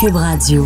Cube 0.00 0.14
Radio. 0.14 0.64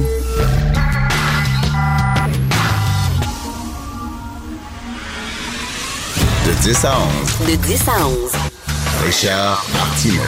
De 6.44 6.52
10 6.62 6.84
à 6.84 6.92
11. 7.40 7.48
De 7.48 7.56
10 7.56 7.88
à 7.88 8.06
11. 8.06 8.16
Richard 9.06 9.64
Martineau. 9.72 10.20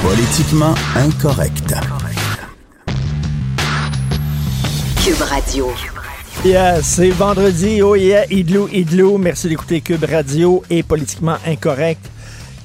Politiquement 0.00 0.74
incorrect. 0.94 1.74
Cube 5.04 5.22
Radio. 5.22 5.72
Yeah, 6.44 6.80
c'est 6.82 7.10
vendredi. 7.10 7.82
Oh 7.82 7.96
yeah, 7.96 8.26
idlou, 8.30 8.68
idlou. 8.68 9.18
Merci 9.18 9.48
d'écouter 9.48 9.80
Cube 9.80 10.04
Radio 10.04 10.62
et 10.70 10.84
Politiquement 10.84 11.38
Incorrect. 11.44 12.10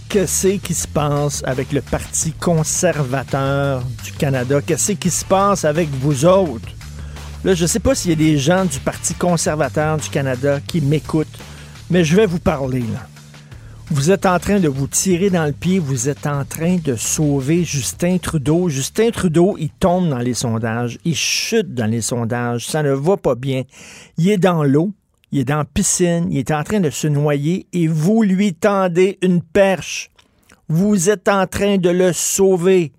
Qu'est-ce 0.10 0.48
qui 0.58 0.74
se 0.74 0.88
passe 0.88 1.44
avec 1.46 1.72
le 1.74 1.82
Parti 1.82 2.32
conservateur 2.32 3.84
du 4.04 4.12
Canada? 4.14 4.62
Qu'est-ce 4.62 4.94
qui 4.94 5.10
se 5.10 5.26
passe 5.26 5.66
avec 5.66 5.90
vous 5.90 6.26
autres? 6.26 6.70
Là, 7.44 7.54
je 7.54 7.64
ne 7.64 7.68
sais 7.68 7.80
pas 7.80 7.96
s'il 7.96 8.12
y 8.12 8.14
a 8.14 8.18
des 8.18 8.38
gens 8.38 8.66
du 8.66 8.80
Parti 8.80 9.14
conservateur 9.14 9.98
du 9.98 10.10
Canada 10.10 10.60
qui 10.66 10.80
m'écoutent, 10.80 11.38
mais 11.90 12.04
je 12.04 12.16
vais 12.16 12.26
vous 12.26 12.40
parler. 12.40 12.80
Là. 12.80 13.08
Vous 13.92 14.10
êtes 14.10 14.26
en 14.26 14.40
train 14.40 14.60
de 14.60 14.68
vous 14.68 14.88
tirer 14.88 15.30
dans 15.30 15.46
le 15.46 15.52
pied, 15.52 15.80
vous 15.80 16.10
êtes 16.10 16.26
en 16.26 16.44
train 16.46 16.78
de 16.78 16.96
sauver 16.96 17.64
Justin 17.64 18.18
Trudeau. 18.18 18.68
Justin 18.70 19.12
Trudeau, 19.12 19.58
il 19.60 19.70
tombe 19.70 20.10
dans 20.10 20.18
les 20.18 20.34
sondages, 20.34 20.98
il 21.06 21.16
chute 21.16 21.74
dans 21.74 21.86
les 21.86 22.02
sondages, 22.02 22.66
ça 22.66 22.82
ne 22.82 22.94
va 22.94 23.18
pas 23.18 23.36
bien. 23.36 23.64
Il 24.18 24.30
est 24.30 24.38
dans 24.38 24.64
l'eau, 24.64 24.92
il 25.36 25.42
est 25.42 25.44
dans 25.44 25.66
piscine, 25.66 26.28
il 26.32 26.38
est 26.38 26.52
en 26.52 26.64
train 26.64 26.80
de 26.80 26.90
se 26.90 27.08
noyer 27.08 27.68
et 27.74 27.90
vous 27.90 28.24
lui 28.24 28.54
tendez 28.54 29.20
une 29.22 29.42
perche. 29.42 30.10
Vous 30.70 31.10
êtes 31.10 31.28
en 31.28 31.46
train 31.46 31.78
de 31.78 31.90
le 31.90 32.14
sauver. 32.14 32.94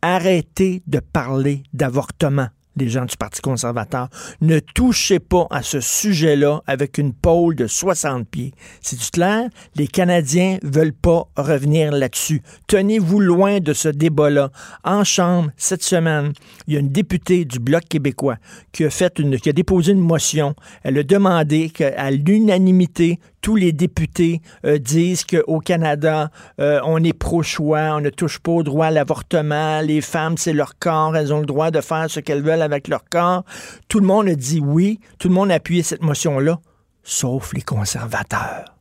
Arrêtez 0.00 0.82
de 0.86 1.00
parler 1.00 1.64
d'avortement 1.74 2.48
les 2.76 2.88
gens 2.88 3.04
du 3.04 3.16
Parti 3.16 3.40
conservateur. 3.40 4.08
Ne 4.40 4.58
touchez 4.58 5.18
pas 5.18 5.46
à 5.50 5.62
ce 5.62 5.80
sujet-là 5.80 6.62
avec 6.66 6.98
une 6.98 7.12
pôle 7.12 7.54
de 7.56 7.66
60 7.66 8.28
pieds. 8.28 8.52
C'est 8.80 8.98
clair? 9.10 9.48
Les 9.74 9.86
Canadiens 9.86 10.58
veulent 10.62 10.92
pas 10.92 11.28
revenir 11.36 11.92
là-dessus. 11.92 12.42
Tenez-vous 12.66 13.20
loin 13.20 13.60
de 13.60 13.72
ce 13.72 13.88
débat-là. 13.88 14.50
En 14.84 15.04
Chambre, 15.04 15.50
cette 15.56 15.82
semaine, 15.82 16.32
il 16.66 16.74
y 16.74 16.76
a 16.76 16.80
une 16.80 16.90
députée 16.90 17.44
du 17.44 17.58
Bloc 17.58 17.84
québécois 17.88 18.36
qui 18.72 18.84
a 18.84 19.52
déposé 19.52 19.92
une 19.92 20.00
motion. 20.00 20.54
Elle 20.82 20.98
a 20.98 21.02
demandé 21.02 21.70
qu'à 21.70 22.10
l'unanimité, 22.10 23.18
tous 23.46 23.54
les 23.54 23.70
députés 23.70 24.42
euh, 24.64 24.76
disent 24.76 25.24
qu'au 25.24 25.60
Canada, 25.60 26.32
euh, 26.58 26.80
on 26.82 27.04
est 27.04 27.12
pro-choix, 27.12 27.94
on 27.94 28.00
ne 28.00 28.10
touche 28.10 28.40
pas 28.40 28.50
au 28.50 28.64
droit 28.64 28.86
à 28.86 28.90
l'avortement, 28.90 29.82
les 29.82 30.00
femmes, 30.00 30.36
c'est 30.36 30.52
leur 30.52 30.80
corps, 30.80 31.16
elles 31.16 31.32
ont 31.32 31.38
le 31.38 31.46
droit 31.46 31.70
de 31.70 31.80
faire 31.80 32.10
ce 32.10 32.18
qu'elles 32.18 32.42
veulent 32.42 32.60
avec 32.60 32.88
leur 32.88 33.08
corps. 33.08 33.44
Tout 33.86 34.00
le 34.00 34.06
monde 34.08 34.26
a 34.26 34.34
dit 34.34 34.58
oui, 34.58 34.98
tout 35.20 35.28
le 35.28 35.34
monde 35.34 35.52
a 35.52 35.60
cette 35.84 36.02
motion-là, 36.02 36.58
sauf 37.04 37.52
les 37.52 37.62
conservateurs. 37.62 38.74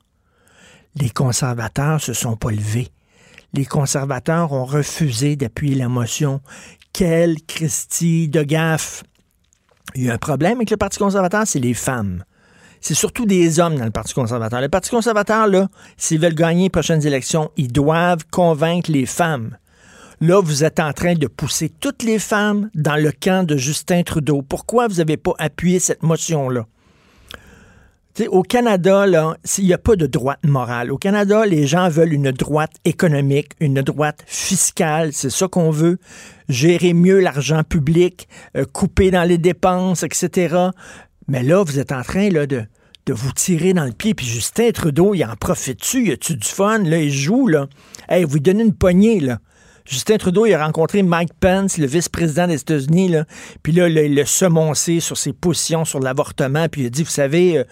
Les 0.95 1.11
conservateurs 1.11 2.02
se 2.02 2.13
sont 2.13 2.35
pas 2.35 2.50
levés. 2.50 2.88
Les 3.53 3.66
conservateurs 3.66 4.52
ont 4.52 4.66
refusé 4.66 5.35
d'appuyer 5.35 5.75
la 5.75 5.89
motion. 5.89 6.41
Quelle 6.91 7.39
Christie 7.44 8.29
de 8.29 8.41
gaffe! 8.41 9.03
Il 9.94 10.05
y 10.05 10.09
a 10.09 10.16
un 10.16 10.17
problème 10.17 10.55
avec 10.57 10.72
le 10.72 10.77
Parti 10.77 10.97
conservateur, 10.97 11.44
c'est 11.45 11.59
les 11.59 11.75
femmes 11.75 12.23
c'est 12.86 12.94
surtout 12.94 13.25
des 13.25 13.59
hommes 13.59 13.78
dans 13.78 13.86
le 13.86 13.89
Parti 13.89 14.14
conservateur. 14.14 14.61
Le 14.61 14.69
Parti 14.69 14.91
conservateur, 14.91 15.47
là, 15.47 15.69
s'ils 15.97 16.19
veulent 16.19 16.36
gagner 16.36 16.66
les 16.66 16.69
prochaines 16.69 17.03
élections, 17.08 17.50
ils 17.58 17.72
doivent 17.72 18.25
convaincre 18.30 18.91
les 18.91 19.08
femmes. 19.08 19.58
Là, 20.22 20.39
vous 20.39 20.64
êtes 20.64 20.80
en 20.80 20.94
train 20.94 21.16
de 21.16 21.25
pousser 21.25 21.69
toutes 21.80 22.03
les 22.03 22.19
femmes 22.19 22.69
dans 22.75 22.95
le 22.95 23.11
camp 23.11 23.44
de 23.44 23.58
Justin 23.58 24.03
Trudeau. 24.03 24.44
Pourquoi 24.44 24.88
vous 24.88 24.97
n'avez 24.97 25.17
pas 25.17 25.33
appuyé 25.39 25.80
cette 25.80 26.03
motion-là? 26.03 26.67
au 28.29 28.44
Canada, 28.44 29.06
là, 29.06 29.35
il 29.57 29.66
n'y 29.66 29.74
a 29.74 29.78
pas 29.78 29.97
de 29.97 30.06
droite 30.06 30.40
morale. 30.45 30.90
Au 30.90 30.97
Canada, 30.97 31.45
les 31.45 31.68
gens 31.68 31.90
veulent 31.90 32.13
une 32.13 32.31
droite 32.31 32.72
économique, 32.85 33.51
une 33.59 33.81
droite 33.81 34.24
fiscale. 34.25 35.12
C'est 35.12 35.29
ça 35.29 35.50
qu'on 35.50 35.69
veut. 35.69 35.97
Gérer 36.47 36.94
mieux 36.94 37.19
l'argent 37.19 37.63
public, 37.63 38.29
euh, 38.56 38.63
couper 38.72 39.12
dans 39.12 39.24
les 39.24 39.38
dépenses, 39.38 40.03
etc. 40.03 40.69
Mais 41.28 41.44
là, 41.44 41.63
vous 41.63 41.80
êtes 41.80 41.91
en 41.91 42.02
train 42.02 42.30
de 42.30 42.68
vous 43.08 43.31
tirer 43.31 43.74
dans 43.74 43.86
le 43.86 43.91
pied. 43.91 44.13
Puis 44.13 44.25
Justin 44.25 44.72
Trudeau, 44.72 45.13
il 45.13 45.24
en 45.24 45.36
profite-tu? 45.36 46.06
Il 46.06 46.12
a-tu 46.12 46.36
du 46.36 46.47
fun? 46.47 46.80
Là, 46.80 46.97
il 47.00 47.12
joue, 47.12 47.47
là. 47.47 47.68
Hey, 48.09 48.24
vous 48.24 48.36
lui 48.36 48.41
donnez 48.41 48.63
une 48.63 48.75
poignée, 48.75 49.19
là. 49.19 49.40
Justin 49.88 50.18
Trudeau, 50.18 50.47
il 50.47 50.53
a 50.56 50.66
rencontré 50.66 51.03
Mike 51.03 51.34
Pence, 51.40 51.78
le 51.78 51.86
vice-président 51.86 52.47
des 52.47 52.59
États-Unis, 52.59 53.08
là. 53.08 53.25
Puis 53.62 53.72
là, 53.72 53.88
il 53.88 54.16
l'a 54.16 54.25
semoncé 54.25 55.00
sur 55.00 55.16
ses 55.16 55.31
positions 55.31 55.86
sur 55.86 56.00
l'avortement. 56.00 56.68
Puis 56.68 56.81
il 56.81 56.88
a 56.88 56.90
dit, 56.90 57.03
vous 57.03 57.09
savez, 57.12 57.59
euh, 57.59 57.63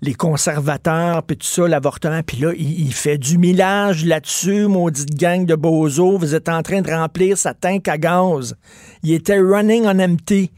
les 0.00 0.14
conservateurs, 0.14 1.22
puis 1.24 1.36
tout 1.36 1.46
ça, 1.46 1.68
l'avortement. 1.68 2.22
Puis 2.22 2.38
là, 2.38 2.52
il, 2.56 2.94
fait 2.94 3.18
du 3.18 3.36
millage 3.36 4.06
là-dessus, 4.06 4.66
maudite 4.66 5.14
gang 5.14 5.44
de 5.44 5.54
bozos. 5.54 6.16
Vous 6.16 6.34
êtes 6.34 6.48
en 6.48 6.62
train 6.62 6.80
de 6.80 6.90
remplir 6.90 7.36
sa 7.36 7.52
tank 7.52 7.86
à 7.86 7.98
gaz. 7.98 8.56
Il 9.02 9.12
était 9.12 9.38
running 9.38 9.84
on 9.84 9.98
empty. 9.98 10.50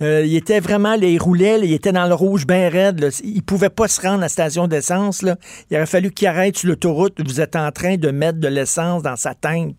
Euh, 0.00 0.24
il 0.24 0.34
était 0.34 0.60
vraiment, 0.60 0.96
les 0.96 1.18
roulait, 1.18 1.60
il 1.62 1.72
était 1.72 1.92
dans 1.92 2.06
le 2.06 2.14
rouge 2.14 2.46
bien 2.46 2.68
raide. 2.68 3.00
Là. 3.00 3.08
Il 3.22 3.42
pouvait 3.42 3.70
pas 3.70 3.88
se 3.88 4.00
rendre 4.00 4.18
à 4.18 4.22
la 4.22 4.28
station 4.28 4.66
d'essence. 4.66 5.22
Il 5.70 5.76
aurait 5.76 5.86
fallu 5.86 6.10
qu'il 6.10 6.26
arrête 6.28 6.56
sur 6.56 6.68
l'autoroute. 6.68 7.20
Vous 7.24 7.40
êtes 7.40 7.56
en 7.56 7.70
train 7.70 7.96
de 7.96 8.10
mettre 8.10 8.38
de 8.38 8.48
l'essence 8.48 9.02
dans 9.02 9.16
sa 9.16 9.34
tank 9.34 9.76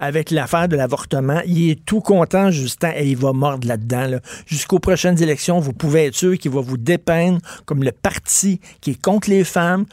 avec 0.00 0.30
l'affaire 0.30 0.66
de 0.66 0.76
l'avortement. 0.76 1.40
Il 1.46 1.70
est 1.70 1.84
tout 1.84 2.00
content, 2.00 2.50
Justin, 2.50 2.92
et 2.96 3.08
il 3.08 3.16
va 3.16 3.32
mordre 3.32 3.68
là-dedans. 3.68 4.18
Jusqu'aux 4.46 4.78
prochaines 4.78 5.22
élections, 5.22 5.60
vous 5.60 5.74
pouvez 5.74 6.06
être 6.06 6.16
sûr 6.16 6.38
qu'il 6.38 6.50
va 6.50 6.60
vous 6.60 6.78
dépeindre 6.78 7.38
comme 7.66 7.84
le 7.84 7.92
parti 7.92 8.60
qui 8.80 8.92
est 8.92 9.00
contre 9.00 9.28
les 9.28 9.44
femmes, 9.44 9.84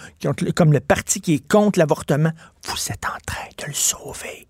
comme 0.56 0.72
le 0.74 0.80
parti 0.80 1.20
qui 1.20 1.36
est 1.36 1.48
contre 1.48 1.78
l'avortement. 1.78 2.32
Vous 2.66 2.78
êtes 2.90 3.06
en 3.06 3.20
train 3.26 3.48
de 3.58 3.66
le 3.68 3.74
sauver. 3.74 4.48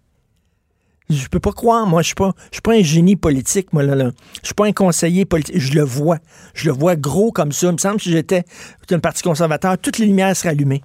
Je 1.09 1.28
peux 1.28 1.40
pas 1.40 1.53
croire, 1.53 1.88
moi, 1.88 2.01
je 2.01 2.07
suis 2.07 2.16
pas, 2.16 2.34
je 2.51 2.56
suis 2.56 2.62
pas 2.62 2.73
un 2.73 2.81
génie 2.81 3.16
politique, 3.16 3.72
moi, 3.72 3.81
là, 3.81 3.95
là. 3.95 4.12
Je 4.41 4.47
suis 4.47 4.53
pas 4.53 4.66
un 4.66 4.73
conseiller 4.73 5.23
politique. 5.23 5.57
Je 5.57 5.73
le 5.73 5.84
vois. 5.84 6.18
Je 6.53 6.66
le 6.66 6.73
vois 6.73 6.97
gros 6.97 7.31
comme 7.31 7.53
ça. 7.53 7.68
Il 7.68 7.73
me 7.73 7.78
semble 7.78 7.97
que 7.97 8.03
si 8.03 8.12
j'étais 8.12 8.44
un 8.91 9.00
parti 9.00 9.23
conservateur, 9.23 9.78
toutes 9.78 10.00
les 10.00 10.06
lumières 10.06 10.35
seraient 10.35 10.50
allumées. 10.50 10.81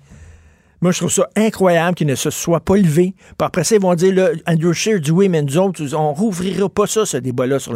Moi, 0.81 0.91
je 0.91 0.99
trouve 0.99 1.13
ça 1.13 1.29
incroyable 1.37 1.97
qu'ils 1.97 2.09
ne 2.09 2.17
se 2.17 2.31
soient 2.31 2.61
pas 2.61 2.77
levés. 2.77 3.15
Puis 3.17 3.35
après 3.47 3.65
ça, 3.65 3.77
ils 3.77 3.81
vont 3.81 3.95
dire, 3.95 4.15
là, 4.15 4.31
Andrew 4.49 4.73
Scheer 4.73 5.01
dit 5.01 5.13
oui, 5.13 5.29
mais 5.29 5.43
nous 5.43 5.57
autres, 5.59 5.95
on 5.95 6.13
rouvrira 6.13 6.69
pas 6.69 6.87
ça, 6.89 7.07
ce 7.07 7.17
débat-là 7.17 7.59
sur 7.61 7.73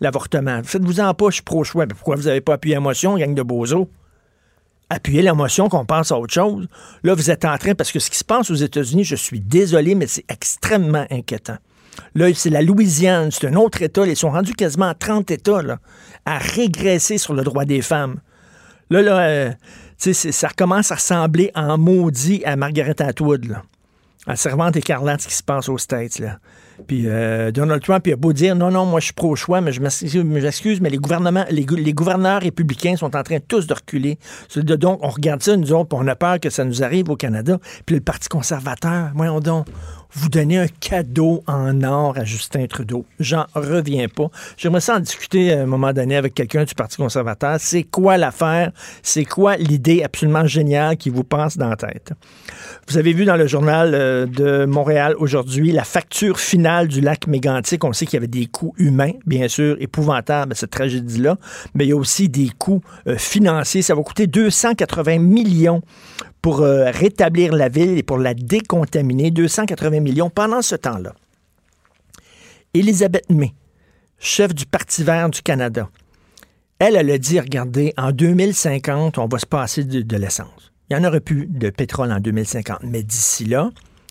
l'avortement. 0.00 0.60
Faites-vous 0.64 1.00
en 1.00 1.14
pas, 1.14 1.30
je 1.30 1.34
suis 1.34 1.42
pro-choix. 1.42 1.86
pourquoi 1.86 2.16
vous 2.16 2.24
n'avez 2.24 2.40
pas 2.40 2.54
appuyé 2.54 2.74
la 2.74 2.80
motion, 2.80 3.16
gang 3.16 3.34
de 3.34 3.42
bozo? 3.42 3.88
Appuyez 4.90 5.22
la 5.22 5.34
motion 5.34 5.68
qu'on 5.68 5.84
pense 5.84 6.10
à 6.10 6.18
autre 6.18 6.32
chose. 6.32 6.66
Là, 7.04 7.14
vous 7.14 7.30
êtes 7.30 7.44
en 7.44 7.56
train, 7.58 7.74
parce 7.74 7.92
que 7.92 8.00
ce 8.00 8.10
qui 8.10 8.18
se 8.18 8.24
passe 8.24 8.50
aux 8.50 8.56
États-Unis, 8.56 9.04
je 9.04 9.16
suis 9.16 9.40
désolé, 9.40 9.94
mais 9.94 10.06
c'est 10.08 10.24
extrêmement 10.28 11.06
inquiétant. 11.10 11.58
Là, 12.14 12.32
c'est 12.34 12.50
la 12.50 12.62
Louisiane, 12.62 13.30
c'est 13.30 13.46
un 13.46 13.54
autre 13.54 13.82
État. 13.82 14.06
Ils 14.06 14.16
sont 14.16 14.30
rendus 14.30 14.54
quasiment 14.54 14.88
à 14.88 14.94
30 14.94 15.30
États 15.30 15.60
à 16.24 16.38
régresser 16.38 17.18
sur 17.18 17.34
le 17.34 17.42
droit 17.42 17.64
des 17.64 17.82
femmes. 17.82 18.20
Là, 18.90 19.02
là, 19.02 19.20
euh, 19.20 19.52
ça 19.98 20.48
recommence 20.48 20.92
à 20.92 20.96
ressembler 20.96 21.50
en 21.54 21.76
maudit 21.76 22.42
à 22.44 22.56
Margaret 22.56 23.00
Atwood, 23.02 23.56
à 24.26 24.36
Servante 24.36 24.76
écarlate, 24.76 25.22
ce 25.22 25.28
qui 25.28 25.34
se 25.34 25.42
passe 25.42 25.68
aux 25.68 25.78
States. 25.78 26.22
Puis 26.86 27.04
euh, 27.06 27.50
Donald 27.50 27.82
Trump 27.82 28.06
il 28.06 28.12
a 28.12 28.16
beau 28.16 28.32
dire 28.32 28.54
non, 28.54 28.70
non, 28.70 28.86
moi 28.86 29.00
je 29.00 29.06
suis 29.06 29.14
pro-choix, 29.14 29.60
mais 29.60 29.72
je 29.72 29.80
m'excuse, 29.80 30.80
mais 30.80 30.90
les 30.90 30.98
gouvernements, 30.98 31.44
les, 31.50 31.64
gouverneurs 31.64 32.40
républicains 32.42 32.96
sont 32.96 33.16
en 33.16 33.22
train 33.22 33.38
tous 33.40 33.66
de 33.66 33.74
reculer. 33.74 34.18
Donc, 34.54 35.00
on 35.02 35.08
regarde 35.08 35.42
ça, 35.42 35.56
nous 35.56 35.72
on 35.72 36.06
a 36.06 36.16
peur 36.16 36.38
que 36.40 36.50
ça 36.50 36.64
nous 36.64 36.82
arrive 36.82 37.10
au 37.10 37.16
Canada. 37.16 37.58
Puis 37.84 37.96
le 37.96 38.00
Parti 38.00 38.28
conservateur, 38.28 39.10
voyons 39.14 39.40
donc, 39.40 39.66
vous 40.12 40.28
donnez 40.28 40.58
un 40.58 40.68
cadeau 40.68 41.42
en 41.46 41.82
or 41.82 42.16
à 42.16 42.24
Justin 42.24 42.66
Trudeau. 42.66 43.04
J'en 43.20 43.46
reviens 43.54 44.08
pas. 44.08 44.28
J'aimerais 44.56 44.80
ça 44.80 44.96
en 44.96 45.00
discuter 45.00 45.52
à 45.52 45.62
un 45.62 45.66
moment 45.66 45.92
donné 45.92 46.16
avec 46.16 46.34
quelqu'un 46.34 46.64
du 46.64 46.74
Parti 46.74 46.96
conservateur. 46.96 47.56
C'est 47.58 47.82
quoi 47.82 48.16
l'affaire? 48.16 48.72
C'est 49.02 49.24
quoi 49.24 49.56
l'idée 49.56 50.02
absolument 50.02 50.46
géniale 50.46 50.96
qui 50.96 51.10
vous 51.10 51.24
passe 51.24 51.58
dans 51.58 51.68
la 51.68 51.76
tête? 51.76 52.12
Vous 52.88 52.96
avez 52.96 53.12
vu 53.12 53.24
dans 53.24 53.36
le 53.36 53.46
journal 53.46 53.94
euh, 53.94 54.26
de 54.26 54.64
Montréal 54.64 55.14
aujourd'hui 55.18 55.72
la 55.72 55.84
facture 55.84 56.40
finale 56.40 56.88
du 56.88 57.00
lac 57.00 57.26
mégantique. 57.26 57.84
On 57.84 57.92
sait 57.92 58.06
qu'il 58.06 58.14
y 58.14 58.18
avait 58.18 58.26
des 58.26 58.46
coûts 58.46 58.74
humains, 58.78 59.12
bien 59.26 59.48
sûr, 59.48 59.76
épouvantables, 59.78 60.54
cette 60.54 60.70
tragédie-là, 60.70 61.36
mais 61.74 61.84
il 61.84 61.88
y 61.88 61.92
a 61.92 61.96
aussi 61.96 62.28
des 62.28 62.50
coûts 62.56 62.82
euh, 63.06 63.16
financiers. 63.18 63.82
Ça 63.82 63.94
va 63.94 64.02
coûter 64.02 64.26
280 64.26 65.18
millions 65.18 65.82
pour 66.42 66.60
euh, 66.60 66.90
rétablir 66.90 67.54
la 67.54 67.68
ville 67.68 67.98
et 67.98 68.02
pour 68.02 68.18
la 68.18 68.34
décontaminer, 68.34 69.30
280 69.30 70.00
millions 70.00 70.30
pendant 70.30 70.62
ce 70.62 70.76
temps-là. 70.76 71.14
Elisabeth 72.74 73.28
May, 73.30 73.54
chef 74.18 74.54
du 74.54 74.66
Parti 74.66 75.02
vert 75.02 75.30
du 75.30 75.42
Canada, 75.42 75.88
elle, 76.78 76.94
elle 76.94 77.10
a 77.10 77.18
dit, 77.18 77.40
regardez, 77.40 77.92
en 77.96 78.12
2050, 78.12 79.18
on 79.18 79.26
va 79.26 79.38
se 79.38 79.46
passer 79.46 79.82
de, 79.84 80.16
l'essence. 80.16 80.72
Il 80.88 80.96
y 80.96 81.00
en 81.00 81.04
aurait 81.04 81.20
plus 81.20 81.46
de 81.46 81.70
pétrole 81.70 82.12
en 82.12 82.20
2050, 82.20 82.78
mais 82.84 83.02
d'ici 83.02 83.44
là, 83.44 83.70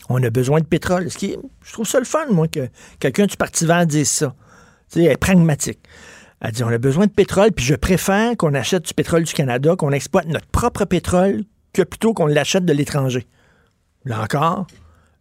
on 0.10 0.22
a 0.22 0.30
besoin 0.30 0.60
de 0.60 0.66
pétrole. 0.66 1.10
Ce 1.10 1.18
qui, 1.18 1.38
je 1.64 1.74
trouve 1.74 1.88
ça 1.88 2.00
le 2.00 2.06
fun, 2.06 2.26
moi, 2.30 2.48
que 2.48 2.68
quelqu'un 3.00 3.26
du 3.26 3.38
Parti 3.38 3.66
vert 3.66 3.86
dise 3.86 4.10
ça. 4.10 4.36
Tu 4.92 5.00
sais, 5.00 5.06
elle 5.06 5.14
est 5.14 5.18
pragmatique. 5.18 5.80
Elle 6.42 6.52
dit, 6.52 6.64
on 6.64 6.70
a 6.70 6.78
besoin 6.78 7.08
de 7.08 7.12
pétrole, 7.12 7.52
puis 7.52 7.66
je 7.66 7.76
préfère 7.76 8.36
qu'on 8.36 8.54
achète 8.54 8.84
du 8.84 8.94
pétrole 8.94 9.24
du 9.24 9.34
Canada, 9.34 9.76
qu'on 9.78 9.92
exploite 9.92 10.28
notre 10.28 10.48
propre 10.48 10.86
pétrole, 10.86 11.44
que 11.74 11.82
plutôt 11.84 12.14
qu'on 12.14 12.26
l'achète 12.28 12.66
de 12.66 12.74
l'étranger. 12.74 13.28
Là 14.06 14.22
encore, 14.22 14.68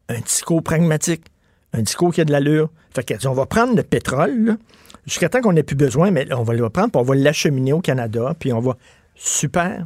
un 0.08 0.20
discours 0.20 0.62
pragmatique, 0.62 1.24
un 1.72 1.82
discours 1.82 2.12
qui 2.12 2.20
a 2.20 2.24
de 2.24 2.32
l'allure. 2.32 2.70
Fait 2.94 3.02
qu'elle 3.04 3.18
dit, 3.18 3.26
on 3.26 3.34
va 3.34 3.46
prendre 3.46 3.74
le 3.76 3.82
pétrole, 3.82 4.56
jusqu'à 5.04 5.28
temps 5.28 5.40
qu'on 5.40 5.52
n'ait 5.52 5.62
plus 5.62 5.76
besoin, 5.76 6.10
mais 6.10 6.32
on 6.32 6.42
va 6.44 6.54
le 6.54 6.70
prendre, 6.70 6.90
puis 6.90 7.00
on 7.00 7.04
va 7.04 7.14
l'acheminer 7.14 7.72
au 7.72 7.80
Canada, 7.80 8.34
puis 8.38 8.52
on 8.52 8.60
va... 8.60 8.76
Super. 9.14 9.82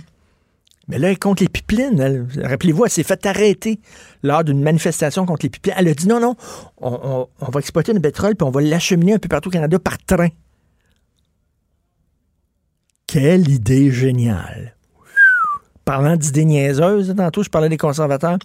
Mais 0.88 0.98
là, 0.98 1.10
elle 1.10 1.18
contre 1.18 1.42
les 1.44 1.48
pipelines. 1.48 2.28
Rappelez-vous, 2.42 2.84
elle 2.84 2.90
s'est 2.90 3.04
fait 3.04 3.24
arrêter 3.24 3.80
lors 4.24 4.42
d'une 4.42 4.60
manifestation 4.60 5.24
contre 5.24 5.46
les 5.46 5.50
pipelines. 5.50 5.76
Elle 5.78 5.86
a 5.88 5.94
dit 5.94 6.08
non, 6.08 6.18
non, 6.20 6.34
on, 6.78 6.90
on- 7.02 7.28
on 7.40 7.50
va 7.50 7.60
exploiter 7.60 7.92
le 7.92 8.00
pétrole 8.00 8.34
puis 8.34 8.44
on 8.46 8.50
va 8.50 8.60
l'acheminer 8.60 9.14
un 9.14 9.18
peu 9.18 9.28
partout 9.28 9.50
au 9.50 9.52
Canada 9.52 9.78
par 9.78 9.98
train. 9.98 10.28
Quelle 13.06 13.48
idée 13.48 13.90
géniale. 13.92 14.76
Parlant 15.90 16.16
d'idées 16.16 16.44
niaiseuses, 16.44 17.12
tantôt 17.16 17.42
je 17.42 17.50
parlais 17.50 17.68
des 17.68 17.76
conservateurs. 17.76 18.38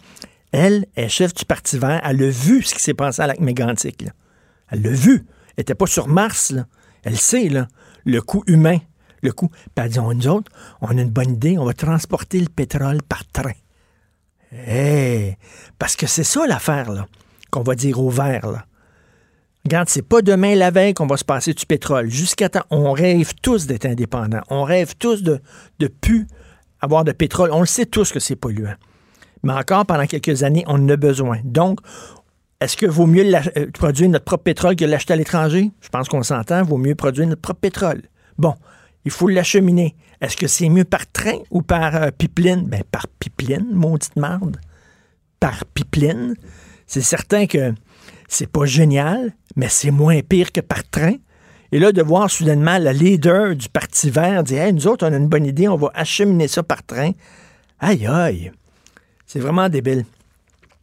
Elle 0.51 0.87
est 0.95 1.09
chef 1.09 1.31
du 1.31 1.45
Parti 1.45 1.77
vert. 1.77 2.01
Elle 2.03 2.23
a 2.23 2.29
vu 2.31 2.63
ce 2.63 2.73
qui 2.73 2.81
s'est 2.81 2.95
passé 2.95 3.21
à 3.21 3.27
lac 3.27 3.39
mégantic. 3.39 4.03
Elle 4.71 4.81
l'a 4.81 4.89
vu. 4.89 5.27
Elle 5.49 5.53
n'était 5.59 5.75
pas 5.75 5.85
sur 5.85 6.07
Mars. 6.07 6.49
Là. 6.49 6.65
Elle 7.03 7.17
sait, 7.17 7.49
là, 7.49 7.67
le 8.03 8.19
coût 8.23 8.43
humain. 8.47 8.79
Le 9.21 9.31
coût. 9.31 9.49
Puis 9.49 9.69
elle 9.75 9.89
dit, 9.89 9.99
nous 9.99 10.27
autres, 10.27 10.51
on 10.81 10.87
a 10.87 10.99
une 10.99 11.11
bonne 11.11 11.33
idée. 11.33 11.59
On 11.59 11.65
va 11.65 11.73
transporter 11.73 12.39
le 12.39 12.49
pétrole 12.49 13.03
par 13.03 13.23
train. 13.31 13.53
Hey, 14.51 15.37
parce 15.77 15.95
que 15.95 16.07
c'est 16.07 16.23
ça 16.23 16.47
l'affaire, 16.47 16.91
là, 16.91 17.05
qu'on 17.51 17.61
va 17.61 17.75
dire 17.75 18.01
au 18.01 18.09
vert, 18.09 18.49
là. 18.49 18.65
Regarde, 19.65 19.87
c'est 19.89 20.01
pas 20.01 20.23
demain 20.23 20.55
la 20.55 20.71
veille 20.71 20.95
qu'on 20.95 21.05
va 21.05 21.17
se 21.17 21.23
passer 21.23 21.53
du 21.53 21.67
pétrole. 21.67 22.09
Jusqu'à 22.09 22.49
temps, 22.49 22.65
on 22.71 22.91
rêve 22.91 23.35
tous 23.43 23.67
d'être 23.67 23.85
indépendants. 23.85 24.41
On 24.49 24.63
rêve 24.63 24.95
tous 24.97 25.21
de, 25.21 25.41
de 25.77 25.87
plus 25.87 26.25
avoir 26.85 27.03
de 27.03 27.11
pétrole. 27.11 27.49
On 27.51 27.59
le 27.59 27.65
sait 27.65 27.85
tous 27.85 28.11
que 28.11 28.19
c'est 28.19 28.35
polluant. 28.35 28.75
Mais 29.43 29.53
encore, 29.53 29.85
pendant 29.85 30.05
quelques 30.07 30.43
années, 30.43 30.63
on 30.67 30.75
en 30.75 30.89
a 30.89 30.95
besoin. 30.95 31.39
Donc, 31.43 31.79
est-ce 32.61 32.77
que 32.77 32.85
vaut 32.85 33.05
mieux 33.05 33.25
euh, 33.35 33.69
produire 33.73 34.09
notre 34.09 34.25
propre 34.25 34.43
pétrole 34.43 34.75
que 34.75 34.85
l'acheter 34.85 35.13
à 35.13 35.15
l'étranger? 35.17 35.71
Je 35.81 35.89
pense 35.89 36.07
qu'on 36.07 36.23
s'entend. 36.23 36.63
Vaut 36.63 36.77
mieux 36.77 36.95
produire 36.95 37.27
notre 37.27 37.41
propre 37.41 37.59
pétrole. 37.59 38.01
Bon, 38.37 38.55
il 39.03 39.11
faut 39.11 39.27
l'acheminer. 39.27 39.95
Est-ce 40.21 40.37
que 40.37 40.47
c'est 40.47 40.69
mieux 40.69 40.85
par 40.85 41.05
train 41.11 41.37
ou 41.51 41.61
par 41.61 41.95
euh, 41.95 42.11
pipeline? 42.17 42.65
Ben, 42.65 42.83
par 42.89 43.07
pipeline, 43.19 43.67
maudite 43.71 44.15
marde. 44.15 44.57
Par 45.39 45.65
pipeline. 45.65 46.35
C'est 46.87 47.01
certain 47.01 47.45
que 47.45 47.73
c'est 48.27 48.49
pas 48.51 48.65
génial, 48.65 49.33
mais 49.55 49.69
c'est 49.69 49.91
moins 49.91 50.21
pire 50.21 50.51
que 50.51 50.61
par 50.61 50.83
train. 50.89 51.15
Et 51.75 51.79
là, 51.79 51.91
de 51.91 52.01
voir 52.01 52.31
soudainement 52.31 52.77
la 52.77 52.93
leader 52.93 53.53
du 53.53 53.67
Parti 53.67 54.09
vert 54.09 54.45
dire 54.45 54.61
Hey, 54.61 54.71
nous 54.71 54.87
autres, 54.87 55.05
on 55.05 55.11
a 55.11 55.17
une 55.17 55.27
bonne 55.27 55.45
idée, 55.45 55.67
on 55.67 55.75
va 55.75 55.91
acheminer 55.93 56.47
ça 56.47 56.63
par 56.63 56.85
train. 56.85 57.11
Aïe, 57.81 58.07
aïe. 58.07 58.53
C'est 59.25 59.39
vraiment 59.39 59.67
débile. 59.67 60.05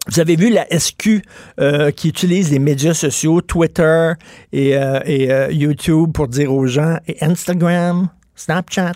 Vous 0.09 0.21
avez 0.21 0.37
vu 0.37 0.51
la 0.51 0.67
SQ 0.71 1.23
euh, 1.59 1.93
qui 1.93 2.11
utilise 2.11 2.51
les 2.51 2.59
médias 2.59 2.93
sociaux, 2.93 3.41
Twitter 3.41 4.13
et, 4.53 4.77
euh, 4.77 5.01
euh, 5.09 5.49
YouTube 5.51 6.13
pour 6.13 6.29
dire 6.29 6.53
aux 6.53 6.67
gens, 6.67 6.99
et 7.09 7.25
Instagram, 7.25 8.11
Snapchat, 8.35 8.93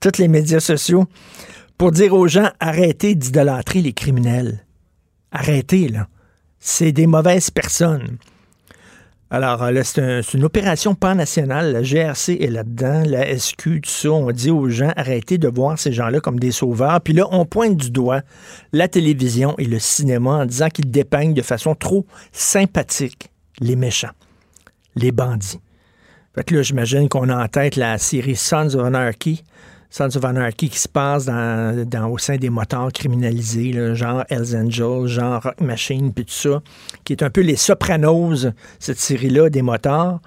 tous 0.00 0.16
les 0.16 0.28
médias 0.28 0.60
sociaux, 0.60 1.04
pour 1.76 1.92
dire 1.92 2.14
aux 2.14 2.28
gens, 2.28 2.48
arrêtez 2.60 3.14
d'idolâtrer 3.14 3.82
les 3.82 3.92
criminels. 3.92 4.64
Arrêtez, 5.32 5.88
là. 5.88 6.08
C'est 6.60 6.92
des 6.92 7.06
mauvaises 7.06 7.50
personnes. 7.50 8.16
Alors 9.32 9.62
euh, 9.62 9.70
là, 9.70 9.84
c'est 9.84 10.02
un- 10.02 10.22
c'est 10.22 10.38
une 10.38 10.44
opération 10.44 10.94
pan-nationale. 10.96 11.72
La 11.72 11.82
GRC 11.82 12.38
est 12.40 12.50
là-dedans, 12.50 13.04
la 13.06 13.28
SQ, 13.38 13.80
tout 13.82 13.90
ça. 13.90 14.10
On 14.10 14.30
dit 14.32 14.50
aux 14.50 14.68
gens, 14.68 14.92
arrêtez 14.96 15.38
de 15.38 15.46
voir 15.48 15.78
ces 15.78 15.92
gens-là 15.92 16.18
comme 16.20 16.40
des 16.40 16.50
sauveurs. 16.50 17.00
Puis 17.00 17.12
là, 17.12 17.26
on 17.30 17.44
pointe 17.44 17.76
du 17.76 17.90
doigt 17.90 18.22
la 18.72 18.88
télévision 18.88 19.54
et 19.58 19.66
le 19.66 19.78
cinéma 19.78 20.30
en 20.30 20.46
disant 20.46 20.68
qu'ils 20.68 20.90
dépeignent 20.90 21.34
de 21.34 21.42
façon 21.42 21.74
trop 21.76 22.06
sympathique 22.32 23.30
les 23.60 23.76
méchants, 23.76 24.10
les 24.96 25.12
bandits. 25.12 25.60
Fait 26.34 26.44
que 26.44 26.54
là, 26.56 26.62
j'imagine 26.62 27.08
qu'on 27.08 27.28
a 27.28 27.44
en 27.44 27.48
tête 27.48 27.76
la 27.76 27.98
série 27.98 28.36
Sons 28.36 28.74
of 28.74 28.84
Anarchy. 28.84 29.44
Sons 29.90 30.16
of 30.16 30.24
Anarchy 30.24 30.68
qui 30.68 30.78
se 30.78 30.88
passe 30.88 31.26
dans, 31.26 32.08
au 32.10 32.16
sein 32.16 32.36
des 32.36 32.48
motards 32.48 32.92
criminalisés, 32.92 33.72
là, 33.72 33.94
genre 33.94 34.24
Hells 34.30 34.56
Angels, 34.56 35.08
genre 35.08 35.42
Rock 35.42 35.60
Machine, 35.60 36.12
puis 36.12 36.24
tout 36.24 36.32
ça, 36.32 36.62
qui 37.04 37.12
est 37.12 37.24
un 37.24 37.30
peu 37.30 37.40
les 37.40 37.56
sopranos, 37.56 38.46
cette 38.78 38.98
série-là, 38.98 39.50
des 39.50 39.62
motards. 39.62 40.20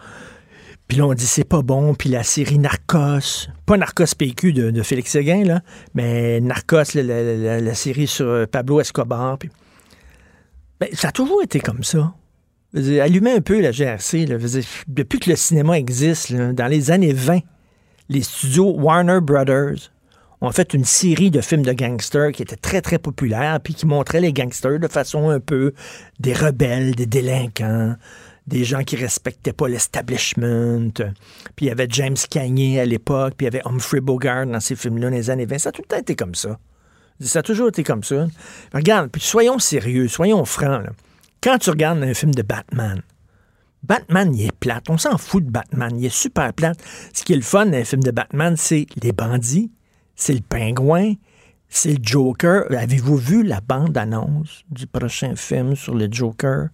Puis 0.90 0.98
là, 0.98 1.08
on 1.08 1.14
dit 1.14 1.26
c'est 1.26 1.48
pas 1.48 1.62
bon. 1.62 1.96
Puis 1.96 2.10
la 2.10 2.24
série 2.24 2.60
Narcos, 2.60 3.48
pas 3.66 3.78
Narcos 3.78 4.16
PQ 4.18 4.52
de, 4.52 4.84
Félix 4.84 5.12
Séguin, 5.12 5.46
là, 5.46 5.62
mais 5.94 6.42
Narcos, 6.42 6.96
la, 6.96 7.74
série 7.74 8.08
sur 8.08 8.28
euh, 8.28 8.46
Pablo 8.46 8.82
Escobar. 8.82 9.38
Ben, 10.82 10.90
ça 10.92 11.08
a 11.08 11.12
toujours 11.14 11.42
été 11.42 11.62
comme 11.62 11.84
ça. 11.84 12.14
Allumez 12.76 13.32
un 13.32 13.42
peu 13.42 13.62
la 13.62 13.72
GRC. 13.72 14.26
depuis 14.88 15.20
que 15.20 15.30
le 15.30 15.36
cinéma 15.38 15.78
existe, 15.78 16.34
dans 16.34 16.68
les 16.68 16.92
années 16.92 17.14
20, 17.14 17.40
les 18.10 18.22
studios 18.22 18.72
Warner 18.78 19.20
Brothers 19.22 19.92
ont 20.42 20.52
fait 20.52 20.74
une 20.74 20.84
série 20.84 21.32
de 21.32 21.40
films 21.40 21.64
de 21.64 21.72
gangsters 21.72 22.34
qui 22.34 22.42
étaient 22.42 22.58
très, 22.58 22.82
très 22.82 23.00
populaires, 23.00 23.60
puis 23.64 23.74
qui 23.74 23.86
montraient 23.86 24.20
les 24.20 24.34
gangsters 24.34 24.80
de 24.80 24.88
façon 24.90 25.30
un 25.30 25.40
peu 25.40 25.74
des 26.20 26.34
rebelles, 26.34 26.96
des 26.96 27.06
délinquants, 27.06 27.96
des 28.46 28.66
gens 28.66 28.84
qui 28.84 28.98
respectaient 28.98 29.54
pas 29.54 29.70
l'establishment. 29.70 30.92
Puis 31.56 31.66
il 31.66 31.68
y 31.68 31.72
avait 31.72 31.88
James 31.90 32.18
Cagney 32.30 32.80
à 32.80 32.86
l'époque, 32.86 33.36
puis 33.38 33.46
il 33.46 33.54
y 33.54 33.56
avait 33.56 33.66
Humphrey 33.66 34.02
Bogart 34.02 34.46
dans 34.46 34.60
ces 34.60 34.76
films-là 34.76 35.10
dans 35.10 35.16
les 35.16 35.30
années 35.30 35.46
20. 35.46 35.60
Ça 35.60 35.70
a 35.70 35.72
tout 35.72 35.82
le 35.82 35.88
temps 35.88 36.00
été 36.00 36.16
comme 36.16 36.36
ça. 36.36 36.60
Ça 37.22 37.40
a 37.40 37.44
toujours 37.44 37.70
été 37.70 37.86
comme 37.86 38.04
ça. 38.04 38.28
Regarde, 38.74 39.10
puis 39.12 39.22
soyons 39.22 39.60
sérieux, 39.60 40.10
soyons 40.10 40.44
francs. 40.44 40.88
Quand 41.42 41.58
tu 41.58 41.70
regardes 41.70 42.04
un 42.04 42.14
film 42.14 42.34
de 42.34 42.42
Batman, 42.42 43.02
Batman, 43.84 44.34
il 44.34 44.46
est 44.46 44.52
plate. 44.52 44.90
On 44.90 44.98
s'en 44.98 45.18
fout 45.18 45.46
de 45.46 45.52
Batman. 45.52 45.92
Il 45.98 46.06
est 46.06 46.14
super 46.14 46.54
plate. 46.54 46.82
Ce 47.14 47.24
qui 47.24 47.34
est 47.34 47.38
le 47.38 47.42
fun 47.42 47.66
dans 47.66 47.78
un 47.78 47.84
film 47.84 48.04
de 48.04 48.12
Batman, 48.12 48.56
c'est 48.58 48.88
les 49.02 49.12
bandits, 49.12 49.72
c'est 50.16 50.34
le 50.34 50.42
pingouin, 50.42 51.14
c'est 51.70 51.94
le 51.94 52.00
Joker. 52.02 52.66
Avez-vous 52.72 53.18
vu 53.18 53.44
la 53.44 53.60
bande-annonce 53.60 54.64
du 54.70 54.88
prochain 54.88 55.36
film 55.36 55.76
sur 55.76 55.96
le 55.96 56.08
Joker? 56.10 56.70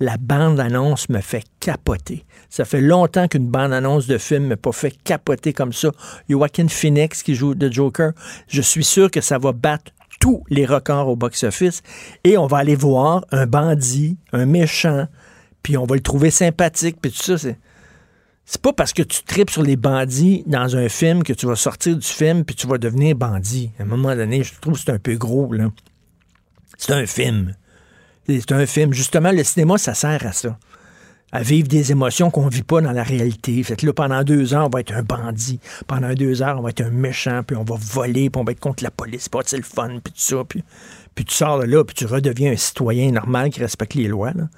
La 0.00 0.16
bande-annonce 0.16 1.08
me 1.10 1.20
fait 1.20 1.44
capoter. 1.60 2.24
Ça 2.48 2.64
fait 2.64 2.80
longtemps 2.80 3.28
qu'une 3.28 3.48
bande-annonce 3.48 4.06
de 4.06 4.18
film 4.18 4.46
m'a 4.46 4.56
pas 4.56 4.72
fait 4.72 4.96
capoter 5.04 5.52
comme 5.52 5.72
ça. 5.72 5.90
Joaquin 6.28 6.66
Phoenix 6.68 7.22
qui 7.22 7.34
joue 7.34 7.54
le 7.54 7.70
Joker, 7.70 8.12
je 8.48 8.62
suis 8.62 8.84
sûr 8.84 9.10
que 9.10 9.20
ça 9.20 9.38
va 9.38 9.52
battre 9.52 9.92
tous 10.18 10.42
les 10.48 10.66
records 10.66 11.08
au 11.08 11.16
box-office 11.16 11.82
et 12.24 12.38
on 12.38 12.46
va 12.46 12.58
aller 12.58 12.74
voir 12.74 13.24
un 13.32 13.46
bandit, 13.46 14.16
un 14.32 14.46
méchant, 14.46 15.06
puis 15.62 15.76
on 15.76 15.86
va 15.86 15.94
le 15.94 16.02
trouver 16.02 16.30
sympathique, 16.30 16.96
puis 17.00 17.10
tout 17.10 17.22
ça, 17.22 17.38
c'est... 17.38 17.58
C'est 18.44 18.60
pas 18.60 18.72
parce 18.72 18.92
que 18.92 19.02
tu 19.02 19.22
tripes 19.22 19.50
sur 19.50 19.62
les 19.62 19.76
bandits 19.76 20.42
dans 20.46 20.76
un 20.76 20.88
film 20.88 21.22
que 21.22 21.32
tu 21.32 21.46
vas 21.46 21.54
sortir 21.54 21.96
du 21.96 22.06
film 22.06 22.44
puis 22.44 22.56
tu 22.56 22.66
vas 22.66 22.76
devenir 22.76 23.14
bandit. 23.14 23.70
À 23.78 23.82
un 23.84 23.86
moment 23.86 24.16
donné, 24.16 24.42
je 24.42 24.52
trouve 24.60 24.74
que 24.74 24.80
c'est 24.80 24.90
un 24.90 24.98
peu 24.98 25.14
gros, 25.14 25.52
là. 25.52 25.70
C'est 26.76 26.92
un 26.92 27.06
film. 27.06 27.54
C'est 28.26 28.52
un 28.52 28.66
film. 28.66 28.92
Justement, 28.92 29.30
le 29.30 29.44
cinéma, 29.44 29.78
ça 29.78 29.94
sert 29.94 30.26
à 30.26 30.32
ça. 30.32 30.58
À 31.30 31.42
vivre 31.42 31.68
des 31.68 31.92
émotions 31.92 32.30
qu'on 32.30 32.48
vit 32.48 32.64
pas 32.64 32.80
dans 32.80 32.92
la 32.92 33.04
réalité. 33.04 33.62
Fait 33.62 33.76
que 33.76 33.86
là, 33.86 33.92
pendant 33.92 34.22
deux 34.22 34.52
heures, 34.52 34.66
on 34.66 34.70
va 34.70 34.80
être 34.80 34.92
un 34.92 35.02
bandit. 35.02 35.60
Pendant 35.86 36.12
deux 36.12 36.42
heures, 36.42 36.58
on 36.58 36.62
va 36.62 36.70
être 36.70 36.82
un 36.82 36.90
méchant, 36.90 37.42
puis 37.46 37.56
on 37.56 37.64
va 37.64 37.76
voler, 37.78 38.28
puis 38.28 38.40
on 38.40 38.44
va 38.44 38.52
être 38.52 38.60
contre 38.60 38.82
la 38.82 38.90
police. 38.90 39.28
Pas 39.28 39.40
c'est 39.46 39.56
le 39.56 39.62
fun, 39.62 39.98
puis 40.02 40.12
tout 40.12 40.20
ça. 40.20 40.44
Puis, 40.46 40.62
puis 41.14 41.24
tu 41.24 41.34
sors 41.34 41.60
de 41.60 41.64
là, 41.64 41.84
puis 41.84 41.94
tu 41.94 42.04
redeviens 42.04 42.52
un 42.52 42.56
citoyen 42.56 43.12
normal 43.12 43.50
qui 43.50 43.60
respecte 43.60 43.94
les 43.94 44.08
lois. 44.08 44.32
là. 44.32 44.48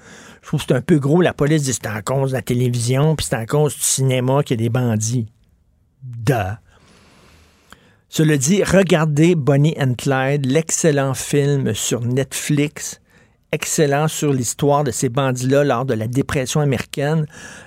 Je 0.45 0.49
trouve 0.49 0.59
que 0.59 0.67
c'est 0.67 0.75
un 0.75 0.81
peu 0.81 0.99
gros. 0.99 1.21
La 1.21 1.33
police 1.33 1.63
dit 1.63 1.73
c'est 1.73 1.87
à 1.87 2.03
cause 2.03 2.29
de 2.29 2.35
la 2.35 2.43
télévision, 2.43 3.15
puis 3.15 3.25
c'est 3.27 3.35
à 3.35 3.47
cause 3.47 3.73
du 3.73 3.81
cinéma 3.81 4.43
qu'il 4.43 4.61
y 4.61 4.63
a 4.63 4.63
des 4.65 4.69
bandits. 4.69 5.25
Duh. 6.03 6.33
Cela 8.09 8.37
dit, 8.37 8.63
regardez 8.63 9.33
Bonnie 9.33 9.75
and 9.79 9.95
Clyde, 9.97 10.45
l'excellent 10.45 11.15
film 11.15 11.73
sur 11.73 12.01
Netflix, 12.01 13.01
excellent 13.51 14.07
sur 14.07 14.31
l'histoire 14.31 14.83
de 14.83 14.91
ces 14.91 15.09
bandits-là 15.09 15.63
lors 15.63 15.83
de 15.83 15.95
la 15.95 16.05
dépression 16.05 16.61
américaine, 16.61 17.25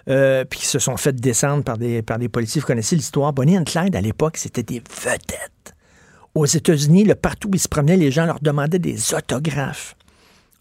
euh, 0.09 0.45
puis 0.45 0.61
qui 0.61 0.67
se 0.67 0.79
sont 0.79 0.97
fait 0.97 1.17
descendre 1.17 1.65
par 1.65 1.79
des, 1.79 2.01
par 2.03 2.21
des 2.21 2.29
policiers. 2.29 2.61
Vous 2.61 2.67
connaissez 2.69 2.95
l'histoire? 2.95 3.33
Bonnie 3.33 3.59
and 3.59 3.65
Clyde, 3.65 3.97
à 3.97 4.01
l'époque, 4.01 4.37
c'était 4.37 4.63
des 4.63 4.85
vedettes. 5.03 5.75
Aux 6.37 6.47
États-Unis, 6.47 7.03
le 7.03 7.17
partout 7.17 7.49
où 7.49 7.55
ils 7.57 7.59
se 7.59 7.67
promenaient, 7.67 7.97
les 7.97 8.13
gens 8.13 8.25
leur 8.25 8.39
demandaient 8.39 8.79
des 8.79 9.15
autographes. 9.15 9.97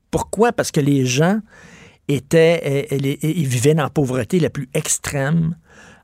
Pourquoi? 0.10 0.52
Parce 0.52 0.72
que 0.72 0.80
les 0.80 1.06
gens 1.06 1.42
étaient, 2.08 2.88
euh, 2.92 3.16
ils 3.22 3.48
vivaient 3.48 3.74
dans 3.74 3.84
la 3.84 3.90
pauvreté 3.90 4.40
la 4.40 4.50
plus 4.50 4.70
extrême 4.74 5.56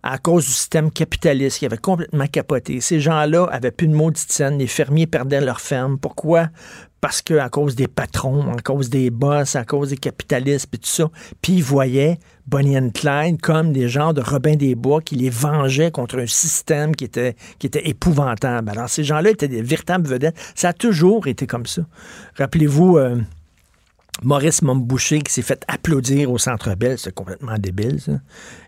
à 0.03 0.17
cause 0.17 0.45
du 0.45 0.51
système 0.51 0.91
capitaliste 0.91 1.59
qui 1.59 1.65
avait 1.65 1.77
complètement 1.77 2.27
capoté. 2.27 2.81
Ces 2.81 2.99
gens-là 2.99 3.45
avaient 3.51 3.71
plus 3.71 3.87
de 3.87 3.95
maudite 3.95 4.29
scène. 4.29 4.57
Les 4.57 4.67
fermiers 4.67 5.07
perdaient 5.07 5.39
leurs 5.39 5.61
fermes. 5.61 5.97
Pourquoi? 5.97 6.49
parce 7.03 7.21
que 7.21 7.33
à 7.33 7.49
cause 7.49 7.75
des 7.75 7.89
patrons, 7.89 8.53
à 8.53 8.61
cause 8.61 8.89
des 8.89 9.09
boss, 9.09 9.57
à 9.57 9.65
cause 9.65 9.89
des 9.89 9.97
capitalistes, 9.97 10.67
puis 10.67 10.79
tout 10.79 10.87
ça. 10.87 11.09
Puis 11.41 11.55
ils 11.55 11.63
voyaient 11.63 12.17
Bonnie 12.47 12.77
and 12.77 12.91
Clyde 12.93 13.41
comme 13.41 13.73
des 13.73 13.89
gens 13.89 14.13
de 14.13 14.21
Robin 14.21 14.55
des 14.55 14.73
Bois 14.73 15.01
qui 15.01 15.17
les 15.17 15.29
vengeaient 15.29 15.91
contre 15.91 16.17
un 16.17 16.27
système 16.27 16.95
qui 16.95 17.03
était, 17.03 17.35
qui 17.59 17.67
était 17.67 17.89
épouvantable. 17.89 18.69
Alors, 18.69 18.87
ces 18.87 19.03
gens-là 19.03 19.31
étaient 19.31 19.49
des 19.49 19.61
véritables 19.61 20.07
vedettes. 20.07 20.37
Ça 20.55 20.69
a 20.69 20.73
toujours 20.73 21.27
été 21.27 21.45
comme 21.45 21.65
ça. 21.65 21.81
Rappelez-vous... 22.37 22.97
Euh, 22.97 23.17
Maurice 24.21 24.61
Momboucher 24.61 25.21
qui 25.21 25.33
s'est 25.33 25.41
fait 25.41 25.63
applaudir 25.67 26.31
au 26.31 26.37
Centre 26.37 26.75
Bell, 26.75 26.97
c'est 26.97 27.13
complètement 27.13 27.57
débile, 27.57 27.99
ça. 27.99 28.11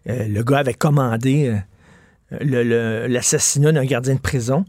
Euh, 0.10 0.28
le 0.28 0.44
gars 0.44 0.60
avait 0.60 0.74
commandé 0.74 1.56
euh, 2.32 3.08
l'assassinat 3.08 3.72
d'un 3.72 3.86
gardien 3.86 4.16
de 4.16 4.20
prison. 4.20 4.66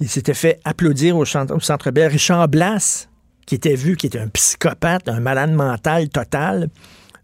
Il 0.00 0.08
s'était 0.08 0.34
fait 0.34 0.60
applaudir 0.64 1.16
au, 1.16 1.24
Centre 1.24 1.90
Bell. 1.90 2.10
Richard 2.10 2.48
Blas, 2.48 3.08
qui 3.46 3.54
était 3.54 3.74
vu, 3.74 3.96
qui 3.96 4.06
était 4.06 4.18
un 4.18 4.28
psychopathe, 4.28 5.08
un 5.08 5.20
malade 5.20 5.52
mental 5.52 6.08
total, 6.08 6.68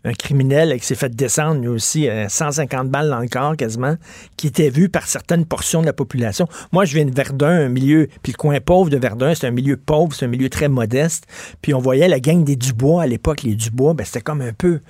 un 0.05 0.13
criminel 0.13 0.79
qui 0.79 0.87
s'est 0.87 0.95
fait 0.95 1.15
descendre 1.15 1.61
lui 1.61 1.69
aussi 1.69 2.09
150 2.29 2.87
euh, 2.87 2.89
balles 2.89 3.09
dans 3.09 3.21
le 3.21 3.29
corps 3.29 3.57
quasiment, 3.57 3.97
qui 4.37 4.49
était 4.49 4.69
vu 4.69 4.89
par 4.89 5.07
certaines 5.07 5.47
portions 5.47 5.81
de 5.81 5.87
la 5.87 5.93
population. 5.93 6.47
Moi, 6.73 6.85
je 6.85 6.95
viens 6.95 7.07
de 7.07 7.15
Verdun, 7.15 7.67
un 7.67 7.69
milieu, 7.69 8.09
puis 8.23 8.33
le 8.33 8.37
coin 8.37 8.61
pauvre 8.61 8.91
de 8.91 8.99
Verdun, 8.99 9.35
c'est 9.35 9.47
un 9.47 9.51
milieu 9.51 9.77
pauvre, 9.77 10.15
c'est 10.15 10.27
un 10.27 10.29
milieu 10.29 10.51
très 10.51 10.69
modeste. 10.69 11.27
Puis 11.63 11.73
on 11.73 11.81
voyait 11.81 12.09
la 12.09 12.21
gang 12.21 12.45
des 12.45 12.57
Dubois 12.57 13.03
à 13.03 13.07
l'époque, 13.07 13.43
les 13.43 13.55
Dubois, 13.55 13.95
ben, 13.95 14.05
c'était 14.05 14.21
comme 14.21 14.43
un 14.43 14.53
peu, 14.53 14.81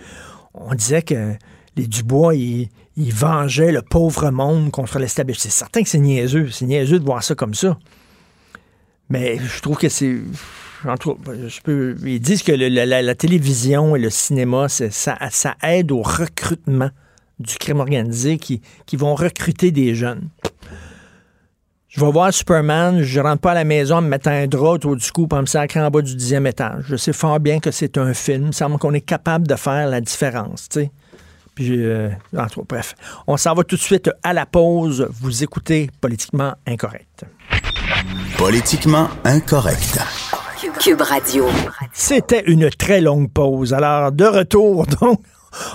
on 0.54 0.74
disait 0.74 1.02
que 1.02 1.34
les 1.76 1.86
Dubois, 1.86 2.34
ils, 2.34 2.68
ils 2.96 3.12
vengeaient 3.12 3.72
le 3.72 3.82
pauvre 3.82 4.30
monde 4.30 4.70
contre 4.70 4.98
l'establishment. 4.98 5.42
C'est 5.42 5.50
certain 5.50 5.82
que 5.82 5.88
c'est 5.88 5.98
niaiseux, 5.98 6.50
c'est 6.50 6.66
niaiseux 6.66 6.98
de 6.98 7.04
voir 7.04 7.22
ça 7.22 7.34
comme 7.34 7.54
ça. 7.54 7.78
Mais 9.10 9.38
je 9.38 9.60
trouve 9.60 9.76
que 9.76 9.88
c'est 9.88 10.16
je 10.84 12.06
ils 12.06 12.20
disent 12.20 12.42
que 12.42 12.52
la, 12.52 13.14
télévision 13.14 13.96
et 13.96 13.98
le 13.98 14.10
cinéma, 14.10 14.68
ça, 14.68 15.56
aide 15.62 15.92
au 15.92 16.02
recrutement 16.02 16.90
du 17.38 17.54
crime 17.56 17.80
organisé 17.80 18.38
qui, 18.38 18.60
vont 18.92 19.14
recruter 19.14 19.70
des 19.70 19.94
jeunes. 19.94 20.28
Je 21.88 22.00
vais 22.00 22.10
voir 22.10 22.34
Superman, 22.34 23.02
je 23.02 23.20
rentre 23.20 23.40
pas 23.40 23.52
à 23.52 23.54
la 23.54 23.62
maison 23.62 24.00
me 24.00 24.08
mettant 24.08 24.32
un 24.32 24.48
drap 24.48 24.72
autour 24.72 24.96
du 24.96 25.12
cou 25.12 25.28
pour 25.28 25.40
me 25.40 25.46
sacrer 25.46 25.80
en 25.80 25.90
bas 25.90 26.02
du 26.02 26.16
dixième 26.16 26.44
étage. 26.46 26.86
Je 26.88 26.96
sais 26.96 27.12
fort 27.12 27.38
bien 27.38 27.60
que 27.60 27.70
c'est 27.70 27.98
un 27.98 28.12
film. 28.14 28.48
Il 28.48 28.54
semble 28.54 28.78
qu'on 28.78 28.92
est 28.94 29.00
capable 29.00 29.46
de 29.46 29.54
faire 29.54 29.88
la 29.88 30.00
différence, 30.00 30.68
tu 30.68 30.80
sais. 30.80 30.90
Puis, 31.54 31.84
euh, 31.84 32.10
bref, 32.68 32.96
on 33.28 33.36
s'en 33.36 33.54
va 33.54 33.62
tout 33.62 33.76
de 33.76 33.80
suite 33.80 34.10
à 34.24 34.32
la 34.32 34.44
pause. 34.44 35.06
Vous 35.20 35.44
écoutez 35.44 35.88
Politiquement 36.00 36.54
Incorrect. 36.66 37.26
Politiquement 38.36 39.08
Incorrect. 39.24 40.00
C'était 41.94 42.42
une 42.46 42.68
très 42.68 43.00
longue 43.00 43.30
pause. 43.32 43.72
Alors, 43.72 44.12
de 44.12 44.24
retour, 44.26 44.86
donc, 45.00 45.20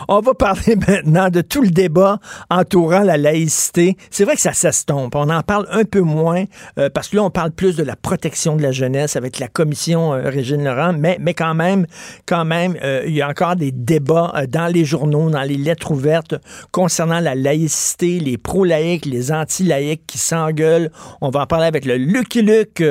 on 0.07 0.19
va 0.19 0.33
parler 0.33 0.75
maintenant 0.87 1.29
de 1.29 1.41
tout 1.41 1.61
le 1.61 1.69
débat 1.69 2.19
entourant 2.49 3.01
la 3.01 3.17
laïcité. 3.17 3.97
C'est 4.09 4.23
vrai 4.23 4.35
que 4.35 4.41
ça 4.41 4.53
s'estompe. 4.53 5.15
On 5.15 5.29
en 5.29 5.41
parle 5.41 5.67
un 5.71 5.83
peu 5.83 6.01
moins 6.01 6.45
euh, 6.77 6.89
parce 6.89 7.09
que 7.09 7.17
là, 7.17 7.23
on 7.23 7.29
parle 7.29 7.51
plus 7.51 7.75
de 7.75 7.83
la 7.83 7.95
protection 7.95 8.55
de 8.55 8.61
la 8.61 8.71
jeunesse 8.71 9.15
avec 9.15 9.39
la 9.39 9.47
commission 9.47 10.13
euh, 10.13 10.29
Régine 10.29 10.63
Laurent, 10.63 10.93
mais, 10.93 11.17
quand 11.33 11.53
même, 11.53 11.85
quand 12.25 12.45
même, 12.45 12.75
euh, 12.83 13.03
il 13.05 13.13
y 13.13 13.21
a 13.21 13.29
encore 13.29 13.55
des 13.55 13.71
débats 13.71 14.33
dans 14.49 14.67
les 14.67 14.85
journaux, 14.85 15.29
dans 15.29 15.41
les 15.41 15.57
lettres 15.57 15.91
ouvertes 15.91 16.35
concernant 16.71 17.19
la 17.19 17.35
laïcité, 17.35 18.19
les 18.19 18.37
pro-laïcs, 18.37 19.05
les 19.05 19.31
anti-laïcs 19.31 20.05
qui 20.07 20.17
s'engueulent. 20.17 20.91
On 21.21 21.29
va 21.29 21.41
en 21.41 21.47
parler 21.47 21.65
avec 21.65 21.85
le 21.85 21.97
Lucky 21.97 22.41
Luke 22.41 22.83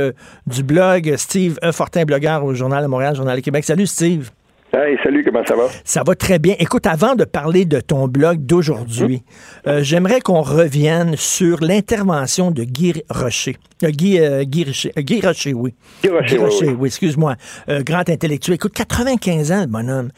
du 0.46 0.62
blog 0.62 1.14
Steve 1.16 1.58
e. 1.62 1.72
Fortin, 1.72 2.04
blogueur 2.04 2.44
au 2.44 2.54
Journal 2.54 2.82
de 2.82 2.88
Montréal, 2.88 3.14
Journal 3.16 3.36
de 3.36 3.42
Québec. 3.42 3.64
Salut 3.64 3.86
Steve. 3.86 4.30
Hey, 4.70 4.98
salut, 5.02 5.24
comment 5.24 5.42
ça 5.46 5.56
va? 5.56 5.68
Ça 5.82 6.02
va 6.06 6.14
très 6.14 6.38
bien. 6.38 6.54
Écoute, 6.58 6.86
avant 6.86 7.14
de 7.14 7.24
parler 7.24 7.64
de 7.64 7.80
ton 7.80 8.06
blog 8.06 8.44
d'aujourd'hui, 8.44 9.22
euh, 9.66 9.82
j'aimerais 9.82 10.20
qu'on 10.20 10.42
revienne 10.42 11.16
sur 11.16 11.62
l'intervention 11.62 12.50
de 12.50 12.64
Guy 12.64 13.02
Rocher. 13.08 13.56
Euh, 13.82 13.88
Guy, 13.88 14.20
euh, 14.20 14.44
Guy, 14.44 14.64
Rocher, 14.64 14.92
Guy 14.98 15.22
Rocher, 15.22 15.54
oui. 15.54 15.74
Guy 16.02 16.36
Rocher, 16.36 16.76
oui, 16.78 16.88
excuse-moi. 16.88 17.36
grand 17.80 18.10
intellectuel. 18.10 18.56
Écoute, 18.56 18.74
95 18.74 19.52
ans, 19.52 19.60
le 19.62 19.66
bonhomme. 19.68 20.10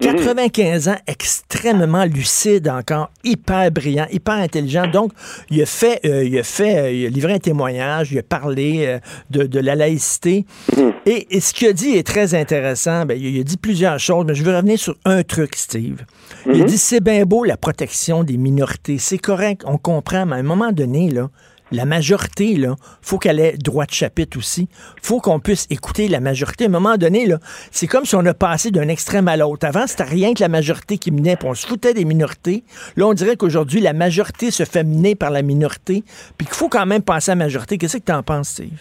95 0.00 0.88
ans, 0.88 0.96
extrêmement 1.06 2.04
lucide 2.04 2.68
encore, 2.68 3.10
hyper 3.24 3.70
brillant, 3.70 4.06
hyper 4.10 4.34
intelligent. 4.34 4.86
Donc, 4.86 5.12
il 5.50 5.62
a 5.62 5.66
fait, 5.66 6.00
euh, 6.04 6.24
il 6.24 6.38
a 6.38 6.42
fait, 6.42 6.78
euh, 6.78 6.92
il 6.92 7.06
a 7.06 7.08
livré 7.08 7.34
un 7.34 7.38
témoignage, 7.38 8.12
il 8.12 8.18
a 8.18 8.22
parlé 8.22 8.84
euh, 8.86 8.98
de, 9.30 9.60
la 9.60 9.74
laïcité. 9.74 10.44
Et, 11.06 11.40
ce 11.40 11.54
qu'il 11.54 11.68
a 11.68 11.72
dit 11.72 11.90
est 11.90 12.06
très 12.06 12.34
intéressant. 12.34 13.06
Ben, 13.06 13.18
il, 13.18 13.40
a 13.40 13.42
dit 13.42 13.56
plusieurs 13.56 13.98
choses, 13.98 14.24
mais 14.26 14.34
je 14.34 14.42
veux 14.42 14.54
revenir 14.54 14.78
sur 14.78 14.96
un 15.04 15.22
truc, 15.22 15.56
Steve. 15.56 16.04
Il 16.46 16.62
a 16.62 16.64
dit, 16.64 16.78
c'est 16.78 17.00
bien 17.00 17.24
beau 17.24 17.44
la 17.44 17.56
protection 17.56 18.24
des 18.24 18.36
minorités. 18.36 18.98
C'est 18.98 19.18
correct, 19.18 19.62
on 19.66 19.78
comprend, 19.78 20.26
mais 20.26 20.36
à 20.36 20.38
un 20.38 20.42
moment 20.42 20.72
donné, 20.72 21.10
là, 21.10 21.30
la 21.72 21.84
majorité, 21.84 22.56
là, 22.56 22.76
faut 23.02 23.18
qu'elle 23.18 23.40
ait 23.40 23.56
droit 23.56 23.86
de 23.86 23.92
chapitre 23.92 24.38
aussi. 24.38 24.68
faut 25.02 25.20
qu'on 25.20 25.40
puisse 25.40 25.66
écouter 25.70 26.08
la 26.08 26.20
majorité. 26.20 26.64
À 26.64 26.66
un 26.68 26.70
moment 26.70 26.96
donné, 26.96 27.28
c'est 27.70 27.86
comme 27.86 28.04
si 28.04 28.14
on 28.14 28.24
a 28.26 28.34
passé 28.34 28.70
d'un 28.70 28.88
extrême 28.88 29.28
à 29.28 29.36
l'autre. 29.36 29.66
Avant, 29.66 29.86
c'était 29.86 30.04
rien 30.04 30.34
que 30.34 30.40
la 30.40 30.48
majorité 30.48 30.98
qui 30.98 31.10
menait, 31.10 31.36
puis 31.36 31.48
on 31.48 31.54
se 31.54 31.66
foutait 31.66 31.94
des 31.94 32.04
minorités. 32.04 32.64
Là, 32.96 33.06
on 33.06 33.14
dirait 33.14 33.36
qu'aujourd'hui, 33.36 33.80
la 33.80 33.92
majorité 33.92 34.50
se 34.50 34.64
fait 34.64 34.84
mener 34.84 35.14
par 35.14 35.30
la 35.30 35.42
minorité, 35.42 36.04
puis 36.38 36.46
qu'il 36.46 36.56
faut 36.56 36.68
quand 36.68 36.86
même 36.86 37.02
penser 37.02 37.32
à 37.32 37.34
la 37.34 37.44
majorité. 37.44 37.78
Qu'est-ce 37.78 37.98
que 37.98 38.04
tu 38.04 38.12
en 38.12 38.22
penses, 38.22 38.50
Steve? 38.50 38.78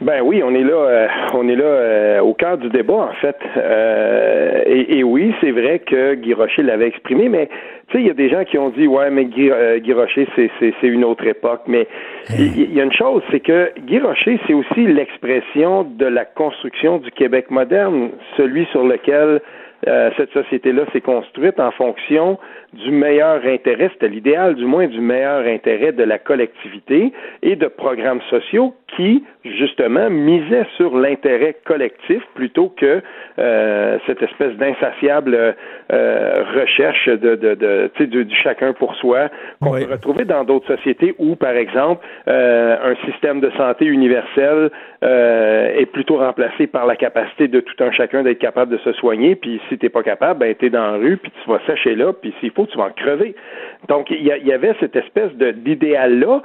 Ben 0.00 0.22
oui, 0.22 0.42
on 0.42 0.54
est 0.54 0.62
là, 0.62 0.76
euh, 0.76 1.08
on 1.34 1.46
est 1.46 1.56
là 1.56 1.64
euh, 1.64 2.20
au 2.20 2.32
cœur 2.32 2.56
du 2.56 2.70
débat 2.70 3.10
en 3.10 3.12
fait. 3.20 3.36
Euh, 3.58 4.62
et, 4.64 5.04
oui, 5.04 5.34
c'est 5.42 5.50
vrai 5.50 5.80
que 5.80 6.14
Guy 6.14 6.32
Rocher 6.32 6.62
l'avait 6.62 6.86
exprimé, 6.86 7.28
mais 7.28 7.48
tu 7.88 7.96
sais, 7.96 8.02
il 8.02 8.06
y 8.06 8.10
a 8.10 8.14
des 8.14 8.30
gens 8.30 8.44
qui 8.44 8.56
ont 8.56 8.70
dit 8.70 8.86
ouais, 8.86 9.10
mais 9.10 9.26
Guy, 9.26 9.50
Guy 9.80 9.92
Rocher, 9.92 10.26
c'est 10.34 10.50
c'est 10.58 10.86
une 10.86 11.04
autre 11.04 11.26
époque. 11.26 11.62
Mais 11.66 11.86
il 12.30 12.72
y, 12.72 12.80
a 12.80 12.84
une 12.84 12.92
chose, 12.92 13.22
c'est 13.30 13.40
que 13.40 13.72
Guy 13.80 13.98
Rocher, 13.98 14.40
c'est 14.46 14.54
aussi 14.54 14.86
l'expression 14.86 15.82
de 15.82 16.06
la 16.06 16.24
construction 16.24 16.96
du 16.96 17.10
Québec 17.10 17.50
moderne, 17.50 18.10
celui 18.38 18.64
sur 18.66 18.84
lequel 18.84 19.42
cette 19.84 20.32
société-là 20.32 20.82
s'est 20.92 21.00
construite 21.00 21.58
en 21.58 21.70
fonction 21.70 22.38
du 22.72 22.90
meilleur 22.90 23.44
intérêt, 23.44 23.90
c'était 23.92 24.08
l'idéal 24.08 24.54
du 24.54 24.64
moins 24.64 24.86
du 24.86 25.00
meilleur 25.00 25.44
intérêt 25.46 25.92
de 25.92 26.04
la 26.04 26.18
collectivité 26.18 27.12
et 27.42 27.56
de 27.56 27.66
programmes 27.66 28.20
sociaux 28.30 28.74
qui, 28.96 29.24
justement, 29.44 30.08
misaient 30.10 30.66
sur 30.76 30.96
l'intérêt 30.96 31.56
collectif 31.64 32.22
plutôt 32.34 32.68
que 32.68 33.02
euh, 33.38 33.98
cette 34.06 34.22
espèce 34.22 34.54
d'insatiable 34.56 35.54
euh, 35.92 36.44
recherche 36.54 37.08
de, 37.08 37.34
de, 37.34 37.54
de, 37.54 38.22
du 38.22 38.36
chacun 38.36 38.72
pour 38.72 38.94
soi 38.96 39.28
qu'on 39.60 39.72
peut 39.72 39.90
retrouver 39.90 40.24
dans 40.24 40.44
d'autres 40.44 40.76
sociétés 40.76 41.14
où, 41.18 41.36
par 41.36 41.54
exemple, 41.54 42.04
euh, 42.28 42.76
un 42.82 43.10
système 43.10 43.40
de 43.40 43.50
santé 43.56 43.84
universel 43.86 44.70
est 45.02 45.90
plutôt 45.90 46.18
remplacé 46.18 46.66
par 46.66 46.86
la 46.86 46.94
capacité 46.94 47.48
de 47.48 47.60
tout 47.60 47.82
un 47.82 47.90
chacun 47.90 48.22
d'être 48.22 48.38
capable 48.38 48.70
de 48.72 48.78
se 48.78 48.92
soigner, 48.92 49.34
puis 49.34 49.60
si 49.70 49.78
t'es 49.78 49.88
pas 49.88 50.02
capable, 50.02 50.40
ben 50.40 50.54
t'es 50.54 50.68
dans 50.68 50.92
la 50.92 50.98
rue, 50.98 51.16
puis 51.16 51.32
tu 51.42 51.50
vas 51.50 51.60
sécher 51.66 51.94
là, 51.94 52.12
puis 52.12 52.34
s'il 52.40 52.50
faut, 52.50 52.66
tu 52.66 52.76
vas 52.76 52.84
en 52.84 52.90
crever. 52.90 53.34
Donc, 53.88 54.10
il 54.10 54.22
y, 54.22 54.52
avait 54.52 54.74
cette 54.80 54.96
espèce 54.96 55.32
d'idéal-là 55.32 56.42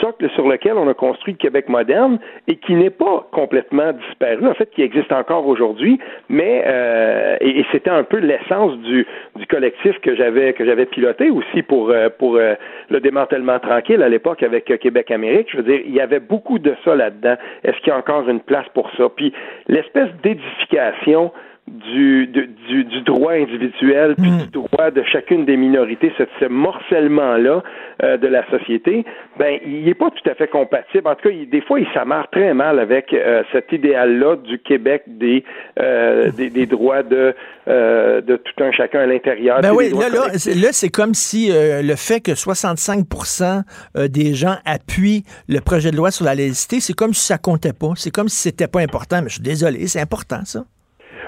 socle 0.00 0.28
sur 0.30 0.48
lequel 0.48 0.74
on 0.74 0.88
a 0.88 0.94
construit 0.94 1.34
le 1.34 1.38
Québec 1.38 1.68
moderne 1.68 2.18
et 2.48 2.56
qui 2.56 2.74
n'est 2.74 2.90
pas 2.90 3.28
complètement 3.30 3.92
disparu, 3.92 4.46
en 4.46 4.54
fait, 4.54 4.70
qui 4.70 4.82
existe 4.82 5.12
encore 5.12 5.46
aujourd'hui, 5.46 5.98
mais 6.28 6.62
euh, 6.66 7.36
et, 7.40 7.64
c'était 7.72 7.90
un 7.90 8.04
peu 8.04 8.18
l'essence 8.18 8.76
du, 8.78 9.06
du 9.36 9.46
collectif 9.46 9.98
que 10.00 10.14
j'avais 10.14 10.54
que 10.54 10.64
j'avais 10.64 10.86
piloté 10.86 11.30
aussi 11.30 11.62
pour 11.62 11.90
euh, 11.90 12.08
pour 12.08 12.36
euh, 12.36 12.54
le 12.88 13.00
démantèlement 13.00 13.58
tranquille 13.58 14.02
à 14.02 14.08
l'époque 14.08 14.42
avec 14.42 14.64
Québec 14.80 15.10
Amérique. 15.10 15.48
Je 15.50 15.58
veux 15.58 15.62
dire, 15.62 15.80
il 15.84 15.94
y 15.94 16.00
avait 16.00 16.20
beaucoup 16.20 16.58
de 16.58 16.74
ça 16.84 16.94
là-dedans. 16.94 17.36
Est-ce 17.64 17.76
qu'il 17.78 17.88
y 17.88 17.90
a 17.90 17.98
encore 17.98 18.28
une 18.28 18.40
place 18.40 18.66
pour 18.72 18.90
ça? 18.96 19.08
Puis 19.14 19.32
l'espèce 19.68 20.08
d'édification 20.22 21.32
du, 21.68 22.26
du, 22.28 22.84
du, 22.84 23.00
droit 23.02 23.32
individuel, 23.32 24.14
puis 24.16 24.30
mm. 24.30 24.38
du 24.38 24.46
droit 24.46 24.90
de 24.92 25.02
chacune 25.02 25.44
des 25.44 25.56
minorités, 25.56 26.12
ce, 26.16 26.22
ce 26.38 26.46
morcellement-là 26.46 27.62
euh, 28.04 28.16
de 28.16 28.28
la 28.28 28.48
société, 28.50 29.04
ben 29.36 29.58
il 29.66 29.84
n'est 29.84 29.94
pas 29.94 30.10
tout 30.10 30.30
à 30.30 30.34
fait 30.34 30.46
compatible. 30.46 31.08
En 31.08 31.16
tout 31.16 31.28
cas, 31.28 31.34
des 31.34 31.60
fois, 31.62 31.80
il 31.80 31.86
s'amarre 31.92 32.30
très 32.30 32.54
mal 32.54 32.78
avec 32.78 33.12
euh, 33.12 33.42
cet 33.50 33.72
idéal-là 33.72 34.36
du 34.36 34.60
Québec 34.60 35.02
des, 35.08 35.44
euh, 35.80 36.30
des, 36.30 36.50
des, 36.50 36.66
droits 36.66 37.02
de, 37.02 37.34
de 37.66 38.36
tout 38.36 38.62
un 38.62 38.70
chacun 38.70 39.00
à 39.00 39.06
l'intérieur. 39.06 39.60
Ben 39.60 39.72
oui, 39.72 39.90
là, 39.90 40.08
là, 40.08 40.26
là 40.28 40.68
c'est 40.72 40.90
comme 40.90 41.14
si 41.14 41.50
le 41.50 41.96
fait 41.96 42.20
que 42.20 42.32
65% 42.32 44.08
des 44.08 44.34
gens 44.34 44.56
appuient 44.64 45.24
le 45.48 45.60
projet 45.60 45.90
de 45.90 45.96
loi 45.96 46.12
sur 46.12 46.24
la 46.24 46.36
laïcité, 46.36 46.78
c'est 46.78 46.94
comme 46.94 47.12
si 47.12 47.26
ça 47.26 47.38
comptait 47.38 47.72
pas. 47.72 47.92
C'est 47.96 48.14
comme 48.14 48.28
si 48.28 48.36
c'était 48.36 48.68
pas 48.68 48.80
important. 48.80 49.20
Mais 49.22 49.28
je 49.28 49.34
suis 49.34 49.42
désolé, 49.42 49.88
c'est 49.88 50.00
important, 50.00 50.44
ça. 50.44 50.64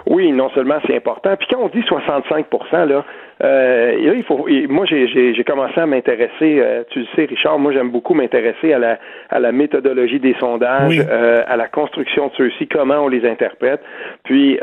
Oui, 0.08 0.32
non 0.32 0.48
seulement 0.50 0.78
c'est 0.86 0.96
important. 0.96 1.36
Puis 1.36 1.48
quand 1.50 1.60
on 1.60 1.68
dit 1.68 1.80
65% 1.80 2.86
là, 2.86 3.04
Euh, 3.40 3.92
là, 3.92 4.14
il 4.14 4.24
faut. 4.24 4.48
moi, 4.68 4.84
j'ai 4.86 5.44
commencé 5.46 5.78
à 5.78 5.86
m'intéresser. 5.86 6.58
Euh, 6.60 6.82
tu 6.90 7.00
le 7.00 7.06
sais, 7.14 7.24
Richard. 7.26 7.58
Moi, 7.58 7.72
j'aime 7.72 7.90
beaucoup 7.90 8.14
m'intéresser 8.14 8.72
à 8.72 8.78
la 8.80 8.98
à 9.30 9.38
la 9.38 9.52
méthodologie 9.52 10.18
des 10.18 10.34
sondages, 10.40 11.00
euh, 11.08 11.42
à 11.46 11.56
la 11.56 11.68
construction 11.68 12.26
de 12.28 12.32
ceux-ci, 12.36 12.66
comment 12.66 13.04
on 13.04 13.08
les 13.08 13.24
interprète. 13.24 13.80
Puis, 14.24 14.58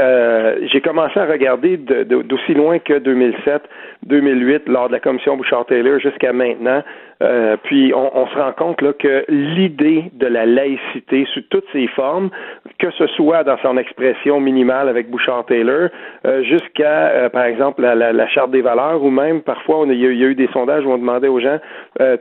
j'ai 0.71 0.81
commencé 0.81 1.17
à 1.19 1.25
regarder 1.25 1.77
d'aussi 1.77 2.53
loin 2.53 2.79
que 2.79 2.99
2007, 2.99 3.61
2008, 4.03 4.67
lors 4.67 4.87
de 4.87 4.93
la 4.93 4.99
commission 4.99 5.37
Bouchard-Taylor, 5.37 5.99
jusqu'à 5.99 6.33
maintenant. 6.33 6.83
Euh, 7.23 7.55
puis 7.63 7.93
on, 7.93 8.17
on, 8.17 8.27
se 8.27 8.35
rend 8.37 8.51
compte 8.51 8.81
là, 8.81 8.91
que 8.91 9.23
l'idée 9.29 10.11
de 10.13 10.27
la 10.27 10.45
laïcité 10.45 11.25
sous 11.33 11.41
toutes 11.49 11.65
ses 11.71 11.87
formes, 11.87 12.29
que 12.77 12.91
ce 12.91 13.07
soit 13.07 13.43
dans 13.45 13.57
son 13.59 13.77
expression 13.77 14.41
minimale 14.41 14.89
avec 14.89 15.09
Bouchard-Taylor, 15.09 15.89
euh, 16.25 16.43
jusqu'à, 16.43 17.07
euh, 17.07 17.29
par 17.29 17.45
exemple, 17.45 17.81
la, 17.81 17.95
la, 17.95 18.11
la, 18.11 18.27
charte 18.27 18.51
des 18.51 18.61
valeurs, 18.61 19.01
ou 19.01 19.09
même 19.09 19.41
parfois 19.41 19.79
on 19.79 19.89
il, 19.89 19.99
y 19.99 20.05
a, 20.05 20.09
eu 20.09 20.35
des 20.35 20.49
sondages 20.51 20.85
où 20.85 20.91
on 20.91 20.97
demandait 20.97 21.29
aux 21.29 21.39
gens, 21.39 21.59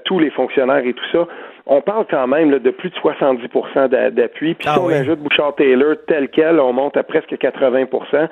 tous 0.04 0.20
les 0.20 0.30
fonctionnaires 0.30 0.86
et 0.86 0.92
tout 0.92 1.04
ça, 1.10 1.26
on 1.66 1.80
parle 1.80 2.04
quand 2.10 2.26
même 2.26 2.50
là, 2.50 2.58
de 2.58 2.70
plus 2.70 2.90
de 2.90 2.94
70% 2.96 3.88
d'appui. 4.12 4.54
Puis 4.54 4.68
ah 4.68 4.74
si 4.74 4.80
on 4.80 4.88
ajoute 4.88 5.18
Bouchard-Taylor 5.20 5.96
tel 6.06 6.28
quel, 6.28 6.60
on 6.60 6.72
monte 6.72 6.96
à 6.96 7.02
presque 7.02 7.32
80% 7.32 8.28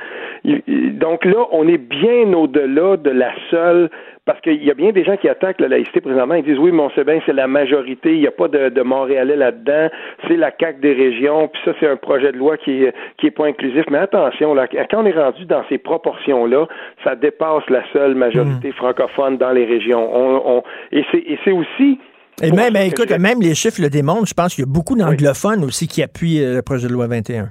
Donc 0.99 1.25
là, 1.25 1.47
on 1.50 1.66
est 1.66 1.78
bien 1.78 2.33
au-delà 2.35 2.97
de 2.99 3.11
la 3.11 3.33
seule 3.50 3.90
parce 4.25 4.41
qu'il 4.41 4.62
y 4.62 4.71
a 4.71 4.75
bien 4.75 4.93
des 4.93 5.05
gens 5.05 5.17
qui 5.17 5.29
attaquent 5.29 5.61
la 5.61 5.69
laïcité 5.69 6.00
présentement. 6.00 6.35
Ils 6.35 6.45
disent 6.45 6.59
oui, 6.59 6.71
mais 6.71 6.83
on 6.83 6.91
sait 6.91 7.02
bien 7.05 7.21
c'est 7.26 7.33
la 7.33 7.49
majorité, 7.49 8.12
il 8.12 8.21
n'y 8.21 8.26
a 8.26 8.31
pas 8.31 8.49
de, 8.49 8.69
de 8.69 8.83
Montréalais 8.83 9.37
là-dedans, 9.37 9.88
c'est 10.29 10.37
la 10.37 10.52
CAQ 10.59 10.81
des 10.81 10.93
régions, 10.93 11.49
puis 11.49 11.61
ça, 11.64 11.73
c'est 11.81 11.88
un 11.88 11.97
projet 11.97 12.31
de 12.31 12.37
loi 12.37 12.57
qui 12.57 12.85
est, 12.85 12.95
qui 13.19 13.26
est 13.26 13.33
pas 13.33 13.47
inclusif. 13.47 13.85
Mais 13.91 13.99
attention, 13.99 14.55
là, 14.55 14.69
quand 14.69 15.02
on 15.02 15.07
est 15.07 15.19
rendu 15.19 15.45
dans 15.47 15.64
ces 15.69 15.79
proportions-là, 15.79 16.67
ça 17.02 17.17
dépasse 17.17 17.69
la 17.69 17.83
seule 17.93 18.14
majorité 18.14 18.69
hmm. 18.69 18.75
francophone 18.75 19.38
dans 19.38 19.50
les 19.50 19.64
régions. 19.64 20.09
On, 20.14 20.59
on, 20.59 20.62
et 20.93 21.05
c'est 21.45 21.52
aussi 21.52 21.99
et 22.43 22.50
même, 22.50 22.75
écoute, 22.76 23.11
même 23.11 23.41
les 23.41 23.55
chiffres 23.55 23.81
le 23.83 23.91
démontrent. 23.91 24.26
Je 24.26 24.35
pense 24.35 24.55
qu'il 24.55 24.64
y 24.64 24.69
a 24.69 24.71
beaucoup 24.71 24.97
d'anglophones 24.97 25.62
aussi 25.64 25.87
qui 25.87 26.02
appuient 26.02 26.43
euh, 26.43 26.57
le 26.57 26.62
projet 26.62 26.88
de 26.88 26.93
loi 26.93 27.07
21. 27.07 27.50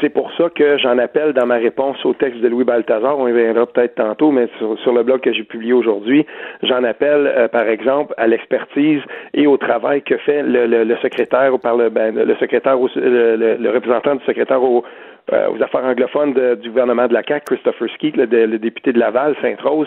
C'est 0.00 0.08
pour 0.10 0.30
ça 0.32 0.48
que 0.50 0.78
j'en 0.78 0.98
appelle 0.98 1.32
dans 1.32 1.46
ma 1.46 1.56
réponse 1.56 2.04
au 2.04 2.14
texte 2.14 2.40
de 2.40 2.48
Louis 2.48 2.64
Balthazar, 2.64 3.18
on 3.18 3.28
y 3.28 3.32
reviendra 3.32 3.66
peut-être 3.66 3.94
tantôt, 3.96 4.30
mais 4.30 4.48
sur, 4.58 4.92
le 4.92 5.02
blog 5.02 5.20
que 5.20 5.32
j'ai 5.32 5.44
publié 5.44 5.72
aujourd'hui, 5.72 6.26
j'en 6.62 6.84
appelle, 6.84 7.26
euh, 7.26 7.48
par 7.48 7.68
exemple, 7.68 8.14
à 8.16 8.26
l'expertise 8.26 9.00
et 9.34 9.46
au 9.46 9.56
travail 9.56 10.02
que 10.02 10.16
fait 10.18 10.42
le, 10.42 10.96
secrétaire 11.02 11.54
ou 11.54 11.58
par 11.58 11.76
le, 11.76 11.90
ben, 11.90 12.14
le 12.14 12.34
secrétaire, 12.36 12.76
le, 12.76 13.70
représentant 13.70 14.16
du 14.16 14.24
secrétaire 14.24 14.62
au, 14.62 14.84
euh, 15.32 15.48
aux 15.50 15.62
affaires 15.62 15.84
anglophones 15.84 16.32
du 16.56 16.70
gouvernement 16.70 17.06
de 17.06 17.12
la 17.12 17.22
CAQ, 17.22 17.44
Christopher 17.44 17.88
Skeet, 17.94 18.16
le, 18.16 18.58
député 18.58 18.94
de 18.94 18.98
Laval, 18.98 19.34
Sainte-Rose. 19.42 19.86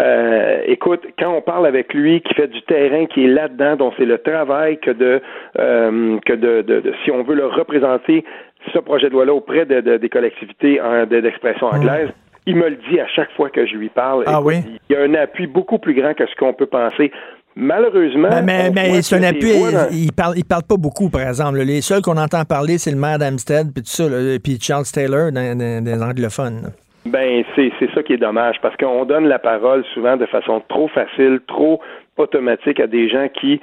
Euh, 0.00 0.62
écoute, 0.66 1.06
quand 1.16 1.32
on 1.32 1.42
parle 1.42 1.66
avec 1.66 1.94
lui, 1.94 2.20
qui 2.22 2.34
fait 2.34 2.48
du 2.48 2.60
terrain, 2.62 3.06
qui 3.06 3.24
est 3.24 3.28
là-dedans, 3.28 3.76
dont 3.76 3.92
c'est 3.96 4.04
le 4.04 4.18
travail 4.18 4.78
que 4.78 4.90
de 4.90 5.20
euh, 5.60 6.18
que 6.26 6.32
de, 6.32 6.62
de, 6.62 6.92
si 7.04 7.12
on 7.12 7.22
veut 7.22 7.36
le 7.36 7.46
représenter, 7.46 8.24
ce 8.72 8.78
projet 8.78 9.08
de 9.08 9.12
loi-là 9.12 9.34
auprès 9.34 9.66
de, 9.66 9.96
des 9.96 10.08
collectivités 10.08 10.80
d'expression 11.10 11.68
anglaise. 11.68 12.10
Il 12.46 12.56
me 12.56 12.68
le 12.68 12.76
dit 12.90 12.98
à 12.98 13.06
chaque 13.06 13.30
fois 13.32 13.50
que 13.50 13.66
je 13.66 13.74
lui 13.74 13.90
parle. 13.90 14.24
Ah 14.26 14.40
oui? 14.40 14.56
Il 14.88 14.94
y 14.94 14.96
a 14.96 15.02
un 15.02 15.14
appui 15.14 15.46
beaucoup 15.46 15.78
plus 15.78 15.94
grand 15.94 16.14
que 16.14 16.26
ce 16.26 16.34
qu'on 16.36 16.54
peut 16.54 16.66
penser. 16.66 17.12
Malheureusement. 17.54 18.28
Mais, 18.44 18.70
mais, 18.70 19.02
c'est 19.02 19.16
un 19.16 19.22
appui. 19.22 19.52
Il, 19.92 20.12
parle, 20.12 20.34
il 20.36 20.44
parle 20.44 20.62
pas 20.62 20.76
beaucoup, 20.76 21.10
par 21.10 21.22
exemple. 21.22 21.58
Les 21.58 21.80
seuls 21.80 22.00
qu'on 22.00 22.16
entend 22.16 22.44
parler, 22.44 22.78
c'est 22.78 22.92
le 22.92 22.96
maire 22.96 23.18
d'Amstead, 23.18 23.72
puis 23.74 23.82
tout 23.82 23.90
ça, 23.90 24.04
puis 24.42 24.58
Charles 24.60 24.84
Taylor, 24.92 25.30
des 25.32 26.02
anglophones. 26.02 26.72
Ben, 27.06 27.42
c'est 27.56 27.72
ça 27.94 28.02
qui 28.02 28.12
est 28.14 28.18
dommage, 28.18 28.56
parce 28.62 28.76
qu'on 28.76 29.04
donne 29.04 29.26
la 29.26 29.38
parole 29.38 29.84
souvent 29.94 30.16
de 30.16 30.26
façon 30.26 30.62
trop 30.68 30.88
facile, 30.88 31.40
trop 31.46 31.80
automatique 32.16 32.78
à 32.78 32.86
des 32.86 33.08
gens 33.08 33.28
qui 33.28 33.60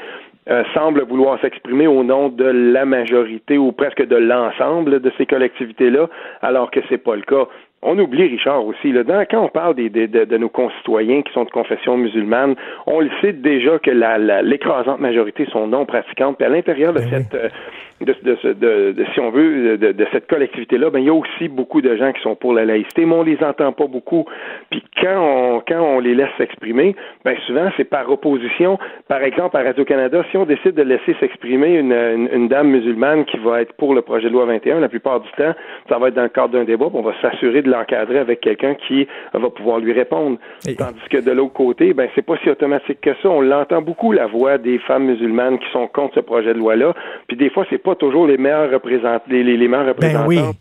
euh, 0.50 0.63
semblent 0.74 1.04
vouloir 1.04 1.39
s'exprimer 1.42 1.88
au 1.88 2.04
nom 2.04 2.30
de 2.30 2.46
la 2.46 2.86
majorité 2.86 3.58
ou 3.58 3.72
presque 3.72 4.06
de 4.06 4.16
l'ensemble 4.16 5.00
de 5.00 5.12
ces 5.18 5.25
collectivités-là, 5.25 6.08
alors 6.42 6.72
que 6.72 6.80
c'est 6.89 6.98
pas 6.98 7.16
le 7.16 7.24
cas. 7.24 7.48
On 7.84 8.00
oublie, 8.00 8.27
Richard, 8.27 8.65
aussi, 8.65 8.91
là, 8.91 9.03
quand 9.27 9.43
on 9.43 9.50
parle 9.50 9.75
des, 9.75 9.89
de, 9.89 10.25
de, 10.25 10.38
nos 10.38 10.50
concitoyens 10.50 11.22
qui 11.22 11.31
sont 11.31 11.43
de 11.43 11.51
confession 11.51 11.96
musulmane, 11.96 12.55
on 12.88 13.01
le 13.01 13.10
sait 13.22 13.34
déjà 13.34 13.77
que 13.77 13.91
l'écrasante 14.41 15.00
majorité 15.00 15.46
sont 15.51 15.68
non 15.68 15.85
pratiquantes. 15.85 16.37
Puis 16.37 16.46
à 16.46 16.50
l'intérieur 16.50 16.92
de 16.92 17.00
ben 17.00 17.09
cette, 17.09 17.35
euh, 17.35 17.50
de, 18.01 18.16
de, 18.24 18.92
de, 18.94 19.05
si 19.13 19.20
on 19.20 19.29
veut, 19.29 19.77
de, 19.77 20.07
cette 20.11 20.27
collectivité-là, 20.27 20.90
ben, 20.90 21.00
il 21.00 21.05
y 21.05 21.09
a 21.09 21.13
aussi 21.13 21.48
beaucoup 21.48 21.81
de 21.81 21.96
gens 21.96 22.11
qui 22.13 22.22
sont 22.22 22.35
pour 22.35 22.53
la 22.53 22.66
laïcité, 22.66 23.05
mais 23.05 23.13
on 23.13 23.24
les 23.24 23.42
entend 23.44 23.72
pas 23.72 23.87
beaucoup. 23.87 24.25
Puis 24.72 24.83
quand 25.01 25.18
on, 25.18 25.61
quand 25.68 25.81
on 25.81 26.00
les 26.00 26.16
laisse 26.16 26.29
s'exprimer, 26.37 26.96
ben, 27.25 27.35
souvent, 27.46 27.70
c'est 27.77 27.85
par 27.85 28.09
opposition. 28.11 28.79
Par 29.07 29.22
exemple, 29.22 29.57
à 29.57 29.63
Radio-Canada, 29.63 30.24
si 30.31 30.37
on 30.37 30.46
décide 30.46 30.74
de 30.74 30.83
laisser 30.83 31.16
s'exprimer 31.20 31.75
une, 31.77 31.94
une, 32.31 32.48
dame 32.48 32.70
musulmane 32.70 33.25
qui 33.25 33.37
va 33.37 33.61
être 33.61 33.74
pour 33.74 33.94
le 33.94 34.01
projet 34.01 34.29
de 34.29 34.33
loi 34.33 34.46
21, 34.46 34.79
la 34.79 34.90
plupart 34.90 35.20
du 35.20 35.29
temps, 35.31 35.53
ça 35.90 35.98
va 35.98 36.09
être 36.09 36.16
dans 36.16 36.24
le 36.24 36.29
cadre 36.29 36.50
d'un 36.50 36.63
débat, 36.63 36.87
on 36.94 37.01
va 37.01 37.13
s'assurer 37.22 37.61
de 37.68 37.72
l'encadrer 37.72 38.20
avec 38.20 38.42
quelqu'un 38.42 38.75
qui 38.88 39.08
va 39.34 39.50
pouvoir 39.50 39.80
lui 39.80 39.94
répondre. 39.94 40.38
Tandis 40.77 41.10
que 41.10 41.18
de 41.18 41.32
l'autre 41.32 41.53
côté, 41.53 41.94
ben, 41.94 42.10
c'est 42.16 42.25
pas 42.25 42.36
si 42.44 42.50
automatique 42.50 43.01
que 43.01 43.12
ça. 43.22 43.30
On 43.30 43.42
l'entend 43.42 43.82
beaucoup, 43.82 44.12
la 44.12 44.27
voix 44.27 44.58
des 44.58 44.80
femmes 44.80 45.06
musulmanes 45.06 45.60
qui 45.60 45.70
sont 45.72 45.88
contre 45.88 46.16
ce 46.16 46.20
projet 46.22 46.53
de 46.53 46.60
loi-là. 46.60 46.94
Puis 47.27 47.38
des 47.38 47.50
fois, 47.50 47.66
c'est 47.70 47.77
pas 47.77 47.96
toujours 47.96 48.27
les 48.27 48.38
meilleurs 48.38 48.72
représentants, 48.72 49.24
les, 49.30 49.44
les, 49.44 49.68
meilleurs 49.68 49.94
ben 49.96 50.18
représentants 50.18 50.51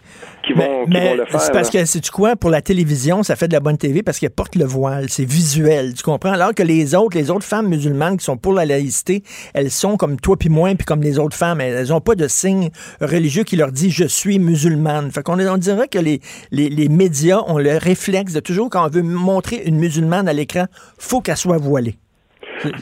qui, 0.46 0.52
vont, 0.52 0.86
le 0.86 1.24
faire. 1.26 1.40
C'est 1.40 1.52
parce 1.52 1.70
que, 1.70 1.84
c'est 1.84 2.08
quoi, 2.10 2.36
pour 2.36 2.50
la 2.50 2.62
télévision, 2.62 3.22
ça 3.22 3.36
fait 3.36 3.48
de 3.48 3.52
la 3.52 3.60
bonne 3.60 3.76
TV 3.76 4.02
parce 4.02 4.18
qu'elle 4.18 4.30
porte 4.30 4.54
le 4.54 4.64
voile, 4.64 5.08
c'est 5.08 5.24
visuel, 5.24 5.94
tu 5.94 6.02
comprends? 6.02 6.32
Alors 6.32 6.54
que 6.54 6.62
les 6.62 6.94
autres, 6.94 7.16
les 7.16 7.30
autres 7.30 7.44
femmes 7.44 7.68
musulmanes 7.68 8.16
qui 8.16 8.24
sont 8.24 8.36
pour 8.36 8.52
la 8.52 8.64
laïcité, 8.64 9.22
elles 9.54 9.70
sont 9.70 9.96
comme 9.96 10.18
toi 10.18 10.36
puis 10.38 10.48
moi, 10.48 10.70
puis 10.76 10.84
comme 10.84 11.02
les 11.02 11.18
autres 11.18 11.36
femmes, 11.36 11.60
elles 11.60 11.88
n'ont 11.88 12.00
pas 12.00 12.14
de 12.14 12.28
signe 12.28 12.70
religieux 13.00 13.42
qui 13.42 13.56
leur 13.56 13.72
dit 13.72 13.90
je 13.90 14.04
suis 14.04 14.38
musulmane. 14.38 15.10
Fait 15.10 15.22
qu'on 15.22 15.38
on 15.38 15.56
dirait 15.58 15.88
que 15.88 15.98
les, 15.98 16.20
les, 16.50 16.68
les 16.68 16.88
médias 16.88 17.40
ont 17.46 17.58
le 17.58 17.76
réflexe 17.76 18.32
de 18.32 18.40
toujours 18.40 18.70
quand 18.70 18.86
on 18.86 18.90
veut 18.90 19.02
montrer 19.02 19.62
une 19.66 19.76
musulmane 19.76 20.28
à 20.28 20.32
l'écran, 20.32 20.66
faut 20.98 21.20
qu'elle 21.20 21.36
soit 21.36 21.58
voilée. 21.58 21.96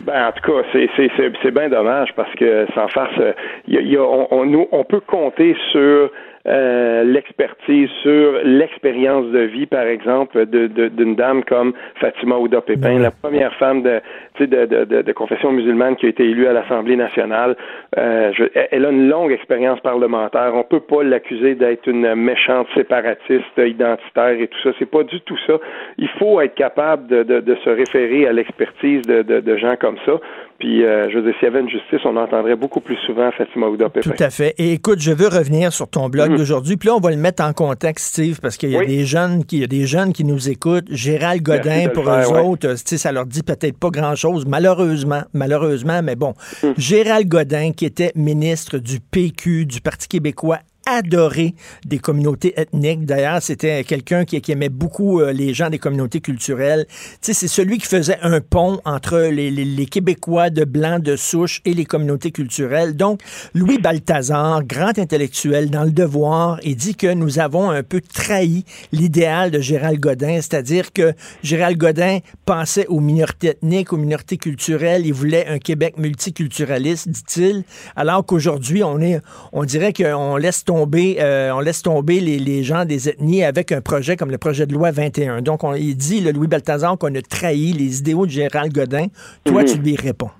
Ben, 0.07 0.29
en 0.29 0.33
tout 0.33 0.53
cas, 0.53 0.69
c'est 0.73 1.51
bien 1.51 1.69
dommage 1.69 2.11
parce 2.15 2.33
que 2.37 2.67
sans 2.75 2.89
farce, 2.89 3.19
y 3.67 3.75
y 3.75 3.97
a, 3.97 4.03
on, 4.03 4.29
on, 4.31 4.69
on 4.71 4.85
peut 4.85 5.01
compter 5.01 5.57
sur 5.73 6.11
euh, 6.47 7.05
l'expertise 7.05 7.89
sur 8.03 8.39
l'expérience 8.45 9.27
de 9.33 9.41
vie, 9.41 9.65
par 9.65 9.87
exemple, 9.87 10.45
d'une 10.45 11.15
dame 11.15 11.43
comme 11.45 11.73
Fatima 12.01 12.37
Ouda 12.37 12.61
Pépin, 12.61 12.99
la 12.99 13.11
première 13.11 13.55
femme 13.55 13.83
de, 13.83 14.01
de, 14.41 15.03
de, 15.03 15.13
confession 15.13 15.53
musulmane 15.53 15.97
qui 15.97 16.05
a 16.05 16.11
été 16.11 16.25
élue 16.25 16.47
à 16.47 16.53
l'Assemblée 16.53 16.97
nationale. 16.97 17.57
Euh, 17.97 18.31
elle 18.71 18.85
a 18.85 18.91
une 18.91 19.09
longue 19.09 19.33
expérience 19.33 19.81
parlementaire. 19.81 20.53
On 20.55 20.65
peut 20.65 20.81
pas 20.81 21.03
l'accuser 21.03 21.55
d'être 21.55 21.87
une 21.87 22.15
méchante 22.15 22.67
séparatiste 22.75 23.57
identitaire 23.57 24.39
et 24.39 24.49
tout 24.49 24.59
ça. 24.63 24.71
C'est 24.79 24.91
pas 24.91 25.03
du 25.03 25.21
tout 25.23 25.39
ça. 25.47 25.55
Il 25.97 26.09
faut 26.19 26.43
être 26.43 26.55
capable 26.55 27.07
de, 27.07 27.23
de, 27.23 27.55
se 27.65 27.71
référer 27.71 28.27
à 28.27 28.33
l'expertise 28.33 29.01
de, 29.03 29.23
de, 29.23 29.57
gens 29.57 29.77
comme 29.77 29.97
ça. 30.05 30.21
Puis, 30.59 30.85
euh, 30.85 31.11
je 31.11 31.17
veux 31.17 31.23
dire, 31.23 31.35
s'il 31.39 31.49
y 31.49 31.51
avait 31.51 31.61
une 31.61 31.69
justice, 31.69 32.01
on 32.05 32.17
entendrait 32.17 32.55
beaucoup 32.55 32.81
plus 32.81 32.97
souvent 33.07 33.31
Fatima 33.33 33.67
Ouda 33.67 33.89
Pépin. 33.89 34.11
Tout 34.11 34.23
à 34.23 34.31
fait. 34.31 34.55
Et 34.59 34.73
écoute, 34.73 35.01
je 35.01 35.11
veux 35.11 35.27
revenir 35.27 35.73
sur 35.73 35.89
ton 35.89 36.09
blog 36.09 36.31
mm. 36.31 36.37
d'aujourd'hui. 36.37 36.77
Puis 36.77 36.89
là, 36.89 36.95
on 36.95 37.01
va 37.01 37.11
le 37.11 37.17
mettre 37.17 37.43
en 37.43 37.53
contexte, 37.53 38.07
Steve, 38.07 38.41
parce 38.41 38.57
qu'il 38.57 38.71
y 38.71 38.77
a 38.77 38.85
des 38.85 39.05
jeunes 39.05 39.45
qui, 39.45 39.57
il 39.57 39.61
y 39.63 39.65
a 39.65 39.69
des 39.69 39.87
jeunes 39.87 40.13
qui 40.13 40.25
nous 40.25 40.49
écoutent. 40.49 40.87
Gérald 40.91 41.43
Godin, 41.43 41.89
pour 41.93 42.09
eux 42.09 42.39
autres, 42.39 42.75
ça 42.77 43.13
leur 43.13 43.27
dit 43.27 43.43
peut-être 43.43 43.79
pas 43.79 43.91
grand-chose, 43.91 44.47
malheureusement, 44.47 45.23
malheureusement, 45.33 46.01
mais 46.03 46.17
bon. 46.17 46.35
Mm. 46.63 46.69
Gérald 46.79 47.29
Godin, 47.29 47.73
qui 47.73 47.85
était 47.85 48.13
ministre 48.15 48.79
du 48.79 49.01
PQ, 49.01 49.67
du 49.67 49.81
Parti 49.81 50.09
québécois 50.09 50.59
adoré 50.87 51.55
des 51.85 51.99
communautés 51.99 52.55
ethniques. 52.59 53.05
D'ailleurs, 53.05 53.43
c'était 53.43 53.85
quelqu'un 53.85 54.25
qui, 54.25 54.41
aimait 54.49 54.69
beaucoup 54.69 55.21
euh, 55.21 55.33
les 55.33 55.55
gens 55.55 55.71
des 55.71 55.79
communautés 55.79 56.21
culturelles. 56.21 56.87
C'est 57.21 57.35
celui 57.35 57.79
qui 57.79 57.87
faisait 57.87 58.19
un 58.23 58.41
pont 58.41 58.81
entre 58.85 59.19
les, 59.19 59.51
les, 59.51 59.87
Québécois 59.87 60.51
de 60.51 60.65
blanc 60.65 60.99
de 60.99 61.17
souche 61.17 61.61
et 61.65 61.75
les 61.75 61.85
communautés 61.85 62.31
culturelles. 62.31 62.97
Donc, 62.97 63.21
Louis 63.55 63.79
Balthazar, 63.79 64.65
grand 64.65 64.99
intellectuel 64.99 65.71
dans 65.71 65.85
le 65.85 65.91
devoir, 65.91 66.59
il 66.63 66.77
dit 66.77 66.95
que 66.95 67.13
nous 67.13 67.39
avons 67.39 67.71
un 67.71 67.83
peu 67.83 68.01
trahi 68.01 68.65
l'idéal 68.93 69.51
de 69.51 69.61
Gérald 69.61 70.01
Godin, 70.01 70.37
c'est-à-dire 70.37 70.93
que 70.93 71.15
Gérald 71.43 71.77
Godin 71.77 72.19
pensait 72.45 72.87
aux 72.87 73.01
minorités 73.01 73.49
ethniques, 73.49 73.93
aux 73.93 73.97
minorités 73.97 74.37
culturelles, 74.37 75.07
il 75.07 75.13
voulait 75.13 75.47
un 75.47 75.59
Québec 75.59 75.95
multiculturaliste, 75.99 77.09
dit-il, 77.09 77.65
alors 77.97 78.25
qu'aujourd'hui, 78.25 78.83
on 78.83 79.01
est, 79.01 79.21
on 79.53 79.65
dirait 79.65 79.93
qu'on 79.93 80.37
laisse 80.37 80.65
euh, 80.77 81.51
on 81.55 81.61
laisse 81.61 81.83
tomber 81.83 82.21
les, 82.21 82.63
gens 82.63 82.85
des 82.85 83.09
ethnies 83.09 83.45
avec 83.45 83.73
un 83.73 83.81
projet 83.81 84.17
comme 84.17 84.31
le 84.31 84.39
projet 84.39 84.67
de 84.67 84.73
loi 84.73 84.91
21. 84.91 85.43
Donc, 85.43 85.65
on, 85.65 85.75
il 85.75 85.97
dit, 85.97 86.21
le 86.21 86.33
Louis 86.33 86.49
Balthazar, 86.49 86.97
qu'on 86.99 87.15
a 87.15 87.23
trahi 87.23 87.73
les 87.73 88.01
idéaux 88.01 88.27
de 88.27 88.31
Gérald 88.31 88.73
Godin. 88.73 89.07
Toi, 89.45 89.63
mhm. 89.63 89.69
tu 89.69 89.79
lui 89.79 89.97
réponds. 89.97 90.31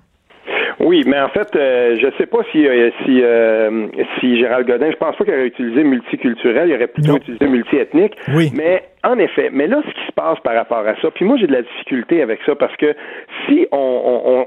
Oui, 0.79 1.03
mais 1.07 1.19
en 1.19 1.29
fait, 1.29 1.55
euh, 1.55 1.97
je 1.99 2.05
ne 2.05 2.11
sais 2.17 2.25
pas 2.25 2.39
si 2.51 2.67
euh, 2.67 2.89
si 3.03 3.21
euh, 3.23 3.87
si 4.19 4.37
Gérald 4.37 4.67
Godin, 4.67 4.91
je 4.91 4.97
pense 4.97 5.15
pas 5.15 5.23
qu'il 5.23 5.33
aurait 5.33 5.47
utilisé 5.47 5.83
multiculturel, 5.83 6.69
il 6.69 6.75
aurait 6.75 6.87
plutôt 6.87 7.17
utilisé 7.17 7.47
multiethnique. 7.47 8.15
Oui. 8.35 8.51
Mais 8.55 8.83
en 9.03 9.17
effet, 9.17 9.49
mais 9.53 9.67
là, 9.67 9.81
ce 9.87 9.93
qui 9.93 10.05
se 10.05 10.11
passe 10.11 10.39
par 10.41 10.53
rapport 10.53 10.85
à 10.85 10.95
ça, 11.01 11.11
puis 11.11 11.25
moi 11.25 11.37
j'ai 11.39 11.47
de 11.47 11.53
la 11.53 11.61
difficulté 11.61 12.21
avec 12.21 12.39
ça 12.45 12.55
parce 12.55 12.75
que 12.75 12.93
si 13.45 13.67
on, 13.71 13.77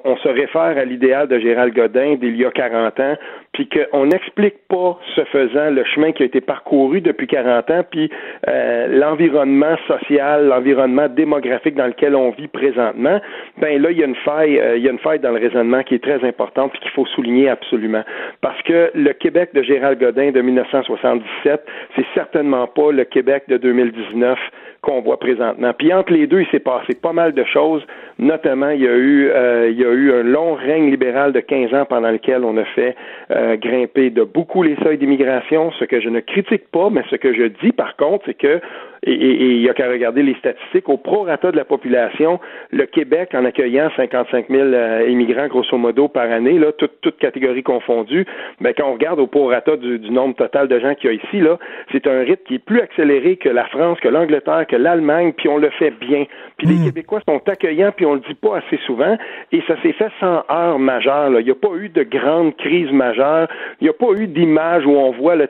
on, 0.05 0.11
on 0.11 0.17
se 0.19 0.29
réfère 0.29 0.77
à 0.77 0.85
l'idéal 0.85 1.29
de 1.29 1.39
Gérald 1.39 1.75
Godin 1.75 2.17
d'il 2.17 2.37
y 2.37 2.45
a 2.45 2.51
40 2.51 3.01
ans, 3.01 3.15
puis 3.53 3.69
qu'on 3.69 4.07
n'explique 4.07 4.57
pas, 4.69 4.99
ce 5.17 5.25
faisant, 5.25 5.71
le 5.71 5.85
chemin 5.85 6.13
qui 6.13 6.23
a 6.23 6.27
été 6.27 6.41
parcouru 6.41 7.01
depuis 7.01 7.27
40 7.27 7.71
ans, 7.71 7.85
puis 7.91 8.11
euh, 8.49 8.87
l'environnement 8.89 9.77
social, 9.87 10.47
l'environnement 10.47 11.09
démographique 11.09 11.75
dans 11.75 11.87
lequel 11.87 12.15
on 12.15 12.31
vit 12.31 12.49
présentement, 12.49 13.21
ben 13.59 13.81
là, 13.81 13.91
il 13.91 13.99
y 13.99 14.03
a 14.03 14.07
une 14.07 14.15
faille, 14.17 14.59
euh, 14.59 14.77
il 14.77 14.85
y 14.85 14.89
a 14.89 14.93
une 14.93 14.99
faille 14.99 15.21
dans 15.21 15.33
le 15.33 15.41
raisonnement 15.41 15.83
qui 15.83 15.95
est 15.95 16.03
très 16.03 16.23
importante, 16.27 16.73
puis 16.73 16.81
qu'il 16.81 16.91
faut 16.93 17.07
souligner 17.07 17.49
absolument. 17.49 18.05
Parce 18.41 18.61
que 18.63 18.91
le 18.95 19.13
Québec 19.13 19.51
de 19.55 19.63
Gérald 19.63 19.99
Godin 19.99 20.31
de 20.31 20.41
1977, 20.41 21.65
c'est 21.97 22.07
certainement 22.15 22.67
pas 22.67 22.93
le 22.93 23.05
Québec 23.05 23.45
de 23.49 23.57
2019 23.57 24.39
qu'on 24.81 25.01
voit 25.01 25.19
présentement. 25.19 25.73
Puis 25.77 25.93
entre 25.93 26.13
les 26.13 26.27
deux, 26.27 26.43
il 26.43 26.47
s'est 26.49 26.61
passé 26.61 26.95
pas 26.95 27.13
mal 27.13 27.33
de 27.33 27.45
choses. 27.45 27.85
Notamment, 28.19 28.71
il 28.71 28.81
y 28.81 28.87
a 28.87 28.95
eu, 28.95 29.29
euh, 29.29 29.71
il 29.71 29.79
y 29.79 29.85
a 29.85 29.91
eu 29.91 30.13
un 30.13 30.23
long 30.23 30.55
règne 30.55 30.91
libéral 30.91 31.33
de 31.33 31.41
15 31.41 31.75
ans 31.75 31.85
pendant 31.85 32.11
lequel 32.11 32.45
on 32.45 32.57
a 32.57 32.65
fait 32.65 32.95
euh, 33.31 33.48
grimper 33.57 34.11
de 34.11 34.25
beaucoup 34.25 34.63
les 34.63 34.77
seuils 34.83 34.99
d'immigration. 34.99 35.73
Ce 35.73 35.85
que 35.85 36.01
je 36.01 36.09
ne 36.09 36.21
critique 36.21 36.69
pas, 36.71 36.91
mais 36.91 37.03
ce 37.11 37.17
que 37.17 37.33
je 37.33 37.45
dis 37.63 37.73
par 37.73 37.97
contre, 37.97 38.25
c'est 38.27 38.35
que 38.35 38.61
et, 39.03 39.13
il 39.13 39.63
y 39.63 39.69
a 39.69 39.75
qu'à 39.75 39.89
regarder 39.89 40.23
les 40.23 40.35
statistiques. 40.35 40.89
Au 40.89 40.97
prorata 40.97 41.51
de 41.51 41.57
la 41.57 41.65
population, 41.65 42.41
le 42.71 42.87
Québec, 42.87 43.31
en 43.35 43.45
accueillant 43.45 43.91
55 43.97 44.47
000 44.49 44.63
euh, 44.63 45.09
immigrants, 45.09 45.49
grosso 45.49 45.77
modo, 45.77 46.09
par 46.09 46.31
année, 46.31 46.59
là, 46.59 46.73
toutes 46.73 47.01
toute 47.01 47.19
catégories 47.19 47.63
confondues, 47.63 48.27
ben, 48.61 48.73
quand 48.77 48.89
on 48.89 48.95
regarde 48.95 49.21
au 49.21 49.27
prorata 49.27 49.77
du, 49.77 49.99
du 49.99 50.11
nombre 50.11 50.35
total 50.35 50.69
de 50.69 50.79
gens 50.79 50.95
qu'il 50.95 51.11
y 51.11 51.13
a 51.15 51.17
ici, 51.17 51.41
là, 51.41 51.59
c'est 51.93 52.07
un 52.07 52.21
rythme 52.21 52.43
qui 52.47 52.55
est 52.57 52.65
plus 52.65 52.81
accéléré 52.81 53.37
que 53.37 53.49
la 53.49 53.65
France, 53.67 53.99
que 54.01 54.09
l'Angleterre, 54.09 54.67
que 54.67 54.77
l'Allemagne, 54.77 55.33
puis 55.37 55.49
on 55.49 55.59
le 55.59 55.71
fait 55.71 55.91
bien. 55.91 56.25
Puis 56.57 56.67
les 56.67 56.75
hmm. 56.75 56.85
Québécois 56.87 57.21
sont 57.29 57.41
accueillants, 57.47 57.93
puis 57.95 58.07
on 58.07 58.15
le 58.15 58.21
dit 58.21 58.35
pas 58.35 58.59
assez 58.59 58.79
souvent, 58.87 59.17
et 59.53 59.63
ça 59.67 59.81
s'est 59.83 59.93
fait 59.93 60.11
sans 60.21 60.45
heure 60.51 60.79
majeure. 60.79 61.31
Là. 61.31 61.41
Il 61.41 61.45
n'y 61.45 61.51
a 61.51 61.55
pas 61.55 61.75
eu 61.77 61.89
de 61.89 62.03
grande 62.03 62.57
crise 62.57 62.91
majeure. 62.91 63.49
Il 63.81 63.85
n'y 63.85 63.91
a 63.91 63.93
pas 63.93 64.13
eu 64.19 64.27
d'image 64.27 64.85
où 64.87 64.91
on 64.91 65.13
voit 65.13 65.37
là, 65.37 65.47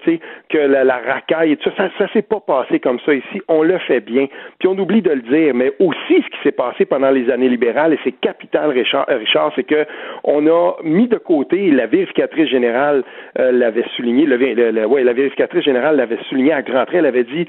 que 0.48 0.58
la, 0.58 0.84
la 0.84 0.98
racaille 0.98 1.52
et 1.52 1.56
tout 1.56 1.70
ça. 1.70 1.88
Ça, 1.88 1.90
ça 1.98 2.12
s'est 2.12 2.22
pas 2.22 2.40
passé 2.40 2.80
comme 2.80 2.98
ça 3.00 3.14
ici 3.14 3.37
on 3.48 3.62
le 3.62 3.78
fait 3.78 4.00
bien. 4.00 4.26
Puis 4.58 4.68
on 4.68 4.78
oublie 4.78 5.02
de 5.02 5.10
le 5.10 5.22
dire, 5.22 5.54
mais 5.54 5.72
aussi 5.78 6.22
ce 6.22 6.28
qui 6.36 6.42
s'est 6.42 6.52
passé 6.52 6.84
pendant 6.84 7.10
les 7.10 7.30
années 7.30 7.48
libérales, 7.48 7.92
et 7.92 7.98
c'est 8.04 8.12
capital, 8.12 8.70
Richard, 8.70 9.06
euh, 9.10 9.50
c'est 9.54 9.64
que 9.64 9.86
on 10.24 10.46
a 10.46 10.76
mis 10.82 11.08
de 11.08 11.18
côté, 11.18 11.70
la 11.70 11.86
vérificatrice 11.86 12.48
générale 12.48 13.04
euh, 13.38 13.52
l'avait 13.52 13.84
souligné, 13.96 14.24
le, 14.24 14.70
la 14.70 15.12
vérificatrice 15.12 15.64
générale 15.64 15.96
l'avait 15.96 16.18
souligné 16.28 16.52
à 16.52 16.62
grand 16.62 16.84
trait, 16.86 16.98
elle 16.98 17.06
avait 17.06 17.24
dit 17.24 17.46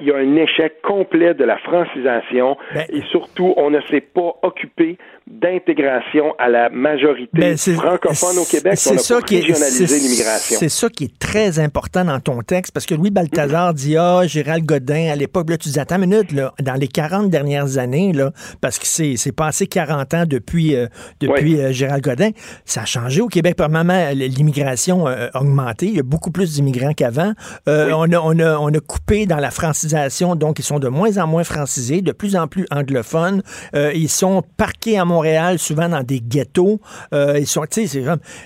il 0.00 0.06
y 0.06 0.10
a 0.10 0.16
un 0.16 0.36
échec 0.36 0.80
complet 0.82 1.34
de 1.34 1.44
la 1.44 1.58
francisation 1.58 2.56
ben, 2.74 2.84
et 2.88 3.02
surtout, 3.10 3.52
on 3.56 3.70
ne 3.70 3.80
s'est 3.90 4.00
pas 4.00 4.34
occupé 4.42 4.96
d'intégration 5.26 6.34
à 6.38 6.48
la 6.48 6.70
majorité 6.70 7.28
ben, 7.32 7.56
francophone 7.56 8.38
au 8.38 8.44
Québec. 8.44 8.74
C'est 8.76 8.98
ça 8.98 9.20
qui 9.20 9.36
est 9.36 9.40
l'immigration. 9.40 10.56
C'est 10.58 10.68
ça 10.68 10.88
qui 10.88 11.04
est 11.04 11.18
très 11.18 11.58
important 11.58 12.04
dans 12.04 12.20
ton 12.20 12.40
texte 12.42 12.72
parce 12.72 12.86
que 12.86 12.94
Louis 12.94 13.10
Balthazar 13.10 13.74
dit 13.74 13.96
ah 13.98 14.22
Gérald 14.26 14.64
Godin 14.64 15.10
l'époque 15.16 15.50
là 15.50 15.58
tu 15.58 15.68
dis 15.70 15.78
attends 15.78 15.96
une 15.96 16.10
minute 16.10 16.32
là 16.32 16.54
dans 16.62 16.74
les 16.74 16.88
40 16.88 17.30
dernières 17.30 17.78
années 17.78 18.12
là 18.12 18.32
parce 18.60 18.78
que 18.78 18.86
c'est 18.86 19.16
c'est 19.16 19.32
passé 19.32 19.66
40 19.66 20.14
ans 20.14 20.24
depuis 20.26 20.74
euh, 20.74 20.86
depuis 21.20 21.60
euh, 21.60 21.72
Gérald 21.72 22.02
Godin 22.02 22.30
ça 22.64 22.82
a 22.82 22.84
changé 22.84 23.20
au 23.20 23.28
Québec. 23.28 23.56
Premièrement 23.56 24.10
l'immigration 24.12 25.06
a 25.06 25.30
augmenté. 25.34 25.86
Il 25.86 25.96
y 25.96 26.00
a 26.00 26.02
beaucoup 26.02 26.30
plus 26.30 26.54
d'immigrants 26.54 26.92
qu'avant. 26.92 27.32
Euh, 27.68 27.90
on 27.92 28.12
a 28.12 28.18
on 28.18 28.38
a 28.38 28.58
on 28.58 28.68
a 28.68 28.80
coupé 28.80 29.26
dans 29.26 29.38
la 29.38 29.50
francisation 29.50 30.36
donc 30.36 30.58
ils 30.58 30.64
sont 30.64 30.78
de 30.78 30.88
moins 30.88 31.18
en 31.18 31.26
moins 31.26 31.44
francisés 31.44 32.02
de 32.02 32.12
plus 32.12 32.36
en 32.36 32.46
plus 32.46 32.66
anglophones. 32.70 33.42
Ils 33.74 34.08
sont 34.08 34.42
parqués 34.56 34.98
à 34.98 35.04
Montréal, 35.04 35.58
souvent 35.58 35.88
dans 35.88 36.02
des 36.02 36.20
ghettos. 36.20 36.80
Euh, 37.12 37.38
ils 37.38 37.46
sont, 37.46 37.64
tu 37.70 37.86
sais, 37.86 38.00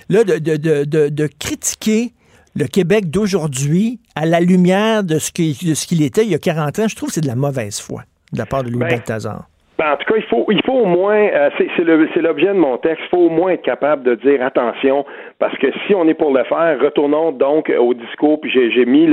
là 0.09 0.23
de, 0.23 0.37
de, 0.37 1.09
de, 1.09 1.29
critiquer 1.39 2.13
le 2.55 2.65
Québec 2.65 3.09
d'aujourd'hui 3.09 3.99
à 4.15 4.25
la 4.25 4.39
lumière 4.39 5.03
de 5.03 5.19
ce 5.19 5.31
qu'il 5.31 6.03
était 6.03 6.23
il 6.23 6.31
y 6.31 6.35
a 6.35 6.39
40 6.39 6.79
ans, 6.79 6.87
je 6.87 6.95
trouve 6.95 7.09
que 7.09 7.15
c'est 7.15 7.21
de 7.21 7.27
la 7.27 7.35
mauvaise 7.35 7.79
foi 7.79 8.03
de 8.33 8.37
la 8.37 8.45
part 8.45 8.63
de 8.63 8.69
Louis 8.69 8.79
ben, 8.79 8.89
Balthazar. 8.89 9.47
Ben, 9.77 9.93
en 9.93 9.97
tout 9.97 10.05
cas, 10.05 10.17
il 10.17 10.23
faut, 10.23 10.45
il 10.49 10.61
faut 10.63 10.73
au 10.73 10.85
moins, 10.85 11.17
euh, 11.17 11.49
c'est 11.57 12.21
l'objet 12.21 12.47
de 12.47 12.53
mon 12.59 12.77
texte, 12.77 13.03
il 13.05 13.09
faut 13.09 13.25
au 13.25 13.29
moins 13.29 13.51
être 13.51 13.63
capable 13.63 14.03
de 14.03 14.15
dire 14.15 14.43
attention, 14.43 15.05
parce 15.41 15.57
que 15.57 15.67
si 15.87 15.95
on 15.95 16.07
est 16.07 16.13
pour 16.13 16.31
le 16.31 16.43
faire, 16.43 16.79
retournons 16.79 17.31
donc 17.31 17.73
au 17.75 17.95
discours, 17.95 18.39
puis 18.39 18.51
j'ai 18.51 18.85
mis 18.85 19.09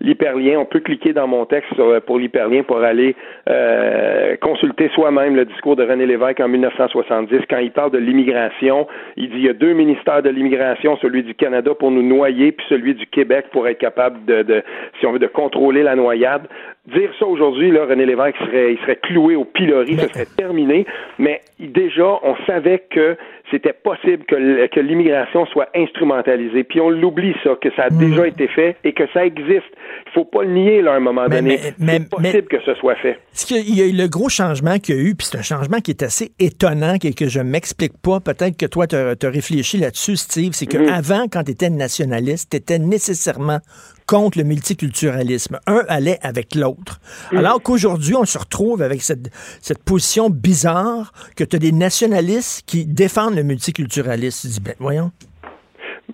l'hyperlien, 0.00 0.58
on 0.58 0.64
peut 0.64 0.80
cliquer 0.80 1.12
dans 1.12 1.28
mon 1.28 1.44
texte 1.44 1.70
pour 2.06 2.18
l'hyperlien 2.18 2.62
pour 2.62 2.78
aller 2.78 3.14
euh, 3.50 4.36
consulter 4.40 4.88
soi-même 4.94 5.36
le 5.36 5.44
discours 5.44 5.76
de 5.76 5.84
René 5.84 6.06
Lévesque 6.06 6.40
en 6.40 6.48
1970, 6.48 7.40
quand 7.50 7.58
il 7.58 7.72
parle 7.72 7.90
de 7.90 7.98
l'immigration, 7.98 8.86
il 9.18 9.28
dit 9.28 9.36
il 9.36 9.44
y 9.44 9.50
a 9.50 9.52
deux 9.52 9.74
ministères 9.74 10.22
de 10.22 10.30
l'immigration, 10.30 10.96
celui 11.02 11.22
du 11.22 11.34
Canada 11.34 11.72
pour 11.78 11.90
nous 11.90 12.02
noyer, 12.02 12.52
puis 12.52 12.64
celui 12.70 12.94
du 12.94 13.06
Québec 13.06 13.48
pour 13.52 13.68
être 13.68 13.78
capable 13.78 14.24
de, 14.24 14.44
de 14.44 14.62
si 14.98 15.06
on 15.06 15.12
veut, 15.12 15.18
de 15.18 15.26
contrôler 15.26 15.82
la 15.82 15.94
noyade. 15.94 16.48
Dire 16.86 17.10
ça 17.18 17.26
aujourd'hui, 17.26 17.70
là, 17.70 17.84
René 17.84 18.06
Lévesque 18.06 18.36
serait, 18.38 18.72
il 18.72 18.78
serait 18.78 18.96
cloué 18.96 19.36
au 19.36 19.44
pilori, 19.44 19.98
ce 19.98 20.08
serait 20.08 20.26
terminé. 20.36 20.86
Mais 21.18 21.40
déjà, 21.58 22.18
on 22.22 22.34
savait 22.46 22.84
que 22.88 23.16
c'était 23.50 23.72
possible 23.72 24.24
que, 24.24 24.66
que 24.66 24.80
l'immigration 24.80 25.46
soit 25.46 25.68
instrumentalisée. 25.74 26.64
Puis 26.64 26.80
on 26.80 26.90
l'oublie 26.90 27.34
ça, 27.44 27.50
que 27.60 27.68
ça 27.76 27.84
a 27.84 27.90
déjà 27.90 28.22
hmm. 28.22 28.26
été 28.26 28.48
fait 28.48 28.76
et 28.84 28.92
que 28.92 29.04
ça 29.12 29.24
existe. 29.24 29.66
Il 30.06 30.12
faut 30.14 30.24
pas 30.24 30.42
le 30.42 30.50
nier 30.50 30.82
là 30.82 30.92
à 30.92 30.96
un 30.96 31.00
moment 31.00 31.28
donné. 31.28 31.58
C'est 31.58 32.08
possible 32.08 32.48
que 32.48 32.60
ce 32.64 32.74
soit 32.74 32.96
fait. 32.96 33.18
Ce 33.32 33.46
qu'il 33.46 33.76
y 33.76 33.82
a 33.82 33.86
eu 33.86 33.92
le 33.92 34.08
gros 34.08 34.28
changement 34.28 34.78
qu'il 34.78 34.96
y 34.96 34.98
a 34.98 35.02
eu, 35.02 35.14
puis 35.14 35.28
c'est 35.30 35.38
un 35.38 35.42
changement 35.42 35.78
qui 35.78 35.92
est 35.92 36.02
assez 36.02 36.32
étonnant 36.38 36.94
et 37.02 37.14
que 37.14 37.28
je 37.28 37.40
m'explique 37.40 37.96
pas. 38.02 38.20
Peut-être 38.20 38.56
que 38.56 38.66
toi, 38.66 38.86
tu 38.86 38.96
as, 38.96 39.30
réfléchi 39.30 39.78
là-dessus, 39.78 40.16
Steve. 40.16 40.52
C'est 40.52 40.66
qu'avant, 40.66 41.24
hmm. 41.24 41.30
quand 41.30 41.44
tu 41.44 41.52
étais 41.52 41.70
nationaliste, 41.70 42.50
tu 42.50 42.56
étais 42.56 42.78
nécessairement 42.78 43.58
contre 44.06 44.38
le 44.38 44.44
multiculturalisme. 44.44 45.58
Un 45.66 45.82
allait 45.88 46.18
avec 46.22 46.54
l'autre. 46.54 47.00
Mm. 47.32 47.38
Alors 47.38 47.62
qu'aujourd'hui, 47.62 48.14
on 48.14 48.24
se 48.24 48.38
retrouve 48.38 48.82
avec 48.82 49.02
cette, 49.02 49.30
cette 49.60 49.82
position 49.82 50.30
bizarre 50.30 51.12
que 51.34 51.44
tu 51.44 51.56
as 51.56 51.58
des 51.58 51.72
nationalistes 51.72 52.62
qui 52.66 52.86
défendent 52.86 53.34
le 53.34 53.42
multiculturalisme. 53.42 54.48
Tu 54.48 54.54
dis, 54.54 54.60
ben, 54.60 54.74
voyons. 54.78 55.12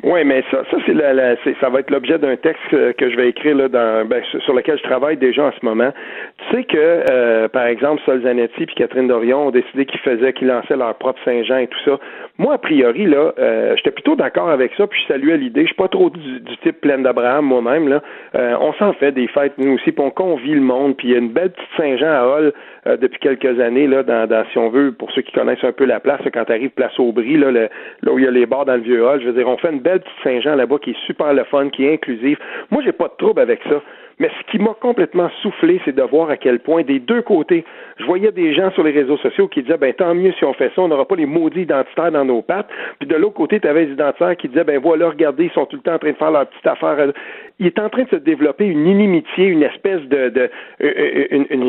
Oui, 0.03 0.25
mais 0.25 0.43
ça, 0.51 0.63
ça 0.71 0.79
c'est 0.87 0.95
la, 0.95 1.37
ça 1.61 1.69
va 1.69 1.81
être 1.81 1.91
l'objet 1.91 2.19
d'un 2.19 2.37
texte 2.37 2.63
que, 2.71 3.11
je 3.11 3.15
vais 3.15 3.29
écrire 3.29 3.55
là 3.55 3.69
dans, 3.69 4.09
ben, 4.09 4.23
sur 4.45 4.55
lequel 4.55 4.79
je 4.79 4.83
travaille 4.83 5.19
déjà 5.19 5.45
en 5.45 5.53
ce 5.53 5.65
moment. 5.65 5.93
Tu 6.39 6.57
sais 6.57 6.65
que, 6.65 7.05
euh, 7.11 7.49
par 7.49 7.67
exemple, 7.67 8.01
Sol 8.07 8.23
Zanetti 8.23 8.63
et 8.63 8.67
Catherine 8.67 9.07
Dorion 9.07 9.49
ont 9.49 9.51
décidé 9.51 9.85
qu'ils 9.85 10.01
faisaient, 10.01 10.33
qu'ils 10.33 10.49
lançaient 10.49 10.77
leur 10.77 10.95
propre 10.95 11.21
Saint-Jean 11.25 11.59
et 11.59 11.67
tout 11.67 11.79
ça. 11.85 12.01
Moi, 12.39 12.55
a 12.55 12.59
priori, 12.59 13.05
là, 13.05 13.33
euh, 13.39 13.77
j'étais 13.77 13.91
plutôt 13.91 14.17
d'accord 14.17 14.49
avec 14.49 14.73
ça, 14.77 14.87
puis 14.87 14.99
je 15.03 15.13
saluais 15.13 15.37
l'idée. 15.37 15.63
Je 15.63 15.67
suis 15.67 15.77
pas 15.77 15.89
trop 15.89 16.09
du, 16.09 16.41
type 16.63 16.81
plein 16.81 16.99
d'Abraham 16.99 17.45
moi-même. 17.45 17.89
Là, 17.89 18.03
euh, 18.35 18.57
on 18.61 18.73
s'en 18.75 18.95
fait 18.95 19.13
des 19.13 19.29
fêtes 19.29 19.59
nous 19.59 19.75
aussi, 19.75 19.93
puis 19.93 20.05
on 20.05 20.11
convie 20.11 20.55
le 20.55 20.61
monde. 20.61 20.97
Puis 20.97 21.09
il 21.09 21.13
y 21.13 21.15
a 21.15 21.19
une 21.19 21.33
belle 21.33 21.51
petite 21.51 21.69
Saint-Jean 21.77 22.13
à 22.13 22.27
Hall 22.27 22.53
euh, 22.87 22.97
depuis 22.97 23.21
quelques 23.21 23.61
années 23.61 23.87
là, 23.87 24.03
dans, 24.03 24.45
si 24.51 24.59
on 24.59 24.69
veut, 24.69 24.93
pour 24.93 25.11
ceux 25.13 25.23
qui 25.23 25.33
connaissent 25.33 25.63
un 25.63 25.73
peu 25.73 25.85
la 25.85 26.01
place, 26.01 26.21
quand 26.33 26.45
tu 26.45 26.53
arrives 26.53 26.71
place 26.71 26.99
Aubry, 26.99 27.37
là, 27.37 27.51
là 27.51 27.69
où 28.07 28.19
il 28.19 28.25
y 28.25 28.29
a 28.29 28.31
les 28.31 28.47
bars 28.47 28.65
dans 28.65 28.75
le 28.75 28.83
vieux 28.83 29.05
hall, 29.05 29.21
je 29.21 29.27
veux 29.27 29.33
dire, 29.33 29.49
on 29.49 29.57
fait 29.57 29.71
une 29.71 29.81
belle 29.81 30.01
petite 30.01 30.23
Saint-Jean 30.25 30.57
là-bas 30.57 30.79
qui 30.79 30.91
est 30.91 31.07
super 31.07 31.33
le 31.33 31.45
fun, 31.45 31.69
qui 31.71 31.85
est 31.85 31.95
inclusive. 31.95 32.39
Moi, 32.71 32.83
j'ai 32.85 32.93
pas 32.93 33.09
de 33.09 33.15
trouble 33.19 33.41
avec 33.41 33.61
ça. 33.69 33.81
Mais 34.23 34.31
ce 34.39 34.53
qui 34.53 34.63
m'a 34.63 34.77
complètement 34.81 35.29
soufflé, 35.43 35.81
c'est 35.85 35.97
de 35.97 36.03
voir 36.03 36.31
à 36.31 36.37
quel 36.37 36.61
point, 36.61 36.85
des 36.85 37.01
deux 37.01 37.23
côtés, 37.23 37.65
je 37.99 38.05
voyais 38.05 38.31
des 38.31 38.55
gens 38.55 38.71
sur 38.71 38.85
les 38.85 38.93
réseaux 38.93 39.17
sociaux 39.17 39.49
qui 39.49 39.63
disaient, 39.63 39.79
ben 39.79 39.93
tant 39.93 40.15
mieux 40.15 40.33
si 40.39 40.45
on 40.45 40.55
fait 40.55 40.71
ça, 40.77 40.83
on 40.83 40.87
n'aura 40.87 41.09
pas 41.09 41.17
les 41.17 41.27
maudits 41.27 41.63
identitaires 41.63 42.13
dans 42.13 42.25
nos 42.25 42.41
pattes. 42.41 42.69
Puis 43.01 43.09
de 43.09 43.17
l'autre 43.17 43.35
côté, 43.35 43.59
tu 43.59 43.67
avais 43.67 43.87
les 43.87 43.95
identitaires 43.95 44.37
qui 44.37 44.47
disaient, 44.47 44.63
ben 44.63 44.79
voilà, 44.79 45.09
regardez, 45.09 45.47
ils 45.47 45.51
sont 45.51 45.67
tout 45.67 45.75
le 45.75 45.83
temps 45.83 45.95
en 45.95 45.99
train 45.99 46.13
de 46.13 46.17
faire 46.17 46.31
leur 46.31 46.47
petite 46.47 46.67
affaire. 46.69 47.13
Il 47.59 47.67
est 47.67 47.81
en 47.81 47.89
train 47.89 48.05
de 48.05 48.11
se 48.11 48.17
développer 48.17 48.65
une 48.65 48.87
inimitié, 48.87 49.47
une 49.47 49.65
espèce 49.65 50.03
de, 50.03 50.29
de 50.29 50.51
euh, 50.83 50.93
euh, 51.33 51.45
une, 51.51 51.65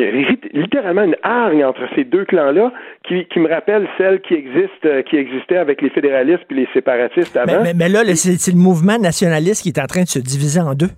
littéralement 0.53 1.05
une 1.05 1.17
hargne 1.23 1.65
entre 1.65 1.81
ces 1.95 2.03
deux 2.03 2.25
clans-là, 2.25 2.71
qui, 3.07 3.25
qui 3.25 3.39
me 3.39 3.49
rappelle 3.49 3.87
celle 3.97 4.21
qui 4.21 4.35
existe, 4.35 4.85
euh, 4.85 5.01
qui 5.01 5.15
existait 5.15 5.57
avec 5.57 5.81
les 5.81 5.89
fédéralistes 5.89 6.43
puis 6.47 6.57
les 6.57 6.67
séparatistes 6.71 7.35
avant. 7.35 7.63
Mais, 7.63 7.73
mais, 7.73 7.89
mais 7.89 7.89
là, 7.89 8.01
c'est 8.13 8.51
le 8.51 8.59
mouvement 8.59 8.99
nationaliste 8.99 9.63
qui 9.63 9.69
est 9.69 9.81
en 9.81 9.87
train 9.87 10.03
de 10.03 10.07
se 10.07 10.19
diviser 10.19 10.59
en 10.59 10.75
deux. 10.75 10.89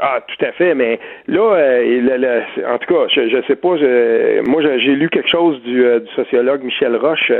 Ah, 0.00 0.20
tout 0.26 0.44
à 0.44 0.50
fait, 0.50 0.74
mais 0.74 0.98
là, 1.28 1.54
euh, 1.54 2.40
en 2.66 2.78
tout 2.78 2.92
cas, 2.92 3.06
je, 3.08 3.28
je 3.28 3.42
sais 3.46 3.54
pas, 3.54 3.76
moi 4.48 4.60
j'ai 4.78 4.96
lu 4.96 5.08
quelque 5.08 5.28
chose 5.28 5.62
du, 5.62 5.84
euh, 5.84 6.00
du, 6.00 6.10
sociologue 6.14 6.64
Michel 6.64 6.96
Roche 6.96 7.30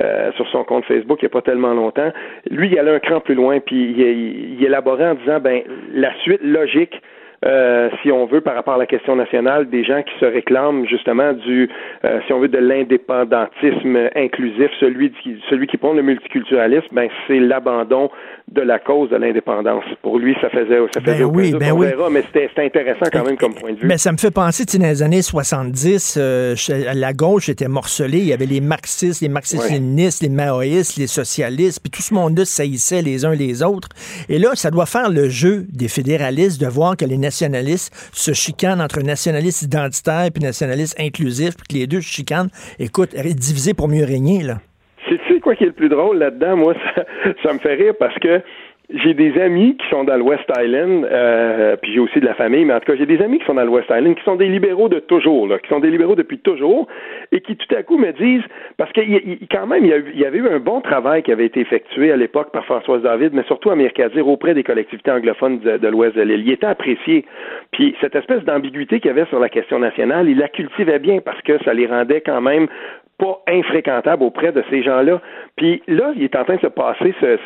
euh, 0.00 0.32
sur 0.32 0.48
son 0.48 0.64
compte 0.64 0.84
Facebook 0.86 1.20
il 1.22 1.26
n'y 1.26 1.30
a 1.30 1.30
pas 1.30 1.42
tellement 1.42 1.72
longtemps. 1.72 2.10
Lui, 2.50 2.68
il 2.68 2.78
allait 2.80 2.96
un 2.96 2.98
cran 2.98 3.20
plus 3.20 3.36
loin, 3.36 3.60
puis 3.60 3.94
il, 3.96 4.58
il, 4.58 4.64
élaborait 4.64 5.10
en 5.10 5.14
disant, 5.14 5.38
ben, 5.38 5.62
la 5.94 6.12
suite 6.24 6.42
logique 6.42 7.00
euh, 7.44 7.88
si 8.02 8.12
on 8.12 8.26
veut, 8.26 8.42
par 8.42 8.54
rapport 8.54 8.74
à 8.74 8.78
la 8.78 8.86
question 8.86 9.16
nationale, 9.16 9.68
des 9.70 9.82
gens 9.82 10.02
qui 10.02 10.12
se 10.18 10.26
réclament 10.26 10.86
justement 10.86 11.32
du, 11.32 11.70
euh, 12.04 12.20
si 12.26 12.32
on 12.34 12.38
veut, 12.38 12.48
de 12.48 12.58
l'indépendantisme 12.58 14.10
inclusif, 14.14 14.70
celui 14.78 15.10
qui, 15.10 15.40
celui 15.48 15.66
qui 15.66 15.78
prend 15.78 15.94
le 15.94 16.02
multiculturalisme, 16.02 16.88
ben 16.92 17.08
c'est 17.26 17.38
l'abandon 17.38 18.10
de 18.50 18.62
la 18.62 18.80
cause 18.80 19.10
de 19.10 19.16
l'indépendance. 19.16 19.84
Pour 20.02 20.18
lui, 20.18 20.34
ça 20.40 20.50
faisait, 20.50 20.78
ça 20.92 21.00
faisait 21.00 21.18
ben 21.18 21.24
oui, 21.24 21.52
ben 21.52 21.72
on 21.72 21.78
oui. 21.78 21.86
verra, 21.86 22.10
mais 22.10 22.22
c'était 22.22 22.50
intéressant 22.56 23.06
quand 23.12 23.24
même 23.24 23.36
comme 23.36 23.54
point 23.54 23.72
de 23.72 23.78
vue. 23.78 23.86
Mais 23.86 23.98
ça 23.98 24.10
me 24.10 24.16
fait 24.16 24.32
penser, 24.32 24.66
tu 24.66 24.72
sais, 24.72 24.78
dans 24.78 24.86
les 24.86 25.02
années 25.02 25.22
70, 25.22 26.18
euh, 26.20 26.54
la 26.94 27.12
gauche 27.12 27.48
était 27.48 27.68
morcelée. 27.68 28.18
Il 28.18 28.26
y 28.26 28.32
avait 28.32 28.46
les 28.46 28.60
marxistes, 28.60 29.20
les 29.20 29.28
marxistes-léninistes, 29.28 30.22
les 30.22 30.28
maoïstes, 30.28 30.96
les 30.96 31.06
socialistes, 31.06 31.80
puis 31.80 31.90
tout 31.90 32.02
ce 32.02 32.12
monde-là 32.12 32.44
saillissait 32.44 33.02
les 33.02 33.24
uns 33.24 33.34
les 33.34 33.62
autres. 33.62 33.88
Et 34.28 34.38
là, 34.38 34.50
ça 34.54 34.70
doit 34.70 34.86
faire 34.86 35.10
le 35.10 35.28
jeu 35.28 35.66
des 35.72 35.88
fédéralistes 35.88 36.60
de 36.60 36.66
voir 36.66 36.96
que 36.96 37.04
les 37.04 37.18
nationalistes 37.18 37.94
se 38.12 38.32
chicanent 38.32 38.80
entre 38.80 39.00
nationalistes 39.00 39.62
identitaires 39.62 40.24
et 40.24 40.40
nationalistes 40.40 40.98
inclusifs, 40.98 41.56
puis 41.56 41.66
que 41.68 41.74
les 41.74 41.86
deux 41.86 42.00
se 42.00 42.08
chicanent. 42.08 42.50
Écoute, 42.80 43.14
divisé 43.14 43.74
pour 43.74 43.88
mieux 43.88 44.04
régner, 44.04 44.42
là. 44.42 44.58
Qui 45.54 45.64
est 45.64 45.68
le 45.68 45.72
plus 45.72 45.88
drôle 45.88 46.18
là-dedans? 46.18 46.56
Moi, 46.56 46.74
ça, 47.42 47.52
me 47.52 47.58
fait 47.58 47.74
rire 47.74 47.94
parce 47.98 48.16
que 48.18 48.40
j'ai 48.92 49.14
des 49.14 49.40
amis 49.40 49.76
qui 49.76 49.88
sont 49.88 50.04
dans 50.04 50.16
le 50.16 50.22
West 50.22 50.44
Island, 50.56 51.06
euh, 51.10 51.76
puis 51.76 51.92
j'ai 51.92 52.00
aussi 52.00 52.18
de 52.20 52.24
la 52.24 52.34
famille, 52.34 52.64
mais 52.64 52.74
en 52.74 52.80
tout 52.80 52.90
cas, 52.90 52.98
j'ai 52.98 53.06
des 53.06 53.22
amis 53.22 53.38
qui 53.38 53.44
sont 53.46 53.54
dans 53.54 53.64
le 53.64 53.70
West 53.70 53.88
Island, 53.88 54.16
qui 54.16 54.24
sont 54.24 54.34
des 54.34 54.48
libéraux 54.48 54.88
de 54.88 54.98
toujours, 54.98 55.48
qui 55.62 55.68
sont 55.68 55.80
des 55.80 55.90
libéraux 55.90 56.16
depuis 56.16 56.38
toujours, 56.38 56.88
et 57.30 57.40
qui 57.40 57.56
tout 57.56 57.72
à 57.74 57.82
coup 57.82 57.98
me 57.98 58.12
disent, 58.12 58.42
parce 58.76 58.92
que 58.92 59.00
quand 59.52 59.66
même, 59.66 59.84
il 59.84 60.18
y, 60.18 60.24
avait 60.24 60.38
eu 60.38 60.48
un 60.48 60.58
bon 60.58 60.80
travail 60.80 61.22
qui 61.22 61.30
avait 61.30 61.46
été 61.46 61.60
effectué 61.60 62.10
à 62.10 62.16
l'époque 62.16 62.50
par 62.52 62.64
Françoise 62.64 63.02
David, 63.02 63.32
mais 63.32 63.44
surtout 63.44 63.70
à 63.70 63.76
Mercadire 63.76 64.26
auprès 64.26 64.54
des 64.54 64.64
collectivités 64.64 65.10
anglophones 65.10 65.60
de, 65.60 65.76
de 65.76 65.88
l'Ouest 65.88 66.16
de 66.16 66.22
l'île. 66.22 66.42
Il 66.46 66.52
était 66.52 66.66
apprécié. 66.66 67.24
Puis 67.70 67.94
cette 68.00 68.16
espèce 68.16 68.42
d'ambiguïté 68.44 68.98
qu'il 68.98 69.08
y 69.08 69.12
avait 69.12 69.26
sur 69.26 69.38
la 69.38 69.48
question 69.48 69.78
nationale, 69.78 70.28
il 70.28 70.38
la 70.38 70.48
cultivait 70.48 70.98
bien 70.98 71.20
parce 71.20 71.40
que 71.42 71.62
ça 71.64 71.74
les 71.74 71.86
rendait 71.86 72.22
quand 72.22 72.40
même 72.40 72.66
pas 73.20 73.42
infréquentable 73.46 74.22
auprès 74.22 74.50
de 74.50 74.64
ces 74.70 74.82
gens-là. 74.82 75.20
Puis 75.56 75.82
là, 75.86 76.12
il 76.16 76.24
est 76.24 76.34
en 76.34 76.44
train 76.44 76.56
de 76.56 76.60
se 76.60 76.66
passer 76.66 77.14
ce, 77.20 77.36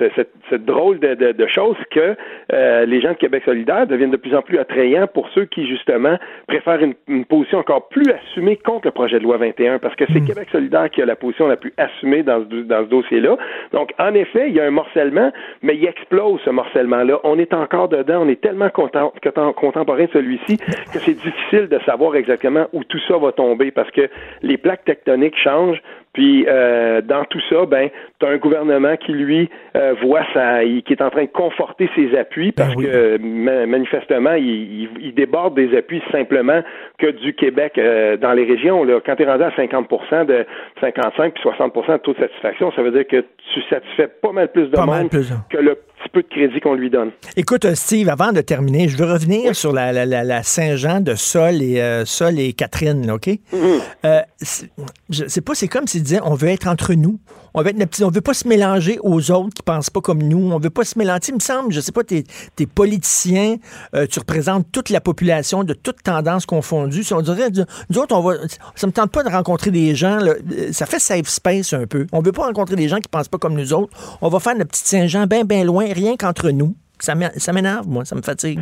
cette, 0.48 0.64
drôle 0.64 1.00
de, 1.00 1.14
de, 1.14 1.32
de 1.32 1.46
chose 1.48 1.76
que 1.90 2.14
euh, 2.52 2.86
les 2.86 3.00
gens 3.00 3.10
de 3.10 3.16
Québec 3.16 3.42
solidaire 3.44 3.86
deviennent 3.86 4.12
de 4.12 4.16
plus 4.16 4.36
en 4.36 4.42
plus 4.42 4.58
attrayants 4.58 5.08
pour 5.08 5.28
ceux 5.30 5.46
qui, 5.46 5.66
justement, 5.66 6.16
préfèrent 6.46 6.80
une, 6.80 7.24
position 7.24 7.58
encore 7.58 7.88
plus 7.88 8.04
assumée 8.10 8.56
contre 8.56 8.86
le 8.86 8.92
projet 8.92 9.18
de 9.18 9.24
loi 9.24 9.36
21, 9.38 9.80
parce 9.80 9.96
que 9.96 10.04
c'est 10.12 10.20
hmm. 10.20 10.26
Québec 10.26 10.48
solidaire 10.52 10.88
qui 10.90 11.02
a 11.02 11.06
la 11.06 11.16
position 11.16 11.48
la 11.48 11.56
plus 11.56 11.72
assumée 11.76 12.22
dans 12.22 12.44
ce, 12.44 12.62
dans 12.62 12.84
ce 12.84 12.90
dossier-là. 12.90 13.36
Donc, 13.72 13.92
en 13.98 14.14
effet, 14.14 14.48
il 14.48 14.54
y 14.54 14.60
a 14.60 14.64
un 14.64 14.70
morcellement, 14.70 15.32
mais 15.62 15.74
il 15.76 15.84
explose 15.86 16.40
ce 16.44 16.50
morcellement-là. 16.50 17.18
On 17.24 17.38
est 17.38 17.52
encore 17.52 17.88
dedans, 17.88 18.22
on 18.22 18.28
est 18.28 18.40
tellement 18.40 18.70
content, 18.70 19.12
contemporain 19.56 20.04
de 20.04 20.10
celui-ci 20.12 20.58
que 20.58 20.98
c'est 21.00 21.14
difficile 21.14 21.68
de 21.68 21.80
savoir 21.84 22.14
exactement 22.14 22.66
où 22.72 22.84
tout 22.84 23.00
ça 23.08 23.18
va 23.18 23.32
tomber, 23.32 23.72
parce 23.72 23.90
que 23.90 24.08
les 24.42 24.56
plaques 24.56 24.84
tectoniques 24.84 25.36
changent 25.36 25.63
puis 26.14 26.46
euh, 26.48 27.02
dans 27.02 27.24
tout 27.24 27.40
ça, 27.50 27.66
ben, 27.66 27.90
tu 28.20 28.26
as 28.26 28.28
un 28.30 28.36
gouvernement 28.36 28.96
qui 28.96 29.12
lui 29.12 29.50
euh, 29.76 29.94
voit 30.00 30.24
ça, 30.32 30.64
qui 30.64 30.92
est 30.92 31.02
en 31.02 31.10
train 31.10 31.24
de 31.24 31.30
conforter 31.30 31.90
ses 31.96 32.16
appuis 32.16 32.52
ben 32.56 32.64
parce 32.64 32.76
que 32.76 33.18
manifestement, 33.66 34.34
il, 34.34 34.88
il, 35.00 35.14
déborde 35.14 35.56
des 35.56 35.76
appuis 35.76 36.00
simplement 36.12 36.62
que 36.98 37.10
du 37.10 37.34
Québec 37.34 37.78
euh, 37.78 38.16
dans 38.16 38.32
les 38.32 38.44
régions. 38.44 38.84
Là. 38.84 39.00
Quand 39.04 39.16
tu 39.16 39.24
es 39.24 39.26
rendu 39.26 39.42
à 39.42 39.50
50% 39.50 40.26
de 40.26 40.46
55 40.80 41.34
puis 41.34 41.42
60% 41.42 41.92
de 41.92 41.96
taux 41.98 42.12
de 42.12 42.18
satisfaction, 42.18 42.72
ça 42.72 42.82
veut 42.82 42.92
dire 42.92 43.06
que 43.08 43.24
tu 43.52 43.62
satisfais 43.68 44.08
pas 44.22 44.30
mal 44.30 44.52
plus 44.52 44.68
de 44.68 44.76
monde 44.76 45.10
que 45.50 45.58
le 45.58 45.76
peu 46.08 46.22
de 46.22 46.28
crédit 46.28 46.60
qu'on 46.60 46.74
lui 46.74 46.90
donne. 46.90 47.10
Écoute, 47.36 47.74
Steve, 47.74 48.08
avant 48.08 48.32
de 48.32 48.40
terminer, 48.40 48.88
je 48.88 48.96
veux 48.96 49.10
revenir 49.10 49.54
sur 49.54 49.72
la, 49.72 49.92
la, 50.04 50.42
Saint-Jean 50.42 51.00
de 51.00 51.14
Sol 51.14 51.62
et, 51.62 51.80
euh, 51.80 52.04
Sol 52.04 52.38
et 52.38 52.52
Catherine, 52.52 53.10
OK? 53.10 53.26
Mm-hmm. 53.26 53.80
Euh, 54.04 54.20
je 55.10 55.26
sais 55.26 55.40
pas, 55.40 55.54
c'est 55.54 55.68
comme 55.68 55.86
s'ils 55.86 56.02
disaient 56.02 56.20
on 56.24 56.34
veut 56.34 56.48
être 56.48 56.68
entre 56.68 56.94
nous. 56.94 57.18
On 57.54 57.62
veut 57.62 58.20
pas 58.20 58.34
se 58.34 58.48
mélanger 58.48 58.98
aux 59.02 59.30
autres 59.30 59.54
qui 59.54 59.62
pensent 59.62 59.90
pas 59.90 60.00
comme 60.00 60.22
nous. 60.22 60.52
On 60.52 60.58
veut 60.58 60.70
pas 60.70 60.84
se 60.84 60.98
mélanger. 60.98 61.20
Il 61.28 61.34
me 61.34 61.40
semble, 61.40 61.72
je 61.72 61.80
sais 61.80 61.92
pas, 61.92 62.02
tu 62.02 62.24
es, 62.58 62.66
politicien, 62.66 63.56
tu 64.10 64.18
représentes 64.18 64.66
toute 64.72 64.90
la 64.90 65.00
population 65.00 65.62
de 65.62 65.72
toutes 65.72 66.02
tendances 66.02 66.46
confondues. 66.46 67.04
on 67.12 67.22
dirait, 67.22 67.50
nous 67.90 67.98
autres, 67.98 68.16
on 68.16 68.22
va, 68.22 68.34
ça 68.74 68.86
me 68.86 68.92
tente 68.92 69.12
pas 69.12 69.22
de 69.22 69.28
rencontrer 69.28 69.70
des 69.70 69.94
gens, 69.94 70.18
ça 70.72 70.86
fait 70.86 70.98
safe 70.98 71.28
space 71.28 71.72
un 71.72 71.86
peu. 71.86 72.06
On 72.12 72.20
veut 72.20 72.32
pas 72.32 72.46
rencontrer 72.46 72.76
des 72.76 72.88
gens 72.88 72.98
qui 72.98 73.08
pensent 73.08 73.28
pas 73.28 73.38
comme 73.38 73.54
nous 73.54 73.72
autres. 73.72 73.96
On 74.20 74.28
va 74.28 74.40
faire 74.40 74.56
notre 74.56 74.70
petite 74.70 74.86
Saint-Jean 74.86 75.26
bien, 75.26 75.44
bien 75.44 75.64
loin, 75.64 75.86
rien 75.92 76.16
qu'entre 76.16 76.50
nous. 76.50 76.74
Ça 76.98 77.14
m'énerve, 77.14 77.86
moi, 77.86 78.04
ça 78.04 78.14
me 78.14 78.22
fatigue. 78.22 78.60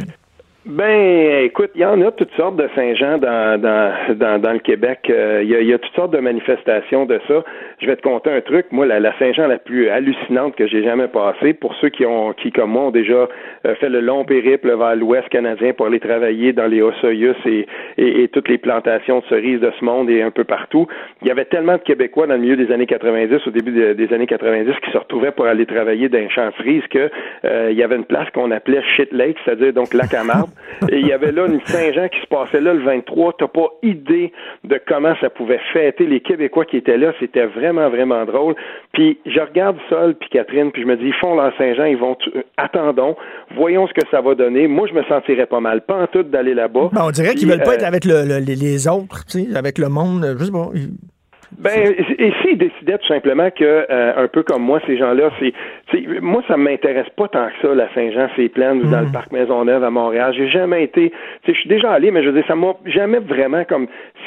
Ben, 0.64 1.42
écoute, 1.42 1.72
il 1.74 1.80
y 1.80 1.84
en 1.84 2.00
a 2.02 2.12
toutes 2.12 2.30
sortes 2.36 2.54
de 2.54 2.68
Saint-Jean 2.76 3.18
dans, 3.18 3.60
dans, 3.60 4.38
dans, 4.40 4.52
le 4.52 4.60
Québec. 4.60 5.00
Euh, 5.10 5.40
il 5.42 5.50
y, 5.50 5.72
a, 5.72 5.78
toutes 5.78 5.94
sortes 5.96 6.12
de 6.12 6.20
manifestations 6.20 7.04
de 7.04 7.20
ça. 7.26 7.42
Je 7.80 7.86
vais 7.88 7.96
te 7.96 8.02
conter 8.02 8.30
un 8.30 8.40
truc. 8.40 8.66
Moi, 8.70 8.86
la, 8.86 9.00
la 9.00 9.12
Saint-Jean 9.18 9.48
la 9.48 9.58
plus 9.58 9.88
hallucinante 9.88 10.54
que 10.54 10.68
j'ai 10.68 10.84
jamais 10.84 11.08
passée, 11.08 11.52
pour 11.52 11.74
ceux 11.80 11.88
qui 11.88 12.06
ont, 12.06 12.32
qui 12.32 12.52
comme 12.52 12.70
moi 12.70 12.82
ont 12.84 12.90
déjà 12.92 13.28
euh, 13.66 13.74
fait 13.74 13.88
le 13.88 14.00
long 14.00 14.24
périple 14.24 14.72
vers 14.76 14.94
l'Ouest 14.94 15.28
canadien 15.30 15.72
pour 15.72 15.86
aller 15.86 15.98
travailler 15.98 16.52
dans 16.52 16.68
les 16.68 16.80
Ossoyus 16.80 17.36
et, 17.44 17.66
et, 17.98 18.28
toutes 18.28 18.48
les 18.48 18.58
plantations 18.58 19.18
de 19.18 19.24
cerises 19.24 19.58
de 19.58 19.72
ce 19.80 19.84
monde 19.84 20.10
et 20.10 20.22
un 20.22 20.30
peu 20.30 20.44
partout. 20.44 20.86
Il 21.22 21.28
y 21.28 21.32
avait 21.32 21.46
tellement 21.46 21.74
de 21.74 21.82
Québécois 21.82 22.28
dans 22.28 22.34
le 22.34 22.40
milieu 22.40 22.56
des 22.56 22.72
années 22.72 22.86
90, 22.86 23.48
au 23.48 23.50
début 23.50 23.72
des 23.96 24.14
années 24.14 24.28
90, 24.28 24.74
qui 24.80 24.92
se 24.92 24.98
retrouvaient 24.98 25.32
pour 25.32 25.46
aller 25.46 25.66
travailler 25.66 26.08
dans 26.08 26.18
les 26.18 26.30
champs 26.30 26.50
de 26.50 26.54
cerises 26.58 26.86
que 26.88 27.10
euh, 27.44 27.70
il 27.72 27.76
y 27.76 27.82
avait 27.82 27.96
une 27.96 28.04
place 28.04 28.30
qu'on 28.30 28.52
appelait 28.52 28.82
Shit 28.96 29.12
Lake, 29.12 29.38
c'est-à-dire 29.44 29.72
donc 29.72 29.92
lac 29.92 30.14
à 30.14 30.22
marbre. 30.22 30.51
Et 30.90 30.98
il 30.98 31.06
y 31.06 31.12
avait 31.12 31.32
là 31.32 31.46
une 31.46 31.60
Saint-Jean 31.64 32.08
qui 32.08 32.20
se 32.20 32.26
passait 32.26 32.60
là 32.60 32.74
le 32.74 32.82
23. 32.82 33.34
T'as 33.38 33.48
pas 33.48 33.68
idée 33.82 34.32
de 34.64 34.80
comment 34.86 35.14
ça 35.20 35.30
pouvait 35.30 35.60
fêter 35.72 36.06
les 36.06 36.20
Québécois 36.20 36.64
qui 36.64 36.76
étaient 36.76 36.96
là. 36.96 37.12
C'était 37.20 37.46
vraiment, 37.46 37.88
vraiment 37.88 38.24
drôle. 38.24 38.54
Puis 38.92 39.18
je 39.26 39.40
regarde 39.40 39.76
Sol 39.88 40.14
puis 40.14 40.28
Catherine, 40.30 40.72
puis 40.72 40.82
je 40.82 40.86
me 40.86 40.96
dis, 40.96 41.06
ils 41.06 41.14
font 41.14 41.34
leur 41.34 41.56
Saint-Jean, 41.56 41.84
ils 41.84 41.96
vont... 41.96 42.16
Attendons, 42.56 43.16
voyons 43.56 43.86
ce 43.86 43.92
que 43.92 44.06
ça 44.10 44.20
va 44.20 44.34
donner. 44.34 44.66
Moi, 44.68 44.86
je 44.88 44.94
me 44.94 45.02
sentirais 45.04 45.46
pas 45.46 45.60
mal. 45.60 45.82
Pas 45.82 46.02
en 46.02 46.06
tout 46.06 46.22
d'aller 46.22 46.54
là-bas. 46.54 46.90
Ben, 46.92 47.02
on 47.04 47.10
dirait 47.10 47.34
qu'ils 47.34 47.48
veulent 47.48 47.62
pas 47.62 47.74
être 47.74 47.84
euh, 47.84 47.86
avec 47.86 48.04
les 48.04 48.88
autres, 48.88 49.24
avec 49.54 49.78
le 49.78 49.88
monde. 49.88 50.36
Je 50.38 50.44
sais 50.44 50.52
pas. 50.52 50.68
Ben, 51.58 51.94
et 52.18 52.32
s'ils 52.42 52.58
décidaient 52.58 52.98
tout 52.98 53.06
simplement 53.06 53.50
que, 53.50 53.86
euh, 53.88 54.24
un 54.24 54.28
peu 54.28 54.42
comme 54.42 54.62
moi, 54.62 54.80
ces 54.86 54.96
gens-là, 54.96 55.30
c'est, 55.38 55.52
moi, 56.20 56.42
ça 56.48 56.56
m'intéresse 56.56 57.08
pas 57.16 57.28
tant 57.28 57.46
que 57.46 57.66
ça, 57.68 57.74
la 57.74 57.92
Saint-Jean-c'est-Plaine 57.94 58.80
ou 58.82 58.90
dans 58.90 59.00
le 59.00 59.06
mhm. 59.06 59.12
parc 59.12 59.32
Maisonneuve 59.32 59.84
à 59.84 59.90
Montréal. 59.90 60.32
J'ai 60.36 60.48
jamais 60.48 60.84
été, 60.84 61.12
je 61.46 61.52
suis 61.52 61.68
déjà 61.68 61.92
allé, 61.92 62.10
mais 62.10 62.22
je 62.22 62.28
veux 62.28 62.34
dire, 62.34 62.46
ça 62.48 62.56
m'a 62.56 62.74
jamais 62.86 63.18
vraiment 63.18 63.64
comme 63.64 63.86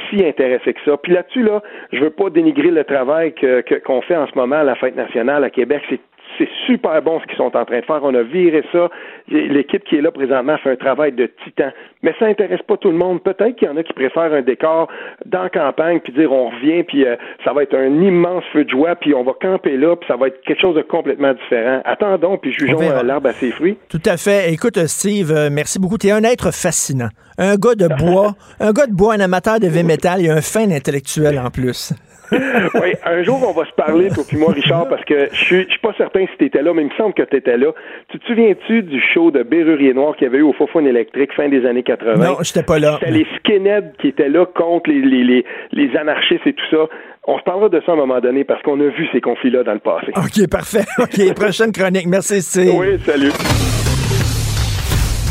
si 0.09 0.23
intéressé 0.23 0.73
que 0.73 0.79
ça. 0.85 0.97
Puis 0.97 1.13
là-dessus, 1.13 1.43
là, 1.43 1.61
je 1.91 1.99
veux 1.99 2.09
pas 2.09 2.29
dénigrer 2.29 2.71
le 2.71 2.83
travail 2.83 3.33
que, 3.33 3.63
qu'on 3.79 4.01
fait 4.01 4.15
en 4.15 4.27
ce 4.27 4.35
moment 4.35 4.57
à 4.57 4.63
la 4.63 4.75
Fête 4.75 4.95
nationale 4.95 5.43
à 5.43 5.49
Québec. 5.49 5.81
C'est 5.89 5.99
c'est 6.37 6.49
super 6.65 7.01
bon 7.01 7.19
ce 7.19 7.25
qu'ils 7.25 7.37
sont 7.37 7.55
en 7.55 7.65
train 7.65 7.79
de 7.79 7.85
faire. 7.85 7.99
On 8.03 8.13
a 8.13 8.23
viré 8.23 8.63
ça. 8.71 8.89
L'équipe 9.27 9.83
qui 9.83 9.97
est 9.97 10.01
là 10.01 10.11
présentement 10.11 10.57
fait 10.57 10.71
un 10.71 10.75
travail 10.75 11.11
de 11.11 11.29
titan. 11.43 11.71
Mais 12.03 12.13
ça 12.19 12.27
n'intéresse 12.27 12.61
pas 12.67 12.77
tout 12.77 12.91
le 12.91 12.97
monde. 12.97 13.21
Peut-être 13.23 13.55
qu'il 13.55 13.67
y 13.67 13.71
en 13.71 13.77
a 13.77 13.83
qui 13.83 13.93
préfèrent 13.93 14.33
un 14.33 14.41
décor 14.41 14.87
dans 15.25 15.43
la 15.43 15.49
campagne, 15.49 15.99
puis 15.99 16.13
dire 16.13 16.31
on 16.31 16.49
revient, 16.49 16.83
puis 16.83 17.05
euh, 17.05 17.15
ça 17.43 17.53
va 17.53 17.63
être 17.63 17.75
un 17.75 18.01
immense 18.01 18.43
feu 18.53 18.65
de 18.65 18.69
joie, 18.69 18.95
puis 18.95 19.13
on 19.13 19.23
va 19.23 19.33
camper 19.39 19.77
là, 19.77 19.95
puis 19.95 20.07
ça 20.07 20.15
va 20.15 20.27
être 20.27 20.41
quelque 20.43 20.61
chose 20.61 20.75
de 20.75 20.81
complètement 20.81 21.33
différent. 21.33 21.81
Attendons, 21.85 22.37
puis 22.37 22.51
jugeons 22.51 22.81
euh, 22.81 23.03
l'arbre 23.03 23.29
à 23.29 23.33
ses 23.33 23.51
fruits. 23.51 23.77
Tout 23.89 24.01
à 24.05 24.17
fait. 24.17 24.53
Écoute, 24.53 24.77
Steve, 24.87 25.31
euh, 25.31 25.49
merci 25.51 25.79
beaucoup. 25.79 25.97
Tu 25.97 26.07
es 26.07 26.11
un 26.11 26.23
être 26.23 26.51
fascinant. 26.51 27.09
Un 27.37 27.55
gars 27.55 27.75
de 27.75 27.87
bois, 27.87 28.33
un 28.59 28.71
gars 28.71 28.87
de 28.87 28.93
bois, 28.93 29.13
un 29.15 29.19
amateur 29.19 29.59
de 29.59 29.67
V-Metal 29.67 30.23
et 30.23 30.29
un 30.29 30.41
fin 30.41 30.69
intellectuel 30.71 31.39
en 31.39 31.49
plus. 31.49 31.93
oui, 32.31 32.93
un 33.05 33.23
jour, 33.23 33.41
on 33.47 33.51
va 33.51 33.65
se 33.65 33.73
parler, 33.73 34.09
toi 34.09 34.23
puis 34.27 34.37
moi, 34.37 34.51
Richard, 34.51 34.87
parce 34.87 35.03
que 35.05 35.29
je 35.31 35.43
suis, 35.43 35.65
suis 35.69 35.79
pas 35.79 35.93
certain 35.97 36.25
si 36.25 36.37
tu 36.37 36.45
étais 36.45 36.61
là, 36.61 36.73
mais 36.73 36.83
il 36.83 36.89
me 36.89 36.95
semble 36.97 37.13
que 37.13 37.23
tu 37.23 37.35
étais 37.35 37.57
là. 37.57 37.71
Tu 38.09 38.19
te 38.19 38.25
souviens-tu 38.25 38.83
du 38.83 39.01
show 39.13 39.31
de 39.31 39.43
Bérurier 39.43 39.93
Noir 39.93 40.15
qu'il 40.15 40.25
y 40.25 40.29
avait 40.29 40.39
eu 40.39 40.43
au 40.43 40.53
Fofone 40.53 40.87
électrique 40.87 41.33
fin 41.35 41.49
des 41.49 41.65
années 41.65 41.83
80? 41.83 42.15
Non, 42.15 42.37
j'étais 42.41 42.63
pas 42.63 42.79
là. 42.79 42.97
C'était 42.99 43.11
les 43.11 43.27
skinheads 43.37 43.93
qui 43.99 44.07
étaient 44.09 44.29
là 44.29 44.45
contre 44.45 44.89
les, 44.89 45.01
les, 45.01 45.45
les, 45.71 45.97
anarchistes 45.97 46.45
et 46.45 46.53
tout 46.53 46.65
ça. 46.71 46.87
On 47.27 47.39
se 47.39 47.43
parlera 47.43 47.69
de 47.69 47.81
ça 47.85 47.91
à 47.91 47.95
un 47.95 47.97
moment 47.97 48.19
donné 48.19 48.43
parce 48.43 48.61
qu'on 48.61 48.79
a 48.79 48.87
vu 48.87 49.07
ces 49.11 49.21
conflits-là 49.21 49.63
dans 49.63 49.73
le 49.73 49.79
passé. 49.79 50.07
OK, 50.15 50.49
parfait. 50.49 50.85
OK, 50.99 51.33
prochaine 51.35 51.71
chronique. 51.71 52.07
Merci, 52.07 52.41
Steve. 52.41 52.75
Oui, 52.75 52.99
salut. 53.05 53.31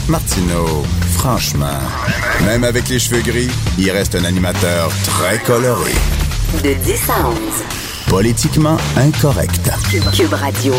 Martineau, 0.08 0.84
franchement, 1.16 1.80
même 2.46 2.64
avec 2.64 2.88
les 2.90 2.98
cheveux 2.98 3.22
gris, 3.22 3.48
il 3.78 3.90
reste 3.90 4.14
un 4.14 4.24
animateur 4.24 4.90
très 5.06 5.38
coloré. 5.38 6.23
De 6.62 6.74
10 6.74 7.10
à 7.10 7.28
11. 7.28 7.38
Politiquement 8.08 8.76
incorrect. 8.96 9.70
Cube 10.14 10.32
Radio. 10.32 10.74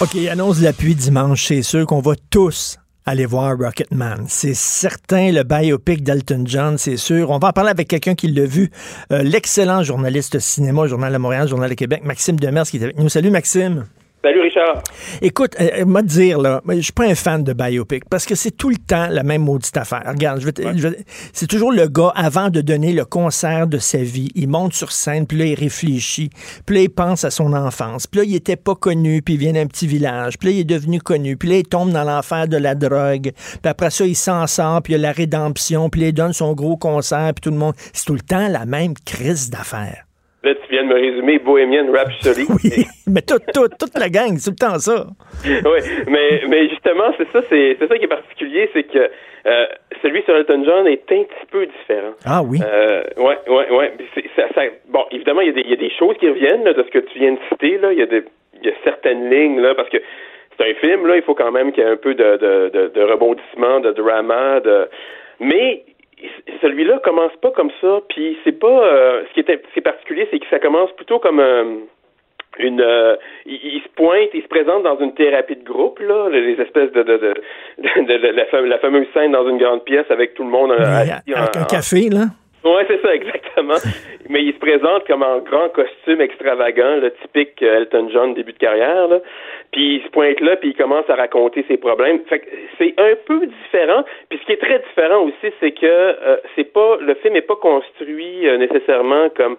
OK, 0.00 0.14
annonce 0.30 0.60
l'appui 0.60 0.94
dimanche. 0.94 1.46
C'est 1.48 1.62
sûr 1.62 1.86
qu'on 1.86 2.00
va 2.00 2.12
tous 2.30 2.78
aller 3.06 3.26
voir 3.26 3.56
Rocketman. 3.58 4.26
C'est 4.28 4.54
certain, 4.54 5.32
le 5.32 5.42
biopic 5.42 6.02
d'Alton 6.02 6.44
John, 6.46 6.78
c'est 6.78 6.96
sûr. 6.96 7.30
On 7.30 7.38
va 7.38 7.48
en 7.48 7.52
parler 7.52 7.70
avec 7.70 7.88
quelqu'un 7.88 8.14
qui 8.14 8.28
l'a 8.28 8.44
vu. 8.44 8.70
Euh, 9.12 9.22
l'excellent 9.22 9.82
journaliste 9.82 10.38
cinéma, 10.38 10.86
Journal 10.86 11.12
de 11.12 11.18
Montréal, 11.18 11.48
Journal 11.48 11.70
de 11.70 11.74
Québec, 11.74 12.02
Maxime 12.04 12.38
Demers, 12.38 12.64
qui 12.64 12.76
est 12.76 12.84
avec 12.84 12.98
nous. 12.98 13.08
Salut, 13.08 13.30
Maxime. 13.30 13.86
Salut, 14.22 14.42
Richard. 14.42 14.82
Écoute, 15.22 15.56
euh, 15.58 15.86
moi 15.86 16.02
dire, 16.02 16.38
là, 16.38 16.60
je 16.68 16.80
suis 16.80 16.92
pas 16.92 17.06
un 17.06 17.14
fan 17.14 17.42
de 17.42 17.54
biopic 17.54 18.04
parce 18.10 18.26
que 18.26 18.34
c'est 18.34 18.50
tout 18.50 18.68
le 18.68 18.76
temps 18.76 19.06
la 19.08 19.22
même 19.22 19.40
maudite 19.42 19.74
affaire. 19.78 20.02
Regarde, 20.06 20.40
te- 20.52 20.62
c'est 21.32 21.46
toujours 21.46 21.72
le 21.72 21.88
gars, 21.88 22.12
avant 22.14 22.50
de 22.50 22.60
donner 22.60 22.92
le 22.92 23.06
concert 23.06 23.66
de 23.66 23.78
sa 23.78 23.96
vie, 23.96 24.28
il 24.34 24.46
monte 24.48 24.74
sur 24.74 24.92
scène, 24.92 25.26
puis 25.26 25.38
là, 25.38 25.46
il 25.46 25.54
réfléchit, 25.54 26.28
puis 26.66 26.76
là, 26.76 26.82
il 26.82 26.90
pense 26.90 27.24
à 27.24 27.30
son 27.30 27.54
enfance, 27.54 28.06
puis 28.06 28.20
là, 28.20 28.26
il 28.26 28.34
était 28.34 28.56
pas 28.56 28.74
connu, 28.74 29.22
puis 29.22 29.34
il 29.34 29.40
vient 29.40 29.54
d'un 29.54 29.66
petit 29.66 29.86
village, 29.86 30.36
puis 30.38 30.50
là, 30.50 30.54
il 30.54 30.60
est 30.60 30.64
devenu 30.64 31.00
connu, 31.00 31.38
puis 31.38 31.48
là, 31.48 31.56
il 31.56 31.64
tombe 31.66 31.90
dans 31.90 32.04
l'enfer 32.04 32.46
de 32.46 32.58
la 32.58 32.74
drogue, 32.74 33.32
puis 33.32 33.70
après 33.70 33.88
ça, 33.90 34.04
il 34.04 34.16
s'en 34.16 34.46
sort, 34.46 34.82
puis 34.82 34.92
il 34.92 34.96
y 34.96 34.98
a 34.98 35.02
la 35.02 35.12
rédemption, 35.12 35.88
puis 35.88 36.02
là, 36.02 36.08
il 36.08 36.12
donne 36.12 36.34
son 36.34 36.52
gros 36.52 36.76
concert, 36.76 37.32
puis 37.34 37.40
tout 37.40 37.50
le 37.50 37.56
monde... 37.56 37.74
C'est 37.94 38.04
tout 38.04 38.14
le 38.14 38.20
temps 38.20 38.48
la 38.48 38.66
même 38.66 38.92
crise 39.06 39.48
d'affaires. 39.48 40.04
Là, 40.42 40.54
tu 40.54 40.70
viens 40.70 40.84
de 40.84 40.88
me 40.88 40.94
résumer 40.94 41.38
Bohemian 41.38 41.92
Rhapsody. 41.92 42.46
Oui, 42.48 42.86
mais 43.06 43.20
tout, 43.22 43.38
tout, 43.52 43.68
toute 43.78 43.98
la 43.98 44.08
gang, 44.08 44.36
c'est 44.38 44.50
tout 44.50 44.56
le 44.64 44.72
temps 44.72 44.78
ça. 44.78 45.06
oui, 45.44 45.80
mais, 46.08 46.42
mais 46.48 46.68
justement, 46.70 47.12
c'est 47.18 47.30
ça, 47.32 47.42
c'est, 47.50 47.76
c'est 47.78 47.88
ça 47.88 47.98
qui 47.98 48.04
est 48.04 48.08
particulier, 48.08 48.70
c'est 48.72 48.84
que 48.84 49.10
euh, 49.46 49.66
celui 50.02 50.22
sur 50.22 50.34
Elton 50.36 50.62
John 50.64 50.86
est 50.86 51.02
un 51.12 51.24
petit 51.24 51.46
peu 51.50 51.66
différent. 51.66 52.12
Ah 52.24 52.42
oui. 52.42 52.58
Euh, 52.64 53.02
ouais, 53.18 53.38
ouais, 53.48 53.70
ouais. 53.70 53.92
Puis 53.98 54.06
c'est- 54.14 54.30
ça- 54.36 54.48
ça- 54.54 54.70
bon, 54.88 55.04
évidemment, 55.10 55.40
il 55.42 55.48
y, 55.48 55.50
a 55.50 55.52
des, 55.54 55.60
il 55.62 55.70
y 55.70 55.74
a 55.74 55.76
des 55.76 55.90
choses 55.98 56.16
qui 56.18 56.28
reviennent 56.28 56.64
là, 56.64 56.72
de 56.72 56.82
ce 56.82 56.88
que 56.90 56.98
tu 57.00 57.18
viens 57.18 57.32
de 57.32 57.38
citer. 57.50 57.76
Là, 57.78 57.92
il 57.92 57.98
y 57.98 58.02
a 58.02 58.06
des, 58.06 58.24
il 58.62 58.66
y 58.66 58.72
a 58.72 58.74
certaines 58.84 59.28
lignes 59.30 59.60
là, 59.60 59.74
parce 59.74 59.88
que 59.90 59.98
c'est 60.58 60.70
un 60.70 60.74
film 60.74 61.06
là, 61.06 61.16
il 61.16 61.22
faut 61.22 61.34
quand 61.34 61.52
même 61.52 61.72
qu'il 61.72 61.82
y 61.84 61.86
ait 61.86 61.90
un 61.90 61.96
peu 61.96 62.14
de, 62.14 62.36
de, 62.36 62.70
de, 62.72 62.88
de 62.94 63.02
rebondissement, 63.02 63.80
de 63.80 63.92
drama, 63.92 64.60
de. 64.60 64.88
Mais 65.40 65.84
celui-là 66.60 66.98
commence 67.04 67.34
pas 67.42 67.50
comme 67.50 67.70
ça. 67.80 68.00
Puis 68.08 68.38
c'est 68.44 68.58
pas. 68.58 68.66
euh, 68.84 69.22
ce 69.28 69.34
qui 69.34 69.40
est, 69.50 69.80
particulier, 69.80 70.26
c'est 70.30 70.38
que 70.38 70.46
ça 70.50 70.58
commence 70.58 70.92
plutôt 70.92 71.18
comme 71.18 71.40
un 71.40 71.64
une 72.58 72.80
euh, 72.80 73.14
il, 73.46 73.54
il 73.62 73.80
se 73.82 73.88
pointe, 73.90 74.28
il 74.34 74.42
se 74.42 74.48
présente 74.48 74.82
dans 74.82 74.98
une 74.98 75.14
thérapie 75.14 75.54
de 75.56 75.62
groupe 75.64 76.00
là, 76.00 76.28
les 76.30 76.60
espèces 76.60 76.90
de 76.92 77.02
de, 77.02 77.16
de, 77.16 77.34
de- 77.78 78.02
de- 78.12 78.18
de- 78.18 78.28
la, 78.36 78.44
fame- 78.46 78.66
la 78.66 78.78
fameuse 78.78 79.06
scène 79.14 79.32
dans 79.32 79.48
une 79.48 79.56
grande 79.58 79.84
pièce 79.84 80.06
avec 80.10 80.34
tout 80.34 80.42
le 80.42 80.50
monde 80.50 80.72
euh, 80.72 80.78
Mais, 80.78 81.12
assis 81.12 81.32
avec 81.32 81.56
en- 81.56 81.60
un 81.60 81.64
café, 81.64 82.08
là. 82.10 82.24
Ouais, 82.62 82.84
c'est 82.88 83.00
ça, 83.00 83.14
exactement. 83.14 83.76
Mais 84.28 84.42
il 84.42 84.52
se 84.52 84.58
présente 84.58 85.06
comme 85.06 85.22
en 85.22 85.38
grand 85.38 85.70
costume 85.70 86.20
extravagant, 86.20 86.96
le 86.96 87.10
typique 87.22 87.62
euh, 87.62 87.78
Elton 87.78 88.10
John 88.12 88.34
début 88.34 88.52
de 88.52 88.58
carrière. 88.58 89.08
Là. 89.08 89.20
Puis 89.72 89.96
il 89.96 90.02
se 90.02 90.08
pointe 90.08 90.40
là, 90.40 90.56
puis 90.56 90.70
il 90.70 90.74
commence 90.76 91.08
à 91.08 91.14
raconter 91.14 91.64
ses 91.68 91.76
problèmes. 91.76 92.18
Fait 92.28 92.40
que 92.40 92.46
c'est 92.78 92.94
un 92.98 93.14
peu 93.26 93.46
différent. 93.46 94.02
Puis 94.28 94.38
ce 94.40 94.46
qui 94.46 94.52
est 94.52 94.56
très 94.60 94.80
différent 94.80 95.22
aussi, 95.22 95.54
c'est 95.60 95.70
que 95.72 95.86
euh, 95.86 96.36
c'est 96.56 96.72
pas 96.72 96.96
le 97.00 97.14
film 97.16 97.34
n'est 97.34 97.42
pas 97.42 97.54
construit 97.56 98.48
euh, 98.48 98.58
nécessairement 98.58 99.28
comme 99.36 99.56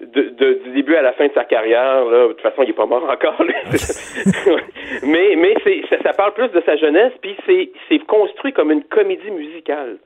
de, 0.00 0.22
de- 0.38 0.60
du 0.64 0.70
début 0.74 0.94
à 0.94 1.02
la 1.02 1.12
fin 1.14 1.26
de 1.26 1.32
sa 1.34 1.42
carrière. 1.42 2.04
Là. 2.04 2.28
De 2.28 2.32
toute 2.34 2.40
façon, 2.42 2.62
il 2.62 2.70
est 2.70 2.72
pas 2.72 2.86
mort 2.86 3.02
encore. 3.10 3.42
lui. 3.42 3.54
mais 5.02 5.34
mais 5.36 5.54
c'est 5.64 5.82
ça, 5.90 5.96
ça 6.04 6.12
parle 6.12 6.34
plus 6.34 6.48
de 6.48 6.62
sa 6.64 6.76
jeunesse, 6.76 7.12
puis 7.20 7.34
c'est 7.46 7.70
c'est 7.88 7.98
construit 8.06 8.52
comme 8.52 8.70
une 8.70 8.84
comédie 8.84 9.30
musicale. 9.30 9.96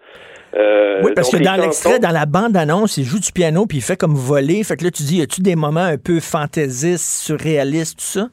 Euh, 0.54 1.00
Oui, 1.04 1.12
parce 1.14 1.30
que 1.30 1.42
dans 1.42 1.60
l'extrait, 1.60 1.98
dans 1.98 2.10
la 2.10 2.26
bande-annonce, 2.26 2.96
il 2.98 3.04
joue 3.04 3.18
du 3.18 3.32
piano 3.32 3.64
puis 3.66 3.78
il 3.78 3.82
fait 3.82 3.96
comme 3.98 4.14
voler. 4.14 4.62
Fait 4.64 4.76
que 4.76 4.84
là, 4.84 4.90
tu 4.90 5.02
dis, 5.02 5.18
y 5.18 5.22
a-tu 5.22 5.40
des 5.40 5.56
moments 5.56 5.80
un 5.80 5.96
peu 5.96 6.20
fantaisistes, 6.20 7.22
surréalistes, 7.24 7.98
tout 7.98 8.04
ça? 8.04 8.28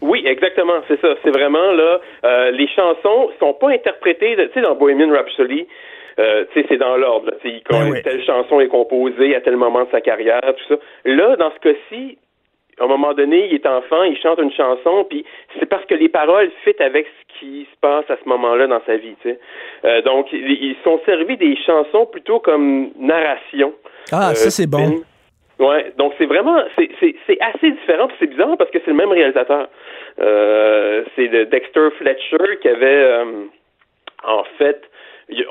Oui, 0.00 0.22
exactement, 0.26 0.80
c'est 0.88 1.00
ça. 1.00 1.14
C'est 1.22 1.30
vraiment 1.30 1.72
là, 1.72 2.00
euh, 2.24 2.50
les 2.52 2.68
chansons 2.68 3.30
sont 3.38 3.54
pas 3.54 3.70
interprétées, 3.70 4.36
tu 4.36 4.52
sais, 4.54 4.60
dans 4.62 4.74
Bohemian 4.74 5.10
Rhapsody, 5.10 5.66
euh, 6.18 6.44
tu 6.52 6.60
sais, 6.60 6.66
c'est 6.68 6.78
dans 6.78 6.96
l'ordre. 6.96 7.26
là. 7.26 7.32
Tu 7.42 7.50
sais, 7.50 7.62
quand 7.68 7.80
Ben 7.80 7.90
oui. 7.90 8.02
telle 8.02 8.24
chanson 8.24 8.60
est 8.60 8.68
composée 8.68 9.34
à 9.34 9.40
tel 9.40 9.56
moment 9.56 9.84
de 9.84 9.90
sa 9.90 10.00
carrière, 10.00 10.40
tout 10.42 10.74
ça. 10.74 10.80
Là, 11.04 11.36
dans 11.36 11.50
ce 11.52 11.58
cas-ci, 11.60 12.18
à 12.80 12.84
un 12.84 12.88
moment 12.88 13.12
donné, 13.12 13.48
il 13.48 13.54
est 13.54 13.66
enfant, 13.66 14.02
il 14.04 14.16
chante 14.18 14.38
une 14.38 14.52
chanson, 14.52 15.04
puis 15.08 15.24
c'est 15.58 15.66
parce 15.66 15.84
que 15.84 15.94
les 15.94 16.08
paroles 16.08 16.50
fit 16.64 16.74
avec 16.82 17.06
ce 17.06 17.38
qui 17.38 17.68
se 17.70 17.76
passe 17.80 18.04
à 18.08 18.16
ce 18.22 18.28
moment-là 18.28 18.66
dans 18.66 18.80
sa 18.86 18.96
vie. 18.96 19.14
Tu 19.22 19.30
sais. 19.30 19.38
Euh, 19.84 20.02
donc, 20.02 20.28
ils, 20.32 20.76
sont 20.82 20.98
servis 21.04 21.36
des 21.36 21.56
chansons 21.56 22.06
plutôt 22.06 22.40
comme 22.40 22.90
narration. 22.98 23.74
Ah, 24.10 24.30
euh, 24.30 24.34
ça, 24.34 24.50
c'est 24.50 24.66
bon. 24.66 25.02
Ouais, 25.60 25.92
donc 25.98 26.14
c'est 26.18 26.24
vraiment 26.26 26.56
c'est 26.76 26.88
c'est 26.98 27.14
c'est 27.26 27.38
assez 27.40 27.70
différent 27.70 28.08
c'est 28.18 28.26
bizarre 28.28 28.56
parce 28.56 28.70
que 28.70 28.78
c'est 28.82 28.90
le 28.90 28.96
même 28.96 29.10
réalisateur. 29.12 29.68
Euh, 30.20 31.04
c'est 31.14 31.28
Dexter 31.46 31.88
Fletcher 31.98 32.56
qui 32.62 32.68
avait 32.68 32.86
euh, 32.86 33.24
en 34.24 34.42
fait 34.58 34.80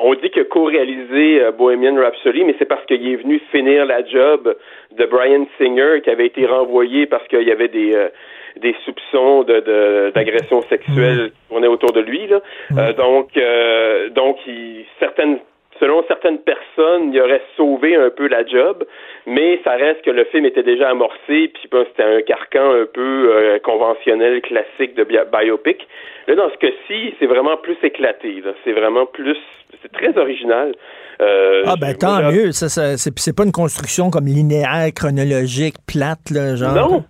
on 0.01 0.13
dit 0.15 0.29
qu'il 0.31 0.41
a 0.41 0.45
co-réalisé 0.45 1.41
euh, 1.41 1.51
Bohemian 1.51 1.95
Rhapsody, 1.95 2.43
mais 2.43 2.55
c'est 2.59 2.65
parce 2.65 2.83
qu'il 2.85 3.07
est 3.07 3.15
venu 3.17 3.39
finir 3.51 3.85
la 3.85 4.03
job 4.03 4.53
de 4.97 5.05
Brian 5.05 5.45
Singer 5.57 6.01
qui 6.03 6.09
avait 6.09 6.25
été 6.25 6.45
renvoyé 6.45 7.05
parce 7.05 7.25
qu'il 7.27 7.43
y 7.47 7.51
avait 7.51 7.69
des 7.69 7.93
euh, 7.95 8.09
des 8.57 8.75
soupçons 8.85 9.43
de 9.43 9.59
de- 9.59 10.11
d'agression 10.15 10.61
sexuelle 10.63 11.31
qui 11.31 11.47
tournaient 11.49 11.67
autour 11.67 11.91
de 11.93 12.01
lui 12.01 12.25
là. 12.27 12.41
Euh, 12.77 12.93
donc 12.93 13.37
euh, 13.37 14.09
donc 14.09 14.37
il, 14.47 14.85
certaines 14.99 15.37
selon 15.79 16.03
certaines 16.07 16.39
personnes, 16.39 17.13
il 17.13 17.21
aurait 17.21 17.41
sauvé 17.55 17.95
un 17.95 18.09
peu 18.09 18.27
la 18.27 18.45
job, 18.45 18.83
mais 19.25 19.59
ça 19.63 19.71
reste 19.71 20.01
que 20.03 20.11
le 20.11 20.25
film 20.25 20.45
était 20.45 20.63
déjà 20.63 20.89
amorcé, 20.89 21.51
puis 21.53 21.67
ben, 21.71 21.85
c'était 21.89 22.03
un 22.03 22.21
carcan 22.21 22.71
un 22.71 22.85
peu 22.85 23.31
euh, 23.31 23.59
conventionnel, 23.59 24.41
classique 24.41 24.95
de 24.95 25.03
bi- 25.03 25.17
biopic. 25.31 25.87
Là, 26.27 26.35
dans 26.35 26.49
ce 26.49 26.57
cas-ci, 26.57 27.13
c'est 27.19 27.25
vraiment 27.25 27.57
plus 27.57 27.77
éclaté. 27.83 28.43
C'est 28.63 28.73
vraiment 28.73 29.05
plus... 29.05 29.37
C'est 29.81 29.91
très 29.91 30.17
original. 30.17 30.73
Euh, 31.21 31.63
Ah, 31.65 31.75
ben 31.79 31.93
tant 31.95 32.31
mieux. 32.31 32.51
Ça, 32.51 32.69
ça, 32.69 32.97
c'est, 32.97 33.17
c'est 33.17 33.35
pas 33.35 33.43
une 33.43 33.51
construction 33.51 34.09
comme 34.09 34.25
linéaire, 34.25 34.89
chronologique, 34.95 35.75
plate, 35.87 36.29
là, 36.31 36.55
genre. 36.55 36.75
Non, 36.75 37.03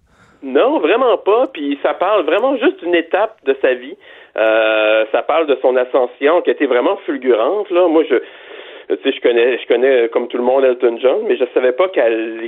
non, 0.43 0.79
vraiment 0.79 1.17
pas. 1.17 1.47
Puis 1.53 1.79
ça 1.81 1.93
parle 1.93 2.25
vraiment 2.25 2.57
juste 2.57 2.79
d'une 2.83 2.95
étape 2.95 3.37
de 3.45 3.55
sa 3.61 3.73
vie. 3.73 3.95
Euh, 4.37 5.05
ça 5.11 5.21
parle 5.23 5.47
de 5.47 5.57
son 5.61 5.75
ascension 5.75 6.41
qui 6.41 6.49
a 6.51 6.53
été 6.53 6.65
vraiment 6.67 6.97
fulgurante. 7.05 7.69
Là, 7.71 7.87
moi, 7.87 8.03
je, 8.09 8.15
tu 8.89 9.09
sais, 9.09 9.15
je 9.15 9.21
connais, 9.21 9.57
je 9.59 9.67
connais 9.67 10.09
comme 10.09 10.27
tout 10.27 10.37
le 10.37 10.43
monde 10.43 10.63
Elton 10.63 10.97
John, 11.01 11.19
mais 11.27 11.37
je 11.37 11.45
savais 11.53 11.71
pas 11.73 11.87
qu'elle. 11.89 12.39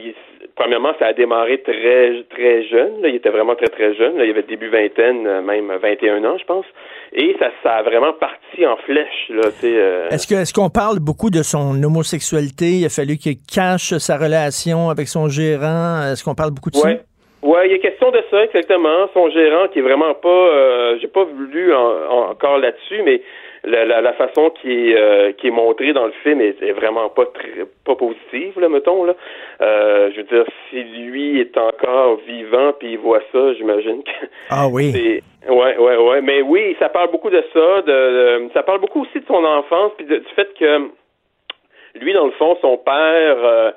Premièrement, 0.56 0.92
ça 1.00 1.08
a 1.08 1.14
démarré 1.14 1.62
très, 1.62 2.24
très 2.30 2.64
jeune. 2.68 3.02
Là. 3.02 3.08
Il 3.08 3.16
était 3.16 3.30
vraiment 3.30 3.56
très, 3.56 3.68
très 3.68 3.94
jeune. 3.96 4.18
Là. 4.18 4.26
Il 4.26 4.32
avait 4.32 4.44
début 4.44 4.68
vingtaine, 4.70 5.26
euh, 5.26 5.42
même 5.42 5.72
21 5.82 6.24
ans, 6.26 6.38
je 6.38 6.46
pense. 6.46 6.66
Et 7.14 7.36
ça, 7.40 7.50
ça 7.64 7.76
a 7.76 7.84
vraiment 7.84 8.14
parti 8.14 8.66
en 8.66 8.76
flèche. 8.78 9.30
Là, 9.30 9.44
tu 9.46 9.52
sais, 9.62 9.74
euh, 9.76 10.10
Est-ce, 10.10 10.28
que, 10.28 10.36
est-ce 10.36 10.54
qu'on 10.54 10.70
parle 10.70 11.00
beaucoup 11.00 11.30
de 11.30 11.42
son 11.42 11.82
homosexualité? 11.82 12.66
Il 12.82 12.86
a 12.86 12.90
fallu 12.90 13.18
qu'il 13.18 13.38
cache 13.42 13.94
sa 13.98 14.18
relation 14.18 14.90
avec 14.90 15.08
son 15.08 15.30
gérant. 15.30 16.12
Est-ce 16.12 16.24
qu'on 16.24 16.36
parle 16.36 16.52
beaucoup 16.52 16.70
de 16.70 16.78
Ouais. 16.78 17.00
Ouais, 17.44 17.68
il 17.68 17.72
y 17.72 17.76
a 17.76 17.80
question 17.80 18.12
de 18.12 18.20
ça 18.30 18.44
exactement. 18.44 19.08
Son 19.16 19.30
gérant 19.32 19.68
qui 19.70 19.80
est 19.80 19.82
vraiment 19.82 20.14
pas, 20.14 20.28
euh, 20.30 20.98
j'ai 21.02 21.08
pas 21.08 21.26
lu 21.52 21.74
en- 21.74 21.80
en- 21.80 22.30
encore 22.30 22.60
là-dessus, 22.60 23.02
mais 23.04 23.20
la, 23.64 23.86
la, 23.86 24.02
la 24.02 24.14
façon 24.14 24.50
qui 24.50 24.72
est 24.72 24.96
euh, 24.98 25.32
qui 25.34 25.48
est 25.48 25.52
montrée 25.52 25.94
dans 25.94 26.06
le 26.06 26.12
film 26.24 26.42
est, 26.42 26.62
est 26.64 26.72
vraiment 26.72 27.10
pas 27.10 27.26
très 27.28 27.66
pas 27.86 27.96
positive, 27.96 28.60
là, 28.60 28.70
mettons 28.70 29.04
là. 29.04 29.14
Euh, 29.62 30.10
je 30.12 30.18
veux 30.18 30.24
dire, 30.24 30.46
si 30.70 30.84
lui 30.84 31.40
est 31.40 31.56
encore 31.58 32.18
vivant 32.28 32.74
puis 32.80 32.94
il 32.94 32.98
voit 32.98 33.22
ça, 33.32 33.54
j'imagine 33.54 34.04
que? 34.04 34.26
Ah 34.50 34.68
oui. 34.68 34.92
c'est 34.94 35.52
ouais, 35.52 35.78
ouais, 35.78 35.98
ouais. 35.98 36.22
Mais 36.22 36.42
oui, 36.42 36.76
ça 36.80 36.90
parle 36.90 37.12
beaucoup 37.12 37.30
de 37.30 37.44
ça. 37.54 37.82
De, 37.84 38.46
de- 38.48 38.50
ça 38.54 38.64
parle 38.64 38.80
beaucoup 38.80 39.02
aussi 39.02 39.20
de 39.20 39.26
son 39.28 39.44
enfance 39.46 39.92
puis 39.98 40.06
de- 40.08 40.18
du 40.18 40.30
fait 40.36 40.50
que 40.60 40.90
lui, 42.00 42.14
dans 42.14 42.26
le 42.26 42.32
fond, 42.32 42.58
son 42.62 42.78
père 42.78 43.38
euh, 43.44 43.72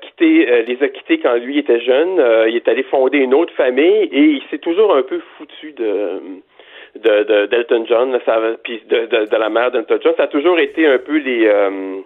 quitté, 0.00 0.48
euh, 0.50 0.62
les 0.62 0.82
a 0.82 0.88
quittés 0.88 1.18
quand 1.18 1.34
lui 1.34 1.58
était 1.58 1.80
jeune. 1.80 2.18
Euh, 2.18 2.48
il 2.48 2.56
est 2.56 2.66
allé 2.68 2.82
fonder 2.84 3.18
une 3.18 3.34
autre 3.34 3.52
famille 3.54 4.08
et 4.12 4.20
il 4.20 4.42
s'est 4.50 4.58
toujours 4.58 4.94
un 4.94 5.02
peu 5.02 5.20
foutu 5.38 5.72
de 5.72 6.20
de, 6.96 7.22
de- 7.24 7.46
d'Elton 7.46 7.84
John, 7.88 8.18
puis 8.62 8.82
de, 8.88 9.06
de, 9.06 9.24
de 9.26 9.36
la 9.36 9.48
mère 9.48 9.70
d'Elton 9.70 9.98
John. 10.02 10.14
Ça 10.16 10.24
a 10.24 10.28
toujours 10.28 10.58
été 10.58 10.86
un 10.86 10.98
peu 10.98 11.16
les 11.18 11.46
euh, 11.46 12.00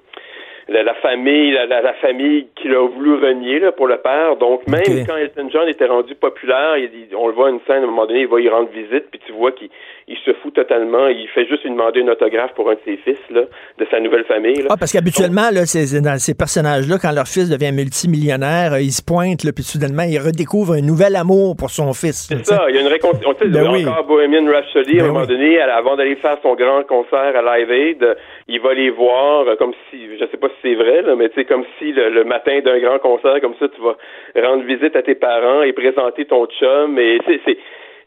la, 0.68 0.83
la 0.83 0.94
famille, 0.94 1.52
la, 1.52 1.66
la, 1.66 1.81
la 1.81 1.94
famille 1.94 2.48
qu'il 2.57 2.72
a 2.74 2.87
voulu 2.88 3.14
renier 3.14 3.61
là, 3.61 3.70
pour 3.72 3.87
le 3.87 3.98
père. 3.98 4.37
Donc 4.37 4.66
même 4.66 4.83
quand 5.07 5.16
Elton 5.16 5.48
John 5.52 5.68
était 5.68 5.87
rendu 5.87 6.14
populaire, 6.14 6.76
il, 6.76 6.90
il- 7.11 7.16
on 7.16 7.29
le 7.29 7.35
voit 7.35 7.46
à 7.48 7.50
une 7.50 7.61
scène 7.66 7.83
à 7.83 7.87
un 7.87 7.87
moment 7.87 8.07
donné, 8.07 8.20
il 8.22 8.26
va 8.29 8.40
y 8.40 8.48
rendre 8.48 8.68
visite, 8.70 9.05
puis 9.11 9.20
tu 9.26 9.33
vois 9.33 9.52
qu'il 9.52 9.68
il 10.09 10.16
se 10.24 10.33
fout 10.35 10.55
totalement. 10.55 11.09
Il 11.09 11.26
fait 11.35 11.46
juste 11.46 11.64
lui 11.64 11.70
demander 11.70 12.02
un 12.02 12.09
autographe 12.09 12.52
pour 12.55 12.70
un 12.70 12.74
de 12.74 12.81
ses 12.85 12.96
fils 12.98 13.18
là, 13.31 13.42
de 13.79 13.87
sa 13.90 13.98
nouvelle 14.00 14.24
famille. 14.24 14.55
Là. 14.62 14.68
Ah, 14.70 14.76
parce 14.79 14.92
qu'habituellement, 14.92 15.50
là, 15.52 15.62
dans 15.62 16.18
ces 16.18 16.35
personnages-là, 16.35 16.96
quand 17.02 17.11
leur 17.12 17.26
fils 17.26 17.48
devient 17.50 17.72
multimillionnaire, 17.72 18.74
euh, 18.74 18.81
ils 18.81 18.92
se 18.92 19.02
pointent, 19.02 19.42
là, 19.44 19.50
puis 19.52 19.64
soudainement, 19.64 20.05
ils 20.09 20.18
redécouvrent 20.18 20.74
un 20.74 20.81
nouvel 20.81 21.16
amour 21.16 21.57
pour 21.57 21.70
son 21.70 21.92
fils. 21.92 22.29
C'est 22.29 22.44
ça, 22.46 22.66
il 22.68 22.76
y 22.76 22.79
a 22.79 22.83
une 22.83 22.87
réconciliation. 22.88 23.50
Ben 23.50 23.70
oui. 23.72 23.87
encore 23.87 24.05
Bohemian 24.05 24.46
Rhapsody, 24.46 25.00
à 25.00 25.02
Ben 25.02 25.05
un 25.05 25.09
moment 25.09 25.20
oui. 25.22 25.26
donné, 25.26 25.61
avant 25.61 25.96
d'aller 25.96 26.16
faire 26.16 26.38
son 26.42 26.55
grand 26.55 26.83
concert 26.85 27.33
à 27.37 27.59
Live 27.59 27.70
Aid, 27.72 28.16
il 28.49 28.61
va 28.61 28.75
les 28.75 28.91
voir 28.91 29.47
euh, 29.49 29.57
comme 29.57 29.75
si, 29.91 30.07
je 30.19 30.25
sais 30.27 30.37
pas 30.37 30.49
si 30.49 30.55
c'est 30.63 30.75
vrai, 30.75 31.03
là, 31.03 31.17
mais 31.17 31.29
tu 31.29 31.35
sais, 31.37 31.45
comme 31.45 31.65
si 31.79 31.93
le, 31.93 32.11
le 32.11 32.25
matin 32.25 32.61
d'un 32.61 32.79
grand 32.79 32.99
concert, 32.99 33.41
comme 33.41 33.57
ça, 33.59 33.69
tu 33.69 33.81
vas 33.81 33.97
rendre 34.37 34.65
visite 34.65 34.95
à 34.95 35.03
tes 35.03 35.15
parents 35.15 35.63
et 35.63 35.73
présenter 35.73 36.25
ton 36.27 36.47
chum, 36.47 36.99
et 36.99 37.19
c'est, 37.27 37.59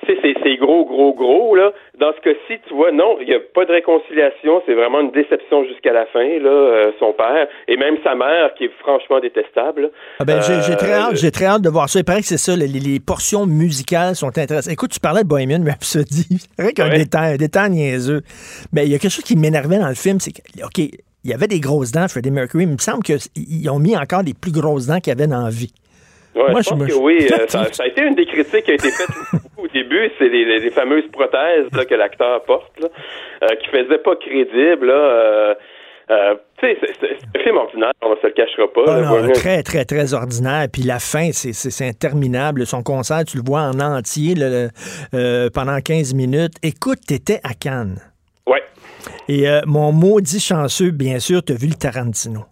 c'est, 0.06 0.56
gros, 0.58 0.86
gros, 0.86 1.14
gros, 1.14 1.56
là. 1.56 1.72
Dans 2.00 2.14
ce 2.14 2.22
cas-ci, 2.22 2.60
tu 2.68 2.74
vois, 2.74 2.92
non, 2.92 3.18
il 3.22 3.28
n'y 3.28 3.34
a 3.34 3.40
pas 3.40 3.66
de 3.66 3.72
réconciliation, 3.72 4.62
c'est 4.66 4.74
vraiment 4.74 5.02
une 5.02 5.12
déception 5.12 5.66
jusqu'à 5.66 5.92
la 5.92 6.06
fin, 6.08 6.40
là, 6.40 6.50
euh, 6.50 6.92
son 7.00 7.14
père, 7.14 7.48
et 7.68 7.78
même 7.78 7.98
sa 8.04 8.16
mère, 8.16 8.54
qui 8.56 8.66
est 8.66 8.72
franchement 8.80 9.20
détestable. 9.20 9.92
Ah 10.20 10.26
ben, 10.26 10.42
j'ai 10.42 10.76
très 10.76 10.94
hâte, 10.94 11.16
j'ai 11.16 11.32
très 11.32 11.46
hâte 11.46 11.62
de 11.62 11.70
voir 11.70 11.90
ça. 11.90 12.00
Il 12.00 12.06
paraît 12.06 12.22
que 12.22 12.28
c'est 12.28 12.38
ça, 12.38 12.56
les, 12.56 13.00
portions 13.00 13.46
musicales 13.46 14.16
sont 14.16 14.38
intéressantes. 14.38 14.72
Écoute, 14.72 14.92
tu 14.92 15.00
parlais 15.00 15.24
de 15.24 15.28
Bohemian 15.28 15.64
Rhapsody, 15.66 16.28
c'est 16.58 16.64
vrai 16.64 16.74
qu'un 16.74 16.90
détail, 16.90 17.34
un 17.34 17.38
détail 17.38 17.72
niaiseux. 17.72 18.22
Mais 18.74 18.86
il 18.86 18.92
y 18.92 18.96
a 18.96 19.00
quelque 19.00 19.12
chose 19.12 19.24
qui 19.24 19.36
m'énervait 19.36 19.80
dans 19.80 19.88
le 19.88 19.96
film, 19.96 20.20
c'est 20.20 20.32
que, 20.32 20.42
OK, 20.64 20.78
il 20.78 21.30
y 21.30 21.34
avait 21.34 21.48
des 21.48 21.60
grosses 21.60 21.92
dents, 21.92 22.08
Freddie 22.08 22.32
Mercury, 22.32 22.66
mais 22.66 22.74
il 22.74 22.76
me 22.76 22.82
semble 22.82 23.04
qu'ils 23.04 23.70
ont 23.70 23.80
mis 23.80 23.98
encore 23.98 24.24
des 24.24 24.34
plus 24.34 24.52
grosses 24.52 24.88
dents 24.88 25.00
qu'il 25.00 25.12
y 25.12 25.16
avait 25.16 25.28
dans 25.28 25.44
la 25.44 25.50
vie. 25.50 25.74
Moi, 26.48 26.62
je 26.62 26.70
pense 26.70 26.88
que 26.88 26.94
oui. 26.94 27.28
Euh, 27.40 27.46
ça, 27.48 27.84
a 27.84 27.88
été 27.88 28.02
une 28.02 28.16
des 28.16 28.26
critiques 28.26 28.64
qui 28.64 28.72
a 28.72 28.74
été 28.74 28.92
faite 28.92 29.08
au 29.58 29.68
début. 29.68 30.10
C'est 30.18 30.30
les, 30.30 30.70
fameuses 30.72 31.08
prothèses 31.12 31.68
que 31.88 31.96
l'acteur 31.96 32.44
porte, 32.44 32.80
là, 32.80 32.88
euh, 33.44 33.48
qui 33.62 33.68
faisaient 33.70 34.00
pas 34.00 34.16
crédible. 34.16 34.88
Là, 34.88 35.56
euh, 36.12 36.36
c'est 36.60 36.78
un 37.36 37.40
film 37.44 37.58
ordinaire, 37.58 37.92
on 38.02 38.12
ne 38.12 38.16
se 38.16 38.28
le 38.28 38.34
cachera 38.34 38.68
pas. 38.74 38.84
Ah 38.88 39.32
très, 39.34 39.64
très, 39.64 39.86
très 39.86 40.14
ordinaire. 40.14 40.68
Puis 40.72 40.82
la 40.84 41.00
fin, 41.00 41.30
c'est 41.32 41.88
interminable. 41.88 42.66
Son 42.66 42.84
concert, 42.84 43.24
tu 43.26 43.38
le 43.38 43.44
vois 43.46 43.62
en 43.62 43.80
entier 43.80 44.34
pendant 45.54 45.80
15 45.80 46.14
minutes. 46.16 46.54
Écoute, 46.64 47.00
t'étais 47.08 47.40
à 47.44 47.54
Cannes. 47.54 48.00
Ouais. 48.48 48.64
Et 49.28 49.46
mon 49.68 49.92
maudit 49.92 50.40
chanceux, 50.40 50.92
bien 50.92 51.20
sûr, 51.20 51.44
t'as 51.44 51.56
vu 51.56 51.68
le 51.68 51.76
Tarantino. 51.76 52.46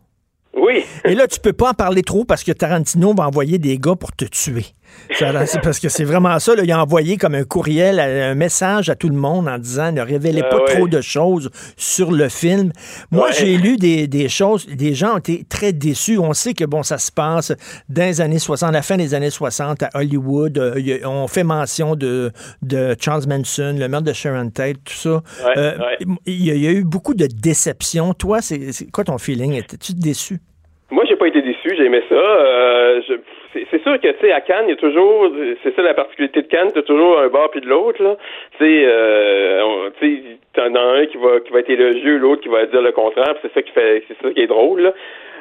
Oui. 0.58 0.84
Et 1.06 1.16
là, 1.16 1.28
tu 1.28 1.40
peux 1.40 1.54
pas 1.54 1.72
en 1.72 1.74
parler 1.74 2.02
trop 2.02 2.26
parce 2.26 2.44
que 2.44 2.52
Tarantino 2.52 3.14
va 3.14 3.28
envoyer 3.28 3.58
des 3.58 3.78
gars 3.78 3.96
pour 3.96 4.12
te 4.12 4.26
tuer. 4.26 4.66
C'est 5.12 5.62
parce 5.62 5.80
que 5.80 5.90
c'est 5.90 6.04
vraiment 6.04 6.38
ça. 6.40 6.54
il 6.62 6.72
a 6.72 6.82
envoyé 6.82 7.18
comme 7.18 7.36
un 7.36 7.44
courriel, 7.44 8.00
un 8.00 8.36
message 8.36 8.90
à 8.90 8.96
tout 8.96 9.10
le 9.10 9.16
monde 9.16 9.48
en 9.48 9.58
disant 9.58 9.92
ne 9.92 10.02
révélez 10.02 10.42
ah 10.46 10.50
pas 10.50 10.60
trop 10.66 10.88
de 10.88 11.02
choses 11.02 11.50
sur 11.76 12.12
le 12.12 12.30
film. 12.30 12.72
Moi, 13.12 13.32
j'ai 13.32 13.58
lu 13.58 13.78
des, 13.78 14.30
choses, 14.30 14.68
des 14.68 14.94
gens 14.94 15.16
ont 15.16 15.18
été 15.20 15.44
très 15.50 15.74
déçus. 15.74 16.18
On 16.18 16.34
sait 16.34 16.54
que 16.54 16.66
bon, 16.66 16.84
ça 16.84 16.98
se 16.98 17.12
passe 17.12 17.54
dans 17.90 18.04
les 18.04 18.22
années 18.22 18.40
60, 18.40 18.72
la 18.72 18.82
fin 18.82 18.98
des 18.98 19.14
années 19.14 19.30
60 19.30 19.84
à 19.84 19.90
Hollywood. 19.96 20.58
Euh, 20.58 21.00
on 21.06 21.28
fait 21.28 21.44
mention 21.44 21.96
de, 21.96 22.32
de 22.62 22.96
Charles 23.00 23.24
Manson, 23.28 23.76
le 23.80 23.88
meurtre 23.88 24.08
de 24.08 24.14
Sharon 24.14 24.50
Tate, 24.50 24.78
tout 24.86 24.94
ça. 24.94 25.22
Euh, 25.58 25.74
il, 26.26 26.46
y 26.46 26.68
a, 26.68 26.72
eu 26.72 26.84
beaucoup 26.84 27.14
de 27.14 27.28
déceptions. 27.28 28.14
Toi, 28.14 28.42
c'est 28.42 28.92
quoi 28.92 29.04
ton 29.04 29.18
feeling? 29.18 29.54
Étais-tu 29.54 29.94
déçu? 29.94 30.40
Moi, 30.90 31.04
j'ai 31.08 31.16
pas 31.16 31.28
été 31.28 31.42
déçu, 31.42 31.76
j'ai 31.76 31.86
aimé 31.86 32.02
ça. 32.08 32.16
Euh, 32.16 33.02
c'est 33.72 33.82
sûr 33.82 34.00
que 34.00 34.08
tu 34.08 34.20
sais 34.22 34.32
à 34.32 34.42
Cannes, 34.42 34.66
il 34.68 34.72
y 34.72 34.74
a 34.74 34.76
toujours, 34.76 35.32
c'est 35.64 35.76
ça 35.76 35.82
la 35.82 35.94
particularité 35.94 36.42
de 36.42 36.48
Cannes, 36.48 36.72
t'as 36.74 36.82
toujours 36.82 37.20
un 37.20 37.28
bar 37.28 37.50
puis 37.52 37.62
de 37.62 37.68
l'autre 37.68 38.04
là. 38.04 38.16
Tu 38.58 38.66
sais, 38.66 38.84
euh, 38.86 39.90
t'en 40.54 40.76
as 40.76 40.80
un 40.80 41.06
qui 41.06 41.18
va 41.18 41.40
qui 41.40 41.52
va 41.52 41.60
être 41.60 41.70
élogieux, 41.70 42.18
l'autre 42.18 42.42
qui 42.42 42.50
va 42.50 42.66
dire 42.66 42.82
le 42.82 42.92
contraire. 42.92 43.36
C'est 43.42 43.54
ça 43.54 43.62
qui 43.62 43.72
fait, 43.72 44.04
c'est 44.08 44.18
ça 44.22 44.32
qui 44.32 44.42
est 44.42 44.48
drôle. 44.48 44.82
Là. 44.82 44.94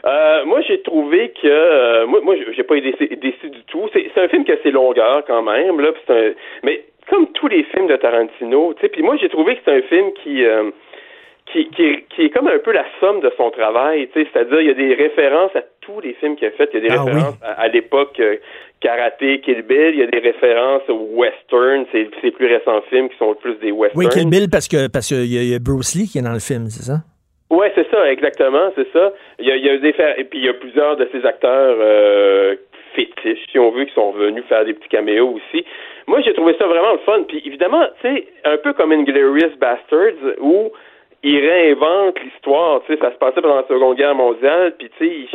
Euh, 0.06 0.44
moi, 0.44 0.60
j'ai 0.60 0.80
trouvé 0.82 1.30
que 1.30 1.46
euh, 1.46 2.06
moi, 2.06 2.20
moi, 2.22 2.36
j'ai 2.52 2.62
pas 2.62 2.76
été 2.76 2.92
déçu, 3.16 3.50
du 3.50 3.62
tout. 3.64 3.88
C'est 3.92 4.20
un 4.20 4.28
film 4.28 4.44
qui 4.44 4.52
a 4.52 4.56
ses 4.62 4.70
longueurs 4.70 5.24
quand 5.26 5.42
même 5.42 5.80
là. 5.80 5.90
Un, 6.08 6.32
mais 6.62 6.84
comme 7.08 7.26
tous 7.32 7.48
les 7.48 7.62
films 7.64 7.86
de 7.86 7.96
Tarantino, 7.96 8.74
tu 8.74 8.80
sais. 8.82 8.88
Puis 8.88 9.02
moi, 9.02 9.16
j'ai 9.20 9.28
trouvé 9.28 9.56
que 9.56 9.62
c'est 9.64 9.72
un 9.72 9.82
film 9.82 10.12
qui 10.22 10.44
euh, 10.44 10.70
qui, 11.52 11.68
qui, 11.70 12.04
qui, 12.14 12.22
est 12.24 12.30
comme 12.30 12.48
un 12.48 12.58
peu 12.58 12.72
la 12.72 12.84
somme 13.00 13.20
de 13.20 13.32
son 13.36 13.50
travail, 13.50 14.08
tu 14.12 14.20
sais, 14.20 14.28
c'est-à-dire 14.32 14.60
il 14.60 14.66
y 14.66 14.70
a 14.70 14.74
des 14.74 14.94
références 14.94 15.54
à 15.54 15.62
tous 15.80 16.00
les 16.00 16.14
films 16.14 16.36
qu'il 16.36 16.48
a 16.48 16.50
fait, 16.50 16.68
il 16.72 16.82
y 16.82 16.86
a 16.86 16.88
des 16.88 16.94
ah 16.94 17.04
références 17.04 17.34
à, 17.42 17.68
l'époque 17.68 18.18
euh, 18.18 18.36
karaté, 18.80 19.40
Kill 19.40 19.62
Bill, 19.62 19.90
il 19.94 20.00
y 20.00 20.02
a 20.02 20.06
des 20.06 20.18
références 20.18 20.82
au 20.88 21.08
western, 21.12 21.86
c'est 21.92 22.08
ses 22.20 22.32
plus 22.32 22.46
récents 22.46 22.82
films 22.90 23.08
qui 23.08 23.16
sont 23.16 23.34
plus 23.34 23.54
des 23.60 23.70
westerns. 23.70 23.98
Oui, 23.98 24.08
Kill 24.08 24.28
Bill 24.28 24.48
parce 24.50 24.66
que 24.66 24.88
parce 24.88 25.06
qu'il 25.06 25.26
y, 25.26 25.54
a 25.54 25.58
Bruce 25.58 25.94
Lee 25.94 26.08
qui 26.08 26.18
est 26.18 26.22
dans 26.22 26.32
le 26.32 26.40
film, 26.40 26.66
c'est 26.68 26.82
ça? 26.82 26.98
Ouais, 27.48 27.70
c'est 27.76 27.88
ça, 27.90 28.10
exactement, 28.10 28.72
c'est 28.74 28.90
ça. 28.92 29.12
Il 29.38 29.46
y 29.46 29.52
a, 29.52 29.56
il 29.56 29.64
y 29.64 29.70
a 29.70 29.78
des 29.78 29.94
et 30.18 30.24
puis 30.24 30.40
il 30.40 30.44
y 30.46 30.48
a 30.48 30.54
plusieurs 30.54 30.96
de 30.96 31.08
ces 31.12 31.24
acteurs 31.24 31.76
euh, 31.80 32.56
fétiches, 32.96 33.46
si 33.52 33.58
on 33.58 33.70
veut, 33.70 33.84
qui 33.84 33.94
sont 33.94 34.10
venus 34.10 34.42
faire 34.48 34.64
des 34.64 34.74
petits 34.74 34.88
caméos 34.88 35.36
aussi. 35.36 35.64
Moi, 36.08 36.20
j'ai 36.22 36.34
trouvé 36.34 36.56
ça 36.58 36.66
vraiment 36.66 36.92
le 36.92 36.98
fun. 36.98 37.22
Puis 37.28 37.42
évidemment, 37.44 37.86
tu 38.00 38.08
sais, 38.08 38.26
un 38.44 38.56
peu 38.56 38.72
comme 38.72 38.90
Inglorious 38.90 39.56
Bastards, 39.60 40.34
où 40.40 40.72
il 41.26 41.40
réinvente 41.40 42.22
l'histoire. 42.22 42.82
Tu 42.86 42.94
sais, 42.94 43.00
ça 43.00 43.10
se 43.10 43.16
passait 43.16 43.40
pendant 43.42 43.56
la 43.56 43.66
Seconde 43.66 43.96
Guerre 43.96 44.14
mondiale, 44.14 44.74
puis 44.78 44.88
tu 44.96 45.06
sais, 45.06 45.28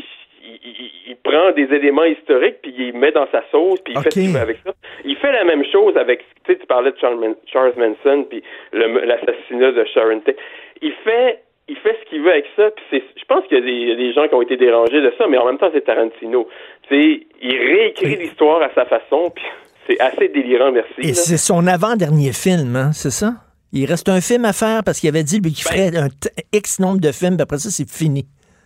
il, 1.07 1.17
prend 1.23 1.51
des 1.51 1.67
éléments 1.75 2.05
historiques 2.05 2.57
puis 2.63 2.73
il 2.77 2.93
met 2.93 3.11
dans 3.11 3.27
sa 3.31 3.43
sauce 3.51 3.79
puis 3.81 3.93
il 3.95 4.01
fait 4.01 4.11
ce 4.11 4.19
qu'il 4.19 4.31
veut 4.31 4.39
avec 4.39 4.57
ça. 4.65 4.71
Il 5.05 5.15
fait 5.17 5.31
la 5.31 5.43
même 5.43 5.63
chose 5.65 5.95
avec, 5.97 6.25
tu 6.45 6.53
sais, 6.53 6.59
tu 6.59 6.65
parlais 6.65 6.91
de 6.91 6.97
Charles 6.97 7.73
Manson 7.77 8.23
puis 8.23 8.41
l'assassinat 8.73 9.71
de 9.71 9.85
Sharon 9.93 10.19
Tate. 10.21 10.37
Il 10.81 10.93
fait 11.03 11.43
il 11.67 11.77
fait 11.77 11.95
ce 12.03 12.09
qu'il 12.09 12.21
veut 12.21 12.31
avec 12.31 12.45
ça. 12.55 12.69
Puis 12.71 13.03
je 13.15 13.25
pense 13.25 13.45
qu'il 13.47 13.57
y, 13.57 13.91
a 13.91 13.95
des 13.95 14.13
gens 14.13 14.27
qui 14.27 14.33
ont 14.33 14.41
été 14.41 14.57
dérangés 14.57 15.01
de 15.01 15.13
ça, 15.17 15.27
mais 15.27 15.37
en 15.37 15.45
même 15.45 15.57
temps, 15.57 15.69
c'est 15.73 15.85
Tarantino. 15.85 16.47
Il 16.89 17.25
réécrit 17.41 18.15
l'histoire 18.17 18.61
à 18.61 18.73
sa 18.73 18.85
façon, 18.85 19.31
puis 19.33 19.45
c'est 19.87 19.99
assez 20.01 20.27
délirant, 20.27 20.71
merci. 20.71 20.99
Et 20.99 21.13
c'est 21.13 21.37
son 21.37 21.67
avant-dernier 21.67 22.33
film, 22.33 22.75
hein, 22.75 22.91
c'est 22.93 23.11
ça? 23.11 23.33
Il 23.74 23.86
reste 23.86 24.09
un 24.09 24.19
film 24.19 24.43
à 24.45 24.53
faire 24.53 24.82
parce 24.86 24.99
qu'il 24.99 25.09
avait 25.09 25.24
dit 25.24 25.41
qu'il 25.41 25.53
ben 25.53 25.91
ferait 25.91 25.97
un 25.97 26.09
X 26.53 26.80
nombre 26.80 26.99
de 26.99 27.11
films, 27.11 27.36
puis 27.36 27.43
après 27.43 27.57
ça, 27.57 27.69
c'est 27.69 27.88
fini. 27.88 28.26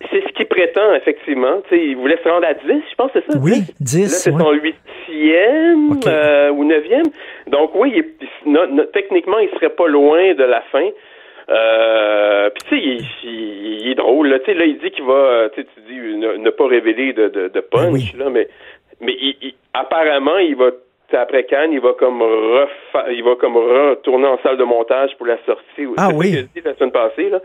C'est 0.10 0.22
ce 0.22 0.34
qu'il 0.34 0.48
prétend, 0.48 0.96
effectivement. 0.96 1.62
il 1.72 1.96
voulait 1.96 2.20
se 2.24 2.28
rendre 2.30 2.48
à 2.48 2.54
10, 2.54 2.62
je 2.68 2.96
pense, 2.96 3.12
c'est 3.14 3.24
ça? 3.32 3.38
Oui, 3.38 3.62
10. 3.80 4.02
Là, 4.02 4.08
c'est 4.08 4.32
son 4.32 4.52
huitième 4.52 6.00
euh, 6.08 6.50
ou 6.50 6.64
neuvième. 6.66 7.06
Donc, 7.48 7.72
oui, 7.76 8.04
techniquement, 8.94 9.38
il 9.40 9.50
serait 9.52 9.70
pas 9.70 9.88
loin 9.88 10.34
de 10.34 10.44
la 10.44 10.62
fin. 10.72 10.90
Euh, 11.50 12.50
puis 12.50 12.64
tu 12.68 12.76
sais, 12.76 13.28
il, 13.30 13.92
est 13.92 13.96
drôle. 13.96 14.30
Là, 14.30 14.38
là 14.48 14.66
il 14.66 14.80
dit 14.80 14.90
qu'il 14.90 15.06
va, 15.06 15.50
tu 15.54 15.64
dis, 15.88 16.18
ne, 16.18 16.50
pas 16.50 16.66
révéler 16.66 17.14
de, 17.14 17.28
de, 17.28 17.48
de 17.50 17.60
punch, 17.60 18.14
ben 18.14 18.24
là, 18.24 18.30
mais, 18.32 18.48
mais 19.02 19.16
apparemment, 19.74 20.40
il 20.40 20.56
va 20.56 20.72
après 21.14 21.44
Cannes, 21.46 21.72
il 21.72 21.80
va 21.80 21.94
comme 21.94 22.24
il 23.12 23.24
va 23.24 23.36
comme 23.36 23.58
retourner 23.58 24.28
en 24.28 24.40
salle 24.44 24.58
de 24.58 24.64
montage 24.64 25.12
pour 25.18 25.28
la 25.28 25.38
sortie. 25.46 25.88
Ah 25.98 26.10
oui. 26.14 26.34
Ce 26.34 26.60
dit 26.60 26.66
la 26.66 26.76
semaine 26.76 26.92
passée 26.92 27.30
là, 27.30 27.40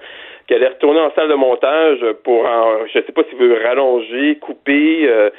qu'elle 0.47 0.63
est 0.63 0.69
retournée 0.69 1.01
en 1.01 1.13
salle 1.15 1.29
de 1.29 1.35
montage 1.35 1.99
pour, 2.25 2.45
en, 2.45 2.87
je 2.87 3.01
sais 3.01 3.13
pas 3.13 3.23
s'il 3.29 3.39
veut 3.39 3.59
rallonger, 3.63 4.37
couper. 4.41 5.09
Euh, 5.09 5.31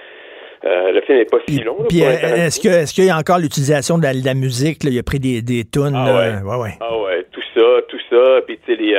euh, 0.64 0.92
le 0.92 1.02
film 1.02 1.18
n'est 1.18 1.26
pas 1.26 1.40
si 1.48 1.60
long. 1.64 1.78
Puis 1.90 2.04
euh, 2.04 2.46
est-ce 2.46 2.60
que 2.60 2.70
est-ce 2.70 2.94
qu'il 2.94 3.06
y 3.06 3.10
a 3.10 3.18
encore 3.18 3.40
l'utilisation 3.40 3.98
de, 3.98 4.04
la, 4.04 4.34
musique 4.36 4.84
là? 4.84 4.92
Il 4.92 5.00
a 5.00 5.04
pris 5.04 5.20
des 5.20 5.42
des 5.42 5.64
tunes. 5.64 5.96
Ah 5.96 6.44
ouais. 6.46 6.58
ouais, 6.58 6.78
Ah 6.80 6.98
ouais, 7.00 7.26
tout 7.32 7.42
ça, 7.56 7.82
tout 7.88 8.00
ça. 8.12 8.42
Puis 8.46 8.60
tu 8.60 8.76
sais 8.76 8.80
les 8.80 8.96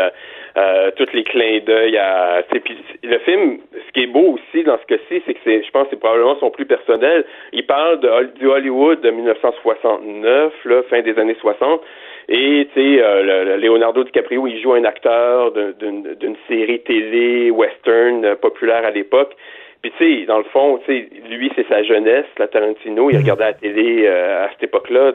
euh, 0.57 0.91
tous 0.97 1.13
les 1.13 1.25
clins 1.25 1.61
d'œil 1.65 1.97
à. 1.97 2.43
Puis 2.51 2.77
le 3.03 3.19
film, 3.21 3.59
ce 3.73 3.93
qui 3.93 4.05
est 4.05 4.07
beau 4.07 4.39
aussi 4.39 4.65
dans 4.65 4.79
ce 4.79 4.87
cas-ci, 4.87 5.23
c'est 5.27 5.35
que 5.35 5.41
c'est, 5.45 5.63
je 5.63 5.71
pense, 5.71 5.87
c'est 5.91 5.99
probablement 5.99 6.37
son 6.41 6.51
plus 6.51 6.67
personnel. 6.67 7.25
Il 7.53 7.67
parle 7.67 8.01
de, 8.01 8.39
du 8.39 8.47
Hollywood 8.47 9.01
de 9.01 9.11
1969, 9.11 10.53
là, 10.65 10.83
fin 10.91 11.01
des 11.01 11.19
années 11.19 11.37
60. 11.41 11.81
Et 12.29 12.69
tu 12.73 12.81
sais, 12.81 13.03
euh, 13.03 13.57
Leonardo 13.57 14.05
DiCaprio, 14.05 14.47
il 14.47 14.61
joue 14.63 14.75
un 14.75 14.85
acteur 14.85 15.53
d'une 15.53 16.37
série 16.49 16.81
télé 16.81 17.51
western 17.51 18.25
euh, 18.25 18.35
populaire 18.37 18.85
à 18.85 18.91
l'époque. 18.91 19.35
Puis 19.83 19.91
tu 19.99 20.21
sais, 20.21 20.27
dans 20.27 20.39
le 20.39 20.45
fond, 20.45 20.79
tu 20.87 20.93
sais, 20.93 21.09
lui 21.29 21.51
c'est 21.57 21.67
sa 21.69 21.83
jeunesse, 21.83 22.27
la 22.39 22.47
Tarantino, 22.47 23.11
il 23.11 23.17
mm. 23.17 23.21
regardait 23.21 23.45
la 23.47 23.53
télé 23.53 24.05
euh, 24.07 24.45
à 24.45 24.51
cette 24.51 24.63
époque-là. 24.63 25.15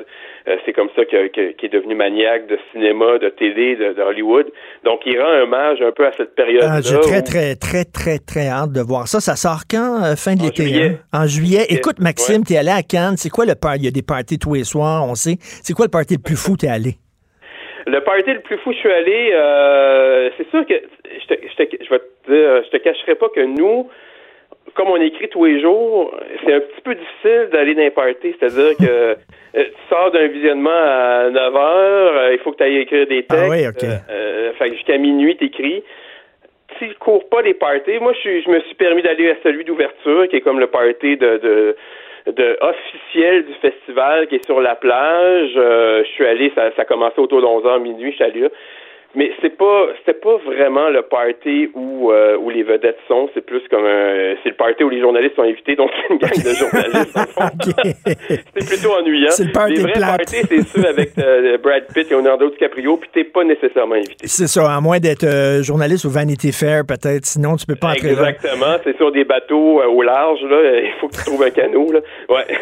Euh, 0.49 0.57
c'est 0.65 0.73
comme 0.73 0.89
ça 0.93 1.05
qu'il 1.05 1.19
est 1.19 1.73
devenu 1.73 1.95
maniaque 1.95 2.47
de 2.47 2.59
cinéma, 2.73 3.17
de 3.17 3.29
télé, 3.29 3.77
de, 3.77 4.01
Hollywood. 4.01 4.51
Donc 4.83 4.99
il 5.05 5.21
rend 5.21 5.41
hommage 5.41 5.81
un 5.81 5.93
peu 5.93 6.05
à 6.05 6.11
cette 6.17 6.35
période-là. 6.35 6.79
Ah, 6.79 6.81
J'ai 6.81 6.99
très 6.99 7.21
très 7.21 7.55
très 7.55 7.85
très 7.85 8.19
très 8.19 8.49
hâte 8.49 8.73
de 8.73 8.81
voir 8.81 9.07
ça. 9.07 9.21
Ça 9.21 9.37
sort 9.37 9.61
quand 9.71 10.03
euh, 10.03 10.17
Fin 10.17 10.35
de 10.35 10.43
l'été. 10.43 10.83
Hein? 10.83 10.95
En 11.13 11.27
juillet. 11.27 11.63
Écoute, 11.69 11.99
Maxime, 11.99 12.43
t'es 12.43 12.57
allé 12.57 12.71
à 12.71 12.83
Cannes. 12.83 13.15
C'est 13.15 13.29
quoi 13.29 13.45
le 13.45 13.55
party 13.55 13.79
Il 13.79 13.85
y 13.85 13.87
a 13.87 13.91
des 13.91 14.03
parties 14.05 14.37
tous 14.37 14.55
les 14.55 14.65
soirs, 14.65 15.05
on 15.07 15.15
sait. 15.15 15.37
C'est 15.39 15.73
quoi 15.73 15.85
le 15.85 15.91
party 15.91 16.15
le 16.15 16.23
plus 16.23 16.35
fou 16.35 16.57
t'es 16.57 16.67
allé? 16.67 16.95
Le 17.85 18.01
party 18.01 18.33
le 18.33 18.41
plus 18.41 18.57
fou, 18.57 18.73
je 18.73 18.79
suis 18.79 18.91
allé. 18.91 19.31
c'est 20.35 20.49
sûr 20.49 20.65
que 20.67 20.75
je 20.75 21.25
te, 21.25 21.39
je, 21.39 21.55
te, 21.55 21.83
je 21.85 21.89
vais 21.89 21.99
te 21.99 22.31
dire, 22.31 22.63
je 22.65 22.69
te 22.69 22.83
cacherai 22.83 23.15
pas 23.15 23.29
que 23.29 23.39
nous, 23.39 23.87
comme 24.77 24.89
on 24.89 25.01
écrit 25.01 25.27
tous 25.29 25.43
les 25.45 25.59
jours, 25.59 26.15
c'est 26.45 26.53
un 26.53 26.59
petit 26.59 26.81
peu 26.81 26.93
difficile 26.93 27.49
d'aller 27.51 27.73
dans 27.73 27.81
les 27.81 27.89
parties. 27.89 28.35
C'est-à-dire 28.39 28.77
que 28.77 28.85
euh, 28.85 29.15
tu 29.53 29.63
sors 29.89 30.11
d'un 30.11 30.27
visionnement 30.27 30.69
à 30.69 31.29
9 31.31 31.55
heures, 31.55 32.17
euh, 32.17 32.33
il 32.33 32.39
faut 32.39 32.51
que 32.51 32.57
tu 32.57 32.63
ailles 32.63 32.77
écrire 32.77 33.07
des 33.07 33.23
textes. 33.23 33.43
Ah 33.43 33.49
oui, 33.49 33.67
OK. 33.67 33.83
Euh, 33.83 34.53
fait 34.53 34.71
jusqu'à 34.71 34.99
minuit, 34.99 35.35
t'écris. 35.35 35.83
Tu 36.77 36.93
cours 36.99 37.27
pas 37.27 37.41
les 37.41 37.55
parties. 37.55 37.97
Moi, 37.99 38.13
je, 38.23 38.41
je 38.41 38.49
me 38.49 38.59
suis 38.61 38.75
permis 38.75 39.01
d'aller 39.01 39.31
à 39.31 39.35
celui 39.41 39.65
d'ouverture, 39.65 40.27
qui 40.29 40.35
est 40.35 40.41
comme 40.41 40.59
le 40.59 40.67
party 40.67 41.17
de, 41.17 41.37
de, 41.37 41.75
de 42.31 42.57
officiel 42.61 43.45
du 43.45 43.53
festival, 43.55 44.27
qui 44.27 44.35
est 44.35 44.45
sur 44.45 44.61
la 44.61 44.75
plage. 44.75 45.49
je 45.55 46.09
suis 46.13 46.25
allé, 46.25 46.51
ça, 46.53 46.69
ça 46.75 46.83
a 46.83 46.85
commencé 46.85 47.19
autour 47.19 47.41
de 47.41 47.47
11 47.47 47.63
h 47.63 47.81
minuit, 47.81 48.11
je 48.11 48.17
suis 48.17 48.23
allé 48.23 48.41
là. 48.41 48.49
Mais 49.17 49.31
c'est 49.41 49.57
pas 49.57 49.87
c'était 49.99 50.19
pas 50.19 50.37
vraiment 50.45 50.89
le 50.89 51.01
party 51.01 51.71
où 51.73 52.11
euh, 52.11 52.37
où 52.37 52.51
les 52.51 52.61
vedettes 52.61 52.99
sont, 53.07 53.29
c'est 53.33 53.43
plus 53.43 53.61
comme 53.69 53.83
un 53.83 54.35
c'est 54.43 54.49
le 54.49 54.55
party 54.55 54.83
où 54.83 54.89
les 54.89 55.01
journalistes 55.01 55.35
sont 55.35 55.41
invités, 55.41 55.75
donc 55.75 55.89
c'est 55.95 56.13
une 56.13 56.19
gang 56.19 56.37
de 56.37 56.53
journalistes. 56.53 57.17
c'est 58.55 58.67
plutôt 58.67 58.93
ennuyant. 58.93 59.31
C'est 59.31 59.45
le 59.45 59.51
party 59.51 59.73
les 59.73 59.81
vrais 59.81 59.93
plate. 59.93 60.17
parties, 60.17 60.41
c'est 60.47 60.61
ceux 60.67 60.87
avec 60.87 61.17
euh, 61.17 61.57
Brad 61.57 61.87
Pitt 61.93 62.11
et 62.11 62.13
Leonardo 62.13 62.51
DiCaprio, 62.51 62.97
puis 62.97 63.09
t'es 63.11 63.23
pas 63.23 63.43
nécessairement 63.43 63.95
invité. 63.95 64.27
C'est 64.27 64.47
ça, 64.47 64.71
à 64.71 64.79
moins 64.81 64.99
d'être 64.99 65.23
euh, 65.23 65.63
journaliste 65.63 66.05
au 66.05 66.09
Vanity 66.09 66.51
Fair, 66.51 66.85
peut-être. 66.85 67.25
Sinon, 67.25 67.55
tu 67.55 67.65
peux 67.65 67.75
pas 67.75 67.93
entrer 67.93 68.13
là. 68.13 68.29
Exactement, 68.29 68.77
c'est 68.83 68.95
sur 68.97 69.11
des 69.11 69.23
bateaux 69.23 69.81
euh, 69.81 69.87
au 69.87 70.03
large 70.03 70.41
là, 70.43 70.79
il 70.83 70.93
faut 71.01 71.07
que 71.07 71.15
tu 71.15 71.25
trouves 71.25 71.41
un 71.41 71.49
canot 71.49 71.91
là. 71.91 71.99
Ouais. 72.29 72.45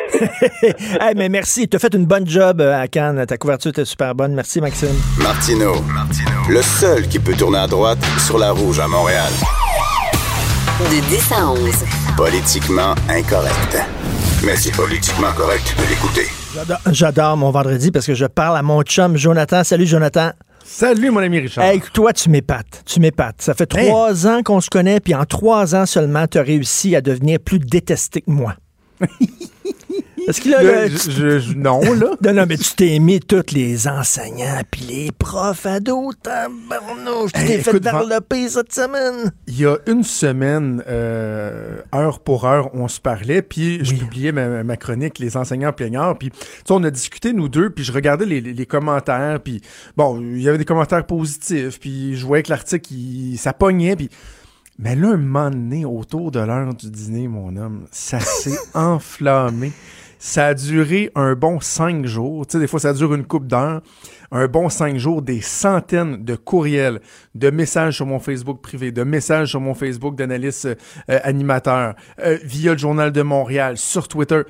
Hey, 1.02 1.14
mais 1.16 1.28
merci, 1.28 1.68
tu 1.68 1.76
as 1.76 1.80
fait 1.80 1.94
une 1.94 2.06
bonne 2.06 2.28
job 2.28 2.62
à 2.62 2.88
Cannes. 2.88 3.26
Ta 3.28 3.38
couverture 3.38 3.72
était 3.72 3.86
super 3.86 4.16
bonne. 4.16 4.34
Merci, 4.34 4.62
Maxime. 4.62 4.96
Martino, 5.22 5.74
le 6.50 6.62
seul 6.62 7.08
qui 7.08 7.20
peut 7.20 7.34
tourner 7.34 7.58
à 7.60 7.68
droite 7.68 8.00
sur 8.26 8.38
la 8.38 8.52
rouge 8.52 8.80
à 8.80 8.88
Montréal. 8.88 9.32
De 10.80 11.00
10 11.10 11.32
à 11.32 11.48
11. 11.52 11.60
Politiquement 12.18 12.94
incorrect. 13.10 13.78
Mais 14.44 14.56
c'est 14.56 14.76
politiquement 14.76 15.32
correct 15.36 15.76
de 15.78 15.90
l'écouter. 15.90 16.28
J'adore- 16.92 17.38
mon 17.38 17.52
vendredi 17.52 17.92
parce 17.92 18.06
que 18.06 18.14
je 18.14 18.26
parle 18.26 18.58
à 18.58 18.62
mon 18.62 18.82
chum 18.84 19.18
Jonathan. 19.18 19.64
Salut, 19.64 19.86
Jonathan. 19.88 20.32
Salut, 20.64 21.10
mon 21.12 21.20
ami 21.20 21.40
Richard. 21.40 21.64
Hey, 21.66 21.82
toi, 21.94 22.14
tu 22.14 22.30
m'épates. 22.30 22.84
Tu 22.86 23.00
m'épates. 23.00 23.42
Ça 23.42 23.54
fait 23.54 23.72
Hey. 23.76 23.88
trois 23.88 24.26
ans 24.28 24.42
qu'on 24.44 24.62
se 24.62 24.70
connaît, 24.70 25.00
puis 25.00 25.14
en 25.16 25.26
trois 25.26 25.76
ans 25.76 25.86
seulement, 25.86 26.28
tu 26.28 26.38
as 26.38 26.44
réussi 26.44 26.96
à 26.96 27.02
devenir 27.02 27.40
plus 27.40 27.60
détesté 27.60 28.22
que 28.22 28.32
moi. 28.32 28.56
Je- 30.90 30.98
tu- 30.98 31.12
je- 31.12 31.40
je- 31.40 31.54
non, 31.54 31.82
là. 31.82 32.12
non, 32.24 32.34
non, 32.34 32.46
mais 32.48 32.58
tu 32.58 32.74
t'es 32.76 32.94
aimé 32.96 33.20
tous 33.20 33.52
les 33.54 33.88
enseignants, 33.88 34.62
puis 34.72 34.82
les 34.82 35.12
profs 35.12 35.66
ados, 35.66 36.16
tabarnouche. 36.24 37.32
Tu 37.34 37.40
Hey, 37.42 37.48
t'es 37.48 37.58
fait 37.62 37.70
écoute, 37.72 37.84
Van- 37.84 37.92
varloper 37.92 38.50
cette 38.50 38.74
semaine. 38.74 39.32
Il 39.48 39.60
y 39.60 39.66
a 39.66 39.78
une 39.88 40.04
semaine, 40.04 40.84
euh, 40.88 41.80
heure 41.94 42.20
pour 42.20 42.46
heure, 42.46 42.70
on 42.74 42.88
se 42.88 43.00
parlait, 43.00 43.42
puis 43.42 43.84
je 43.84 43.94
publiais 43.96 44.32
ma, 44.32 44.64
ma 44.64 44.78
chronique 44.78 45.20
Les 45.20 45.38
enseignants 45.38 45.74
plaignards, 45.74 46.18
puis 46.18 46.32
tu 46.32 46.38
sais, 46.40 46.72
on 46.72 46.84
a 46.84 46.92
discuté, 46.92 47.34
nous 47.34 47.50
deux, 47.50 47.70
puis 47.70 47.84
je 47.84 47.92
regardais 47.92 48.26
les, 48.26 48.42
les- 48.42 48.54
les 48.54 48.66
commentaires, 48.66 49.40
puis 49.42 49.62
bon, 49.98 50.20
il 50.22 50.42
y 50.42 50.50
avait 50.50 50.58
des 50.58 50.66
commentaires 50.66 51.06
positifs, 51.06 51.80
puis 51.80 52.16
je 52.16 52.26
voyais 52.26 52.44
que 52.44 52.50
l'article, 52.50 52.94
ça 53.38 53.54
pognait, 53.54 53.96
puis... 53.96 54.10
Mais 54.78 54.94
là, 54.98 55.12
un 55.12 55.18
moment 55.18 55.50
donné, 55.50 55.86
autour 55.86 56.32
de 56.32 56.40
l'heure 56.42 56.74
du 56.74 56.92
dîner, 56.92 57.30
mon 57.30 57.56
homme, 57.56 57.86
ça 57.94 58.20
s'est 58.20 58.58
enflammé. 58.74 59.72
Ça 60.28 60.48
a 60.48 60.54
duré 60.56 61.12
un 61.14 61.36
bon 61.36 61.60
cinq 61.60 62.08
jours. 62.08 62.48
Tu 62.48 62.54
sais, 62.54 62.60
des 62.60 62.66
fois, 62.66 62.80
ça 62.80 62.94
dure 62.94 63.14
une 63.14 63.28
coupe 63.28 63.46
d'heures. 63.46 63.84
Un 64.32 64.48
bon 64.48 64.70
cinq 64.70 64.98
jours, 64.98 65.22
des 65.22 65.40
centaines 65.40 66.26
de 66.26 66.36
courriels, 66.36 67.00
de 67.36 67.52
messages 67.52 67.98
sur 67.98 68.08
mon 68.08 68.18
Facebook 68.18 68.60
privé, 68.60 68.92
de 68.92 69.04
messages 69.04 69.50
sur 69.50 69.62
mon 69.62 69.76
Facebook 69.76 70.16
d'analyste 70.16 70.66
euh, 70.66 71.20
animateur, 71.22 71.94
euh, 72.18 72.40
via 72.44 72.72
le 72.72 72.78
Journal 72.80 73.12
de 73.12 73.22
Montréal, 73.22 73.78
sur 73.78 74.08
Twitter. 74.08 74.42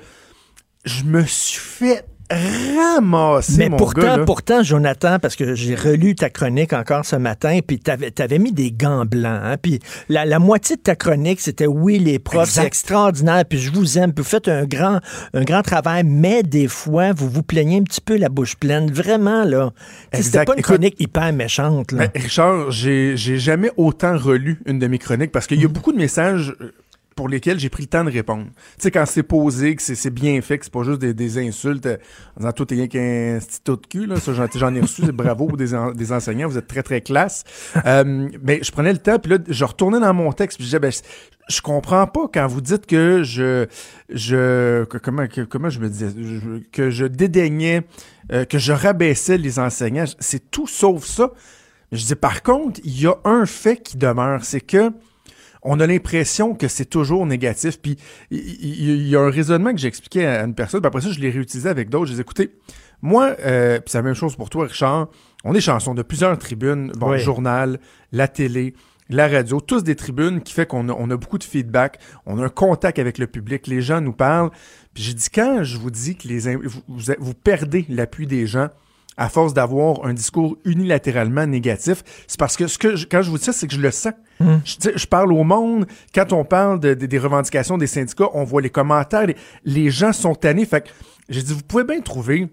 Je 0.86 1.04
me 1.04 1.22
suis 1.26 1.60
fait 1.60 2.06
ramasser, 2.30 3.58
Mais 3.58 3.68
mon 3.68 3.76
pourtant, 3.76 4.00
gars, 4.00 4.24
pourtant, 4.24 4.62
Jonathan, 4.62 5.18
parce 5.18 5.36
que 5.36 5.54
j'ai 5.54 5.74
relu 5.74 6.14
ta 6.14 6.30
chronique 6.30 6.72
encore 6.72 7.04
ce 7.04 7.16
matin, 7.16 7.60
puis 7.66 7.78
t'avais 7.78 8.12
avais 8.20 8.38
mis 8.38 8.52
des 8.52 8.72
gants 8.72 9.04
blancs, 9.04 9.40
hein, 9.42 9.56
puis 9.60 9.80
la, 10.08 10.24
la 10.24 10.38
moitié 10.38 10.76
de 10.76 10.80
ta 10.80 10.96
chronique, 10.96 11.40
c'était 11.40 11.66
oui, 11.66 11.98
les 11.98 12.18
profs, 12.18 12.50
c'est 12.50 12.64
extraordinaire, 12.66 13.44
puis 13.48 13.58
je 13.58 13.72
vous 13.72 13.98
aime, 13.98 14.12
puis 14.12 14.22
vous 14.22 14.28
faites 14.28 14.48
un 14.48 14.64
grand, 14.64 15.00
un 15.34 15.44
grand 15.44 15.62
travail, 15.62 16.02
mais 16.04 16.42
des 16.42 16.68
fois, 16.68 17.12
vous 17.12 17.28
vous 17.28 17.42
plaignez 17.42 17.78
un 17.78 17.82
petit 17.82 18.00
peu 18.00 18.16
la 18.16 18.28
bouche 18.28 18.56
pleine, 18.56 18.90
vraiment, 18.90 19.44
là. 19.44 19.72
C'était 20.12 20.44
pas 20.44 20.52
une 20.54 20.60
Écoute, 20.60 20.74
chronique 20.74 20.96
hyper 20.98 21.32
méchante, 21.32 21.92
là. 21.92 22.08
Ben, 22.08 22.22
Richard, 22.22 22.70
j'ai 22.70 23.16
jamais 23.16 23.70
autant 23.76 24.16
relu 24.16 24.60
une 24.66 24.78
de 24.78 24.86
mes 24.86 24.98
chroniques 24.98 25.32
parce 25.32 25.46
qu'il 25.46 25.60
y 25.60 25.64
a 25.64 25.68
beaucoup 25.68 25.92
de 25.92 25.98
messages 25.98 26.54
euh, 26.60 26.72
pour 27.16 27.28
lesquels 27.28 27.58
j'ai 27.58 27.70
pris 27.70 27.82
le 27.84 27.88
temps 27.88 28.04
de 28.04 28.10
répondre. 28.10 28.44
Tu 28.44 28.52
sais, 28.78 28.90
quand 28.92 29.04
c'est 29.06 29.22
posé, 29.24 29.74
que 29.74 29.82
c'est- 29.82 30.10
bien 30.10 30.40
fait, 30.42 30.58
que 30.58 30.64
c'est 30.66 30.72
pas 30.72 30.84
juste 30.84 31.00
des, 31.00 31.14
des 31.14 31.38
insultes 31.38 31.86
euh, 31.86 31.96
en 32.36 32.40
disant 32.40 32.52
tout 32.52 32.72
est 32.72 32.76
rien 32.76 32.86
qu'un 32.86 33.38
petit 33.40 33.60
taux 33.64 33.76
de 33.76 33.86
cul, 33.86 34.06
là. 34.06 34.16
Ça, 34.20 34.32
j'en 34.34 34.74
ai 34.74 34.80
reçu, 34.80 35.02
bravo 35.12 35.50
des, 35.56 35.74
en- 35.74 35.90
des 35.92 36.12
enseignants, 36.12 36.46
vous 36.46 36.58
êtes 36.58 36.68
très, 36.68 36.82
très 36.84 37.00
classe. 37.00 37.42
Euh, 37.86 38.28
mais 38.42 38.60
je 38.62 38.70
prenais 38.70 38.92
le 38.92 38.98
temps, 38.98 39.18
puis 39.18 39.32
là, 39.32 39.38
je 39.48 39.64
retournais 39.64 39.98
dans 39.98 40.14
mon 40.14 40.30
texte, 40.32 40.58
puis 40.58 40.64
je 40.64 40.68
disais, 40.68 40.78
ben, 40.78 40.92
je- 41.48 41.60
comprends 41.62 42.06
pas 42.06 42.28
quand 42.32 42.46
vous 42.46 42.60
dites 42.60 42.86
que 42.86 43.22
je, 43.24 43.66
je, 44.10 44.84
comment, 44.84 45.26
comment 45.48 45.70
je 45.70 45.80
me 45.80 45.88
disais, 45.88 46.08
que 46.70 46.90
je 46.90 47.06
dédaignais, 47.06 47.82
euh, 48.32 48.44
que 48.44 48.58
je 48.58 48.72
rabaissais 48.72 49.38
les 49.38 49.58
enseignants. 49.58 50.04
C'est 50.20 50.50
tout 50.50 50.66
sauf 50.66 51.04
ça. 51.04 51.30
Je 51.92 52.04
dis 52.04 52.14
par 52.16 52.42
contre, 52.42 52.80
il 52.84 53.00
y 53.00 53.06
a 53.06 53.14
un 53.24 53.46
fait 53.46 53.76
qui 53.82 53.96
demeure, 53.96 54.44
c'est 54.44 54.60
que 54.60 54.90
on 55.68 55.80
a 55.80 55.86
l'impression 55.86 56.54
que 56.54 56.68
c'est 56.68 56.84
toujours 56.86 57.26
négatif. 57.26 57.80
Puis 57.80 57.96
il 58.30 59.06
y, 59.08 59.16
a 59.16 59.20
un 59.20 59.30
raisonnement 59.30 59.72
que 59.72 59.78
j'ai 59.78 59.88
expliqué 59.88 60.24
à 60.26 60.44
une 60.44 60.54
personne, 60.54 60.80
puis 60.80 60.86
après 60.88 61.00
ça, 61.00 61.10
je 61.10 61.20
l'ai 61.20 61.30
réutilisé 61.30 61.68
avec 61.68 61.90
d'autres. 61.90 62.06
Je 62.06 62.14
dis 62.14 62.20
écoutez, 62.20 62.50
moi, 63.02 63.34
euh, 63.44 63.76
puis 63.80 63.90
c'est 63.90 63.98
la 63.98 64.02
même 64.02 64.14
chose 64.14 64.36
pour 64.36 64.48
toi, 64.48 64.66
Richard. 64.66 65.08
On 65.44 65.54
est 65.54 65.60
chansons 65.60 65.94
de 65.94 66.02
plusieurs 66.02 66.36
tribunes, 66.38 66.92
bon, 66.96 67.10
Oui. 67.10 67.18
le 67.18 67.22
journal, 67.22 67.78
la 68.12 68.26
télé, 68.28 68.74
la 69.08 69.28
radio, 69.28 69.60
tous 69.60 69.84
des 69.84 69.94
tribunes 69.94 70.40
qui 70.40 70.52
fait 70.52 70.66
qu'on 70.66 70.88
a, 70.88 70.92
on 70.92 71.10
a 71.10 71.16
beaucoup 71.16 71.38
de 71.38 71.44
feedback, 71.44 71.98
on 72.26 72.38
a 72.40 72.44
un 72.46 72.48
contact 72.48 72.98
avec 72.98 73.18
le 73.18 73.26
public, 73.26 73.66
les 73.66 73.80
gens 73.82 74.00
nous 74.00 74.12
parlent. 74.12 74.50
Puis 74.94 75.04
j'ai 75.04 75.14
dit 75.14 75.28
quand 75.32 75.62
je 75.62 75.78
vous 75.78 75.90
dis 75.90 76.16
que 76.16 76.26
les 76.26 76.48
in- 76.48 76.58
vous, 76.64 76.80
vous, 76.88 77.12
vous 77.18 77.34
perdez 77.34 77.84
l'appui 77.88 78.26
des 78.26 78.46
gens, 78.46 78.68
à 79.16 79.28
force 79.28 79.54
d'avoir 79.54 80.04
un 80.04 80.12
discours 80.12 80.58
unilatéralement 80.64 81.46
négatif, 81.46 82.02
c'est 82.26 82.38
parce 82.38 82.56
que 82.56 82.66
ce 82.66 82.78
que 82.78 82.96
je- 82.96 83.06
quand 83.06 83.22
je 83.22 83.30
vous 83.30 83.38
dis 83.38 83.44
ça, 83.44 83.52
c'est 83.52 83.66
que 83.66 83.74
je 83.74 83.80
le 83.80 83.90
sens. 83.90 84.12
Je, 84.40 84.76
sais, 84.78 84.92
je 84.94 85.06
parle 85.06 85.32
au 85.32 85.42
monde. 85.44 85.86
Quand 86.14 86.32
on 86.34 86.44
parle 86.44 86.80
de- 86.80 86.92
de- 86.94 87.06
des 87.06 87.18
revendications 87.18 87.78
des 87.78 87.86
syndicats, 87.86 88.28
on 88.34 88.44
voit 88.44 88.60
les 88.60 88.68
commentaires. 88.70 89.26
Les, 89.26 89.36
les 89.64 89.90
gens 89.90 90.12
sont 90.12 90.34
tannés. 90.34 90.66
Fait 90.66 90.82
que 90.82 90.88
j'ai 91.30 91.42
dit, 91.42 91.54
vous 91.54 91.62
pouvez 91.62 91.84
bien 91.84 92.00
trouver 92.00 92.48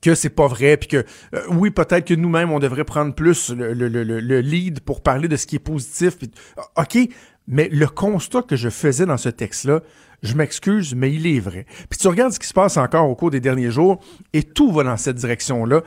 que 0.00 0.14
c'est 0.14 0.30
pas 0.30 0.46
vrai, 0.46 0.76
puis 0.76 0.88
que 0.88 0.96
euh, 1.34 1.42
oui, 1.50 1.70
peut-être 1.70 2.06
que 2.06 2.14
nous-mêmes, 2.14 2.50
on 2.50 2.58
devrait 2.58 2.84
prendre 2.84 3.14
plus 3.14 3.50
le, 3.50 3.72
le- 3.74 3.88
le- 3.88 4.20
le 4.20 4.40
lead 4.40 4.80
pour 4.80 5.02
parler 5.02 5.28
de 5.28 5.36
ce 5.36 5.46
qui 5.46 5.56
est 5.56 5.58
positif. 5.60 6.16
puis- 6.18 6.30
ah, 6.76 6.82
OK, 6.82 6.98
mais 7.46 7.68
le 7.70 7.86
constat 7.86 8.42
que 8.42 8.56
je 8.56 8.68
faisais 8.70 9.06
dans 9.06 9.16
ce 9.18 9.28
texte-là, 9.30 9.80
je 10.24 10.34
m'excuse, 10.34 10.94
mais 10.94 11.12
il 11.12 11.26
est 11.26 11.40
vrai. 11.40 11.66
Puis 11.88 11.98
tu 11.98 12.08
regardes 12.08 12.32
ce 12.32 12.40
qui 12.40 12.48
se 12.48 12.54
passe 12.54 12.76
encore 12.76 13.08
au 13.08 13.14
cours 13.14 13.30
des 13.30 13.40
derniers 13.40 13.70
jours, 13.70 14.00
et 14.32 14.42
tout 14.42 14.72
va 14.72 14.82
dans 14.82 14.96
cette 14.96 15.16
direction-là 15.16 15.82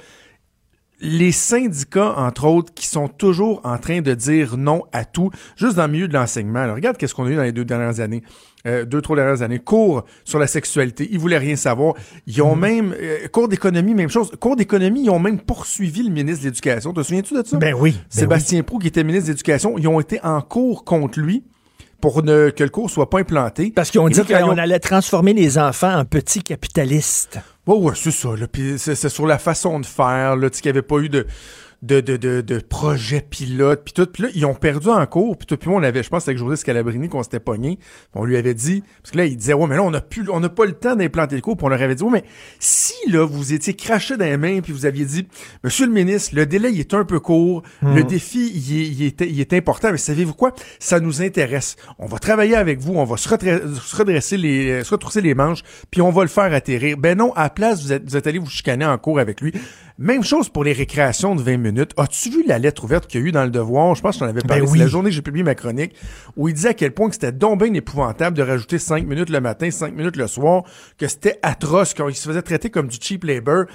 les 0.99 1.31
syndicats, 1.31 2.15
entre 2.17 2.45
autres, 2.45 2.73
qui 2.73 2.87
sont 2.87 3.07
toujours 3.07 3.61
en 3.63 3.77
train 3.77 4.01
de 4.01 4.13
dire 4.13 4.57
non 4.57 4.83
à 4.91 5.05
tout, 5.05 5.29
juste 5.55 5.75
dans 5.75 5.85
le 5.85 5.91
milieu 5.91 6.07
de 6.07 6.13
l'enseignement. 6.13 6.59
Alors, 6.59 6.75
regarde 6.75 6.97
qu'est-ce 6.97 7.13
qu'on 7.13 7.25
a 7.25 7.29
eu 7.29 7.35
dans 7.35 7.43
les 7.43 7.51
deux 7.51 7.65
dernières 7.65 7.99
années, 7.99 8.23
euh, 8.65 8.83
deux, 8.83 9.01
trois 9.01 9.15
dernières 9.15 9.41
années. 9.41 9.59
Cours 9.59 10.05
sur 10.25 10.39
la 10.39 10.47
sexualité, 10.47 11.07
ils 11.11 11.19
voulaient 11.19 11.37
rien 11.37 11.55
savoir. 11.55 11.93
Ils 12.25 12.41
ont 12.41 12.55
même, 12.55 12.95
euh, 12.99 13.27
cours 13.27 13.47
d'économie, 13.47 13.93
même 13.93 14.09
chose. 14.09 14.31
Cours 14.39 14.55
d'économie, 14.55 15.03
ils 15.03 15.09
ont 15.09 15.19
même 15.19 15.39
poursuivi 15.39 16.03
le 16.03 16.09
ministre 16.09 16.41
de 16.43 16.49
l'Éducation. 16.49 16.93
Te 16.93 17.03
souviens-tu 17.03 17.35
de 17.35 17.43
ça? 17.45 17.57
Ben 17.57 17.75
oui. 17.75 17.91
ben 17.91 17.99
Sébastien 18.09 18.63
Proux, 18.63 18.79
qui 18.79 18.87
était 18.87 19.03
ministre 19.03 19.27
de 19.27 19.33
l'Éducation, 19.33 19.77
ils 19.77 19.87
ont 19.87 19.99
été 19.99 20.19
en 20.23 20.41
cours 20.41 20.83
contre 20.83 21.19
lui 21.19 21.43
pour 22.01 22.23
ne, 22.23 22.49
que 22.49 22.63
le 22.63 22.69
cours 22.69 22.89
soit 22.89 23.09
pas 23.09 23.19
implanté. 23.19 23.71
Parce 23.75 23.95
Et 23.95 24.09
dit 24.09 24.21
qu'on 24.23 24.57
allait 24.57 24.79
transformer 24.79 25.33
les 25.33 25.57
enfants 25.57 25.93
en 25.93 26.05
petits 26.05 26.43
capitalistes. 26.43 27.39
Ouais, 27.65 27.77
ouais, 27.77 27.93
c'est 27.95 28.11
ça. 28.11 28.29
Puis 28.51 28.75
c'est, 28.77 29.09
sur 29.09 29.25
la 29.25 29.37
façon 29.37 29.79
de 29.79 29.85
faire, 29.85 30.35
là, 30.35 30.49
tu 30.49 30.57
sais, 30.57 30.61
qu'il 30.61 30.71
n'y 30.71 30.77
avait 30.77 30.87
pas 30.87 30.99
eu 30.99 31.09
de, 31.09 31.25
de, 31.81 32.01
de, 32.01 32.17
de, 32.17 32.41
de 32.41 32.59
projet 32.59 33.21
pilote, 33.21 33.83
puis 33.85 33.93
tout. 33.93 34.05
Puis 34.05 34.23
là, 34.23 34.29
ils 34.33 34.45
ont 34.45 34.55
perdu 34.55 34.89
en 34.89 35.05
cours. 35.05 35.37
Puis 35.37 35.45
toi, 35.45 35.57
puis 35.57 35.69
moi, 35.69 35.79
on 35.79 35.83
avait, 35.83 36.03
je 36.03 36.09
pense, 36.09 36.27
avec 36.27 36.37
José 36.37 36.55
Scalabrini 36.55 37.09
qu'on 37.09 37.23
s'était 37.23 37.39
pogné. 37.39 37.79
On 38.15 38.25
lui 38.25 38.37
avait 38.37 38.53
dit, 38.53 38.83
parce 39.01 39.11
que 39.11 39.17
là, 39.17 39.25
il 39.25 39.37
disait, 39.37 39.53
ouais, 39.53 39.67
mais 39.67 39.75
là, 39.75 39.83
on 39.83 39.91
n'a 39.91 40.01
plus, 40.01 40.29
on 40.29 40.39
n'a 40.39 40.49
pas 40.49 40.65
le 40.65 40.73
temps 40.73 40.95
d'implanter 40.95 41.35
le 41.35 41.41
cours. 41.41 41.55
Puis 41.57 41.65
on 41.65 41.69
leur 41.69 41.81
avait 41.81 41.95
dit, 41.95 42.03
ouais, 42.03 42.11
mais 42.11 42.23
si, 42.59 42.93
là, 43.09 43.25
vous 43.25 43.53
étiez 43.53 43.73
craché 43.73 44.17
dans 44.17 44.25
les 44.25 44.37
mains, 44.37 44.61
puis 44.61 44.73
vous 44.73 44.85
aviez 44.85 45.05
dit, 45.05 45.27
Monsieur 45.63 45.85
le 45.85 45.91
ministre, 45.91 46.35
le 46.35 46.45
délai, 46.45 46.71
il 46.71 46.79
est 46.79 46.93
un 46.93 47.05
peu 47.05 47.19
court. 47.19 47.63
Le 47.81 48.03
défi, 48.03 48.51
il 48.53 48.81
est, 48.81 48.87
il, 48.87 49.03
est, 49.03 49.21
il 49.21 49.39
est 49.39 49.53
important. 49.53 49.91
Mais 49.91 49.97
savez-vous 49.97 50.33
quoi? 50.33 50.53
Ça 50.79 50.99
nous 50.99 51.21
intéresse. 51.21 51.75
On 51.99 52.05
va 52.05 52.19
travailler 52.19 52.55
avec 52.55 52.79
vous. 52.79 52.93
On 52.95 53.05
va 53.05 53.17
se, 53.17 53.29
redresser 53.29 54.37
les, 54.37 54.83
se 54.83 54.91
retrousser 54.91 55.21
les 55.21 55.35
manches, 55.35 55.63
puis 55.91 56.01
on 56.01 56.11
va 56.11 56.23
le 56.23 56.29
faire 56.29 56.53
atterrir. 56.53 56.97
Ben 56.97 57.17
non, 57.17 57.33
à 57.33 57.43
la 57.43 57.49
place, 57.49 57.83
vous 57.83 57.91
êtes, 57.93 58.03
vous 58.03 58.17
êtes 58.17 58.27
allé 58.27 58.39
vous 58.39 58.49
chicaner 58.49 58.85
en 58.85 58.97
cours 58.97 59.19
avec 59.19 59.41
lui. 59.41 59.53
Même 59.99 60.23
chose 60.23 60.49
pour 60.49 60.63
les 60.63 60.73
récréations 60.73 61.33
de 61.33 61.41
20 61.41 61.57
minutes. 61.57 61.91
As-tu 61.97 62.29
vu 62.29 62.43
la 62.45 62.59
lettre 62.59 62.83
ouverte 62.83 63.07
qu'il 63.07 63.19
y 63.19 63.23
a 63.23 63.27
eu 63.27 63.31
dans 63.31 63.43
le 63.43 63.49
Devoir? 63.49 63.95
Je 63.95 64.01
pense 64.01 64.15
que 64.15 64.19
j'en 64.19 64.29
avais 64.29 64.41
parlé. 64.41 64.61
Ben 64.61 64.69
oui. 64.69 64.77
la 64.77 64.85
journée 64.85 65.09
que 65.09 65.15
j'ai 65.15 65.23
publié 65.23 65.43
ma 65.43 65.55
chronique, 65.55 65.95
où 66.35 66.47
il 66.47 66.53
disait 66.53 66.69
à 66.69 66.73
quel 66.75 66.91
point 66.91 67.07
que 67.07 67.15
c'était 67.15 67.31
donc 67.31 67.63
bien 67.63 67.73
épouvantable 67.73 68.37
de 68.37 68.43
rajouter 68.43 68.77
5 68.77 69.07
minutes 69.07 69.31
le 69.31 69.41
matin, 69.41 69.71
5 69.71 69.95
minutes 69.95 70.15
le 70.15 70.27
soir, 70.27 70.65
que 70.99 71.07
c'était 71.07 71.39
atroce, 71.41 71.95
qu'il 71.95 72.15
se 72.15 72.27
faisait 72.27 72.43
traiter 72.43 72.69
comme 72.69 72.87
du 72.87 72.97
cheap 73.01 73.23
labor. 73.23 73.65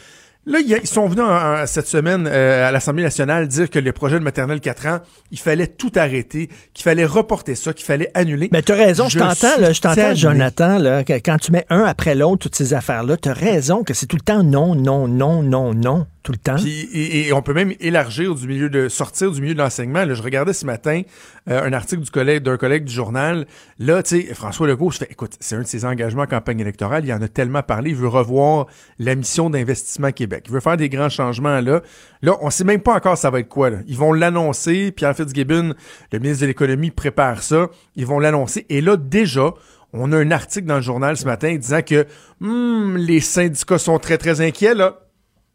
Là, 0.44 0.58
ils 0.58 0.86
sont 0.88 1.06
venus 1.06 1.24
en, 1.24 1.64
cette 1.66 1.86
semaine 1.86 2.26
euh, 2.26 2.66
à 2.66 2.72
l'Assemblée 2.72 3.04
nationale 3.04 3.46
dire 3.46 3.70
que 3.70 3.78
le 3.78 3.92
projet 3.92 4.18
de 4.18 4.24
maternelle 4.24 4.60
4 4.60 4.86
ans, 4.86 4.98
il 5.30 5.38
fallait 5.38 5.68
tout 5.68 5.92
arrêter, 5.94 6.48
qu'il 6.74 6.82
fallait 6.82 7.04
reporter 7.04 7.54
ça, 7.54 7.72
qu'il 7.72 7.86
fallait 7.86 8.10
annuler. 8.14 8.48
Mais 8.50 8.62
tu 8.62 8.72
as 8.72 8.76
raison, 8.76 9.08
je, 9.08 9.20
t'entends, 9.20 9.72
je 9.72 9.80
t'entends, 9.80 10.14
Jonathan, 10.16 10.78
là, 10.78 11.04
quand 11.04 11.38
tu 11.38 11.52
mets 11.52 11.64
un 11.70 11.84
après 11.84 12.16
l'autre 12.16 12.42
toutes 12.42 12.56
ces 12.56 12.74
affaires-là, 12.74 13.16
tu 13.18 13.28
as 13.28 13.34
raison 13.34 13.84
que 13.84 13.94
c'est 13.94 14.06
tout 14.06 14.16
le 14.16 14.22
temps 14.22 14.42
non, 14.42 14.74
non, 14.74 15.06
non, 15.06 15.44
non, 15.44 15.74
non 15.74 16.06
tout 16.22 16.32
le 16.32 16.38
temps. 16.38 16.56
et, 16.56 17.32
on 17.32 17.42
peut 17.42 17.54
même 17.54 17.72
élargir 17.80 18.34
du 18.34 18.46
milieu 18.46 18.70
de 18.70 18.88
sortir 18.88 19.32
du 19.32 19.40
milieu 19.40 19.54
de 19.54 19.58
l'enseignement. 19.58 20.04
je 20.08 20.22
regardais 20.22 20.52
ce 20.52 20.64
matin 20.64 21.02
euh, 21.48 21.62
un 21.64 21.72
article 21.72 22.02
du 22.02 22.10
collègue 22.10 22.42
d'un 22.44 22.56
collègue 22.56 22.84
du 22.84 22.92
journal. 22.92 23.46
Là, 23.78 24.02
tu 24.02 24.22
sais, 24.22 24.34
François 24.34 24.68
Legault, 24.68 24.90
je 24.92 24.98
fais, 24.98 25.08
écoute, 25.10 25.32
c'est 25.40 25.56
un 25.56 25.62
de 25.62 25.66
ses 25.66 25.84
engagements 25.84 26.22
en 26.22 26.26
campagne 26.26 26.60
électorale. 26.60 27.04
Il 27.04 27.12
en 27.12 27.20
a 27.20 27.28
tellement 27.28 27.62
parlé. 27.62 27.90
Il 27.90 27.96
veut 27.96 28.08
revoir 28.08 28.66
la 28.98 29.14
mission 29.16 29.50
d'investissement 29.50 30.12
Québec. 30.12 30.31
Il 30.44 30.52
veut 30.52 30.60
faire 30.60 30.76
des 30.76 30.88
grands 30.88 31.08
changements 31.08 31.60
là. 31.60 31.82
Là, 32.22 32.36
on 32.40 32.50
sait 32.50 32.64
même 32.64 32.80
pas 32.80 32.94
encore 32.94 33.18
ça 33.18 33.30
va 33.30 33.40
être 33.40 33.48
quoi. 33.48 33.70
Là. 33.70 33.78
Ils 33.86 33.96
vont 33.96 34.12
l'annoncer. 34.12 34.92
Pierre 34.92 35.16
Fitzgibbon, 35.16 35.74
le 36.12 36.18
ministre 36.18 36.42
de 36.42 36.46
l'économie, 36.46 36.90
prépare 36.90 37.42
ça. 37.42 37.68
Ils 37.96 38.06
vont 38.06 38.18
l'annoncer. 38.18 38.66
Et 38.68 38.80
là, 38.80 38.96
déjà, 38.96 39.54
on 39.92 40.12
a 40.12 40.16
un 40.16 40.30
article 40.30 40.66
dans 40.66 40.76
le 40.76 40.82
journal 40.82 41.16
ce 41.16 41.24
matin 41.24 41.54
disant 41.56 41.82
que 41.82 42.06
hmm, 42.40 42.96
les 42.96 43.20
syndicats 43.20 43.78
sont 43.78 43.98
très, 43.98 44.18
très 44.18 44.40
inquiets. 44.40 44.74
Là. 44.74 44.98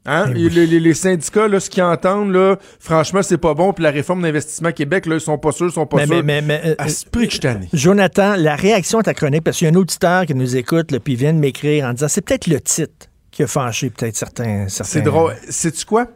Hein? 0.10 0.32
Eh 0.36 0.50
les, 0.50 0.94
syndicats, 0.94 1.50
là, 1.50 1.60
ce 1.60 1.70
qu'ils 1.70 1.84
entendent, 1.84 2.32
là, 2.32 2.58
franchement, 2.80 3.22
c'est 3.22 3.38
pas 3.38 3.54
bon. 3.54 3.74
Puis 3.74 3.84
la 3.84 3.92
réforme 3.92 4.22
d'investissement 4.22 4.72
Québec, 4.72 5.06
là, 5.06 5.16
ils 5.16 5.22
sont 5.22 5.38
pas 5.38 5.52
sûrs, 5.52 5.68
ils 5.68 5.74
sont 5.74 5.86
pas 5.86 6.06
sûrs. 6.06 6.24
Mais, 6.24 6.42
mais, 6.42 6.76
à 6.78 6.88
ce 6.88 7.06
prix 7.06 7.28
que 7.28 7.34
je 7.34 7.78
Jonathan, 7.78 8.36
la 8.38 8.56
réaction 8.56 9.00
à 9.00 9.04
ta 9.04 9.14
chronique, 9.14 9.44
parce 9.44 9.58
qu'il 9.58 9.68
y 9.68 9.70
a 9.70 9.74
un 9.74 9.76
auditeur 9.76 10.26
qui 10.26 10.34
nous 10.34 10.56
écoute, 10.56 10.92
là, 10.92 11.02
puis 11.02 11.14
il 11.14 11.20
vient 11.20 11.34
de 11.34 11.40
m'écrire 11.40 11.86
en 11.86 11.94
disant 11.94 12.08
c'est 12.08 12.22
peut-être 12.22 12.48
le 12.48 12.62
titre 12.62 13.08
qui 13.38 13.44
a 13.44 13.48
fâché 13.48 13.92
peut-être 13.92 14.16
certains, 14.16 14.68
certains. 14.68 14.92
C'est 14.92 15.02
drôle. 15.02 15.36
Sais-tu 15.48 15.86
quoi? 15.86 16.08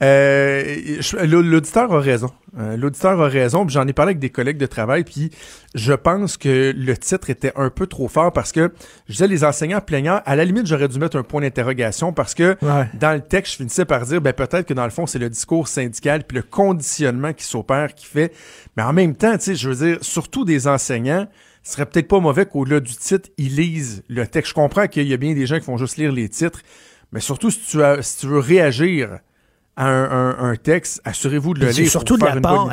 Euh, 0.00 1.00
l'auditeur 1.24 1.92
a 1.92 1.98
raison. 1.98 2.30
Euh, 2.56 2.76
l'auditeur 2.76 3.20
a 3.20 3.26
raison. 3.26 3.68
J'en 3.68 3.84
ai 3.88 3.92
parlé 3.92 4.10
avec 4.10 4.20
des 4.20 4.30
collègues 4.30 4.58
de 4.58 4.66
travail, 4.66 5.02
puis 5.02 5.32
je 5.74 5.92
pense 5.92 6.36
que 6.36 6.72
le 6.72 6.96
titre 6.96 7.30
était 7.30 7.52
un 7.56 7.68
peu 7.70 7.88
trop 7.88 8.06
fort 8.06 8.32
parce 8.32 8.52
que 8.52 8.72
je 9.08 9.14
disais 9.14 9.26
les 9.26 9.42
enseignants 9.42 9.80
plaignants. 9.80 10.20
À 10.24 10.36
la 10.36 10.44
limite, 10.44 10.68
j'aurais 10.68 10.86
dû 10.86 11.00
mettre 11.00 11.16
un 11.16 11.24
point 11.24 11.40
d'interrogation 11.40 12.12
parce 12.12 12.32
que 12.32 12.56
dans 12.94 13.12
le 13.12 13.22
texte, 13.22 13.54
je 13.54 13.56
finissais 13.56 13.84
par 13.84 14.06
dire 14.06 14.20
ben 14.20 14.32
peut-être 14.32 14.66
que 14.66 14.74
dans 14.74 14.84
le 14.84 14.90
fond, 14.90 15.08
c'est 15.08 15.18
le 15.18 15.30
discours 15.30 15.66
syndical 15.66 16.22
puis 16.22 16.36
le 16.36 16.44
conditionnement 16.44 17.32
qui 17.32 17.42
s'opère 17.42 17.92
qui 17.92 18.06
fait. 18.06 18.32
Mais 18.76 18.84
en 18.84 18.92
même 18.92 19.16
temps, 19.16 19.36
tu 19.36 19.46
sais, 19.46 19.54
je 19.56 19.68
veux 19.68 19.84
dire, 19.84 19.98
surtout 20.00 20.44
des 20.44 20.68
enseignants 20.68 21.26
ce 21.68 21.74
serait 21.74 21.84
peut-être 21.84 22.08
pas 22.08 22.18
mauvais 22.18 22.46
qu'au-delà 22.46 22.80
du 22.80 22.94
titre, 22.94 23.28
ils 23.36 23.54
lisent 23.56 24.02
le 24.08 24.26
texte. 24.26 24.48
Je 24.50 24.54
comprends 24.54 24.86
qu'il 24.86 25.06
y 25.06 25.12
a 25.12 25.18
bien 25.18 25.34
des 25.34 25.44
gens 25.44 25.58
qui 25.58 25.66
font 25.66 25.76
juste 25.76 25.98
lire 25.98 26.12
les 26.12 26.30
titres, 26.30 26.60
mais 27.12 27.20
surtout 27.20 27.50
si 27.50 27.60
tu, 27.60 27.82
as, 27.82 28.00
si 28.00 28.20
tu 28.20 28.26
veux 28.26 28.38
réagir 28.38 29.18
à 29.76 29.86
un, 29.86 30.56
texte, 30.56 31.02
assurez-vous 31.04 31.52
de 31.52 31.66
le 31.66 31.70
lire. 31.70 31.90
Surtout 31.90 32.16
de 32.16 32.24
la 32.24 32.40
part, 32.40 32.70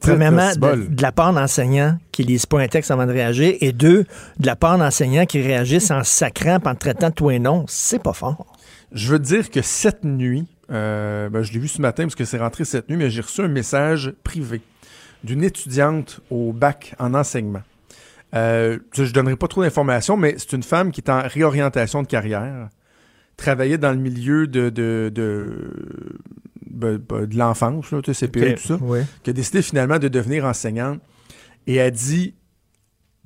premièrement, 0.00 0.50
de, 0.56 1.02
la 1.02 1.12
part 1.12 1.34
d'enseignants 1.34 1.98
qui 2.10 2.24
lisent 2.24 2.46
pas 2.46 2.58
un 2.58 2.68
texte 2.68 2.90
avant 2.90 3.04
de 3.04 3.12
réagir, 3.12 3.54
et 3.60 3.72
deux, 3.72 4.06
de 4.38 4.46
la 4.46 4.56
part 4.56 4.78
d'enseignants 4.78 5.26
qui 5.26 5.42
réagissent 5.42 5.90
en 5.90 6.04
sacrant, 6.04 6.58
en 6.64 6.74
traitant 6.74 7.10
de 7.10 7.14
tout 7.14 7.30
et 7.30 7.38
non, 7.38 7.66
c'est 7.68 8.02
pas 8.02 8.14
fort. 8.14 8.46
Je 8.92 9.12
veux 9.12 9.18
dire 9.18 9.50
que 9.50 9.60
cette 9.60 10.04
nuit, 10.04 10.46
euh, 10.70 11.28
ben, 11.28 11.42
je 11.42 11.52
l'ai 11.52 11.58
vu 11.58 11.68
ce 11.68 11.82
matin 11.82 12.04
parce 12.04 12.14
que 12.14 12.24
c'est 12.24 12.38
rentré 12.38 12.64
cette 12.64 12.88
nuit, 12.88 12.96
mais 12.96 13.10
j'ai 13.10 13.20
reçu 13.20 13.42
un 13.42 13.48
message 13.48 14.14
privé 14.24 14.62
d'une 15.24 15.42
étudiante 15.42 16.20
au 16.30 16.52
bac 16.52 16.94
en 16.98 17.14
enseignement. 17.14 17.62
Euh, 18.34 18.78
je 18.92 19.02
ne 19.02 19.10
donnerai 19.10 19.36
pas 19.36 19.48
trop 19.48 19.62
d'informations, 19.62 20.16
mais 20.16 20.34
c'est 20.38 20.52
une 20.52 20.62
femme 20.62 20.92
qui 20.92 21.00
est 21.00 21.10
en 21.10 21.22
réorientation 21.22 22.02
de 22.02 22.06
carrière, 22.06 22.68
travaillait 23.36 23.78
dans 23.78 23.92
le 23.92 23.98
milieu 23.98 24.46
de, 24.46 24.68
de, 24.68 25.10
de, 25.14 25.72
ben, 26.70 26.98
ben, 26.98 27.24
de, 27.26 27.36
l'enfance, 27.36 27.86
CPE, 27.86 28.56
tout 28.56 28.68
ça, 28.68 28.78
qui 29.22 29.30
a 29.30 29.32
décidé 29.32 29.62
finalement 29.62 29.98
de 29.98 30.08
devenir 30.08 30.44
enseignante 30.44 31.00
et 31.66 31.80
a 31.80 31.90
dit 31.90 32.34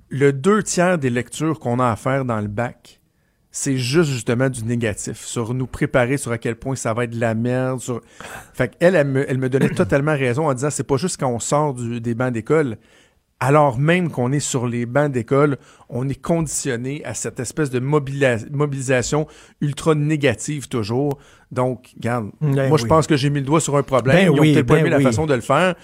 le 0.09 0.32
deux 0.32 0.62
tiers 0.62 0.99
des 0.99 1.11
lectures 1.11 1.59
qu'on 1.59 1.80
a 1.80 1.90
à 1.90 1.97
faire 1.97 2.24
dans 2.24 2.40
le 2.40 2.49
bac, 2.49 3.01
c'est 3.55 3.76
juste 3.76 4.11
justement 4.11 4.48
du 4.48 4.64
négatif, 4.64 5.24
sur 5.24 5.53
nous 5.53 5.66
préparer 5.66 6.16
sur 6.16 6.32
à 6.32 6.38
quel 6.38 6.57
point 6.57 6.74
ça 6.74 6.94
va 6.94 7.05
être 7.05 7.11
de 7.11 7.20
la 7.20 7.34
merde. 7.34 7.80
Sur... 7.80 8.00
Fait 8.55 8.74
elle 8.80 9.07
me, 9.07 9.30
elle 9.30 9.36
me 9.38 9.50
donnait 9.50 9.68
totalement 9.68 10.12
raison 10.12 10.48
en 10.48 10.55
disant 10.55 10.70
c'est 10.70 10.86
pas 10.86 10.96
juste 10.96 11.20
quand 11.20 11.28
on 11.28 11.38
sort 11.38 11.74
du, 11.74 12.00
des 12.00 12.14
bancs 12.14 12.32
d'école, 12.32 12.78
alors 13.40 13.76
même 13.78 14.11
qu'on 14.11 14.32
est 14.32 14.40
sur 14.40 14.66
les 14.66 14.86
bancs 14.86 15.12
d'école, 15.12 15.59
on 15.90 16.09
est 16.09 16.20
conditionné 16.20 17.05
à 17.05 17.12
cette 17.12 17.40
espèce 17.40 17.68
de 17.68 17.78
mobilisation 17.78 19.26
ultra 19.61 19.94
négative 19.94 20.68
toujours. 20.68 21.18
Donc, 21.50 21.90
regarde, 21.96 22.30
ben 22.40 22.68
moi 22.68 22.78
je 22.78 22.86
pense 22.86 23.07
que 23.07 23.16
j'ai 23.16 23.28
mis 23.28 23.40
le 23.40 23.46
doigt 23.46 23.61
sur 23.61 23.76
un 23.76 23.82
problème. 23.82 24.16
Ben 24.16 24.24
Ils 24.24 24.30
ont 24.30 24.36
peut-être 24.36 24.66
pas 24.66 24.74
ben 24.74 24.80
aimé 24.80 24.90
la 24.90 25.00
façon 25.00 25.26
de 25.26 25.34
le 25.34 25.40
faire. 25.40 25.74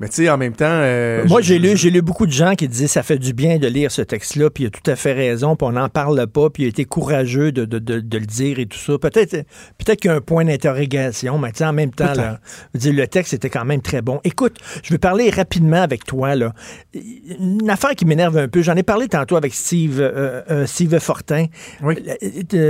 Mais 0.00 0.08
tu 0.08 0.24
sais, 0.24 0.30
en 0.30 0.38
même 0.38 0.54
temps. 0.54 0.64
Euh, 0.66 1.26
Moi, 1.28 1.42
j'ai 1.42 1.58
lu, 1.58 1.76
j'ai 1.76 1.90
lu 1.90 2.00
beaucoup 2.00 2.24
de 2.24 2.32
gens 2.32 2.54
qui 2.54 2.66
disaient 2.66 2.86
ça 2.86 3.02
fait 3.02 3.18
du 3.18 3.34
bien 3.34 3.58
de 3.58 3.66
lire 3.66 3.92
ce 3.92 4.00
texte-là, 4.00 4.48
puis 4.48 4.64
il 4.64 4.66
a 4.68 4.70
tout 4.70 4.90
à 4.90 4.96
fait 4.96 5.12
raison, 5.12 5.56
puis 5.56 5.68
on 5.68 5.72
n'en 5.72 5.90
parle 5.90 6.26
pas, 6.26 6.48
puis 6.48 6.62
il 6.62 6.66
a 6.66 6.68
été 6.70 6.86
courageux 6.86 7.52
de, 7.52 7.66
de, 7.66 7.78
de, 7.78 8.18
le 8.18 8.26
dire 8.26 8.58
et 8.58 8.64
tout 8.64 8.78
ça. 8.78 8.96
Peut-être 8.98 9.32
peut-être 9.76 10.00
qu'il 10.00 10.10
y 10.10 10.14
a 10.14 10.16
un 10.16 10.22
point 10.22 10.46
d'interrogation, 10.46 11.38
mais 11.38 11.52
tu 11.52 11.58
sais, 11.58 11.66
en 11.66 11.74
même 11.74 11.90
temps, 11.90 12.14
là, 12.14 12.40
le 12.72 13.06
texte 13.06 13.34
était 13.34 13.50
quand 13.50 13.66
même 13.66 13.82
très 13.82 14.00
bon. 14.00 14.20
Écoute, 14.24 14.56
je 14.82 14.94
vais 14.94 14.98
parler 14.98 15.28
rapidement 15.28 15.82
avec 15.82 16.04
toi. 16.04 16.34
Là. 16.34 16.54
Une 16.94 17.68
affaire 17.68 17.94
qui 17.94 18.06
m'énerve 18.06 18.38
un 18.38 18.48
peu, 18.48 18.62
j'en 18.62 18.76
ai 18.76 18.82
parlé 18.82 19.06
tantôt 19.06 19.36
avec 19.36 19.52
Steve, 19.52 20.00
euh, 20.00 20.40
euh 20.50 20.66
Steve 20.66 20.98
Fortin. 20.98 21.44
Oui. 21.82 21.96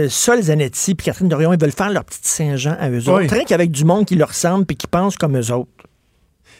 Sol 0.09 0.43
Zanetti 0.43 0.97
puis 0.97 1.05
Catherine 1.05 1.29
Dorion, 1.29 1.53
ils 1.53 1.61
veulent 1.61 1.71
faire 1.71 1.91
leur 1.91 2.05
petite 2.05 2.27
Saint-Jean 2.27 2.77
à 2.81 2.91
eux 2.91 3.09
autres. 3.09 3.33
Rien 3.33 3.45
qu'avec 3.45 3.71
du 3.71 3.85
monde 3.85 4.05
qui 4.05 4.17
leur 4.17 4.31
ressemble 4.31 4.67
puis 4.67 4.77
qui 4.77 4.89
pense 4.89 5.17
comme 5.17 5.39
eux 5.39 5.53
autres. 5.53 5.71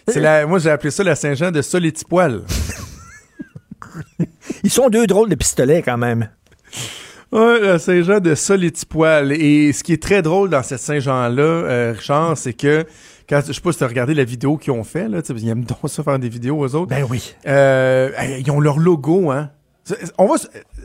C'est 0.09 0.21
la, 0.21 0.47
moi, 0.47 0.59
j'ai 0.59 0.71
appelé 0.71 0.91
ça 0.91 1.05
la 1.05 1.15
Saint-Jean 1.15 1.51
de 1.51 1.63
Solitipoil. 1.63 2.43
Ils 4.65 4.71
sont 4.71 4.89
deux 4.89 5.07
drôles 5.07 5.29
de 5.29 5.35
pistolets 5.35 5.83
quand 5.83 5.99
même. 5.99 6.29
Oui, 7.33 7.61
la 7.63 7.79
Saint-Jean 7.79 8.21
de 8.21 8.35
Solitipoil. 8.35 9.33
Et 9.33 9.73
ce 9.73 9.85
qui 9.85 9.93
est 9.93 10.03
très 10.03 10.23
drôle 10.23 10.51
dans 10.51 10.63
cette 10.63 10.81
Saint-Jean-là, 10.81 11.43
euh, 11.43 11.95
Richard, 11.97 12.37
c'est 12.37 12.55
que 12.55 12.85
quand, 13.29 13.41
je 13.47 13.53
sais 13.53 13.61
pas 13.61 13.73
si 13.73 13.79
tu 13.79 13.85
as 13.85 13.89
regardé 13.89 14.15
la 14.15 14.25
vidéo 14.25 14.57
qu'ils 14.57 14.73
ont 14.73 14.83
fait, 14.83 15.09
là, 15.09 15.21
ils 15.29 15.49
aiment 15.49 15.65
donc 15.65 15.79
ça 15.87 16.03
faire 16.03 16.19
des 16.19 16.29
vidéos 16.29 16.59
aux 16.59 16.75
autres. 16.75 16.89
Ben 16.89 17.07
oui. 17.09 17.35
Euh, 17.47 18.11
ils 18.41 18.51
ont 18.51 18.61
leur 18.61 18.79
logo, 18.79 19.31
hein. 19.31 19.51
On 20.19 20.27
va, 20.27 20.35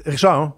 Richard, 0.05 0.39
hein, 0.39 0.53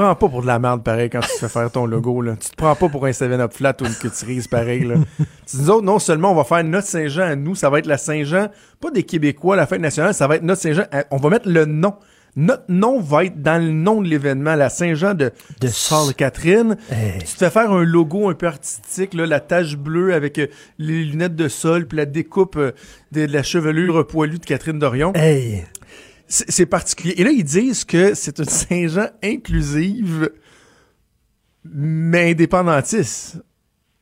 prends 0.00 0.14
pas 0.14 0.28
pour 0.28 0.42
de 0.42 0.46
la 0.46 0.58
merde 0.58 0.82
pareil 0.82 1.08
quand 1.08 1.20
tu 1.20 1.28
te 1.28 1.38
fais 1.38 1.48
faire 1.48 1.70
ton 1.70 1.86
logo. 1.86 2.20
Là. 2.20 2.36
Tu 2.38 2.50
te 2.50 2.56
prends 2.56 2.74
pas 2.74 2.88
pour 2.88 3.06
un 3.06 3.10
7-Up 3.10 3.52
flat 3.52 3.74
ou 3.80 3.86
une 3.86 3.94
cuterise 3.94 4.46
pareil. 4.46 4.84
Là. 4.84 4.96
tu 5.18 5.56
dis, 5.56 5.70
autres, 5.70 5.84
non 5.84 5.98
seulement 5.98 6.32
on 6.32 6.34
va 6.34 6.44
faire 6.44 6.62
notre 6.64 6.86
Saint-Jean 6.86 7.22
à 7.22 7.36
nous, 7.36 7.54
ça 7.54 7.70
va 7.70 7.78
être 7.78 7.86
la 7.86 7.96
Saint-Jean, 7.96 8.48
pas 8.80 8.90
des 8.90 9.04
Québécois, 9.04 9.56
la 9.56 9.66
fête 9.66 9.80
nationale, 9.80 10.12
ça 10.12 10.26
va 10.26 10.36
être 10.36 10.42
notre 10.42 10.60
Saint-Jean. 10.60 10.84
On 11.10 11.16
va 11.16 11.30
mettre 11.30 11.48
le 11.48 11.64
nom. 11.64 11.94
Notre 12.38 12.64
nom 12.68 13.00
va 13.00 13.24
être 13.24 13.40
dans 13.40 13.62
le 13.62 13.72
nom 13.72 14.02
de 14.02 14.08
l'événement, 14.08 14.54
la 14.56 14.68
Saint-Jean 14.68 15.14
de, 15.14 15.32
de 15.62 15.68
Charles 15.68 16.12
Catherine. 16.12 16.76
Tu 17.20 17.24
te 17.24 17.38
fais 17.38 17.48
faire 17.48 17.72
un 17.72 17.82
logo 17.82 18.28
un 18.28 18.34
peu 18.34 18.46
artistique, 18.46 19.14
là, 19.14 19.24
la 19.24 19.40
tache 19.40 19.78
bleue 19.78 20.12
avec 20.12 20.38
euh, 20.38 20.48
les 20.78 21.04
lunettes 21.04 21.34
de 21.36 21.48
sol, 21.48 21.86
puis 21.86 21.96
la 21.96 22.04
découpe 22.04 22.56
euh, 22.56 22.72
de, 23.12 23.24
la 23.24 23.42
chevelure 23.42 24.06
poilue 24.06 24.38
de 24.38 24.44
Catherine 24.44 24.78
Dorion. 24.78 25.14
Hey. 25.14 25.64
C'est 26.28 26.66
particulier. 26.66 27.14
Et 27.18 27.24
là, 27.24 27.30
ils 27.30 27.44
disent 27.44 27.84
que 27.84 28.14
c'est 28.14 28.38
une 28.38 28.48
Saint-Jean 28.48 29.08
inclusive, 29.22 30.30
mais 31.64 32.32
indépendantiste. 32.32 33.38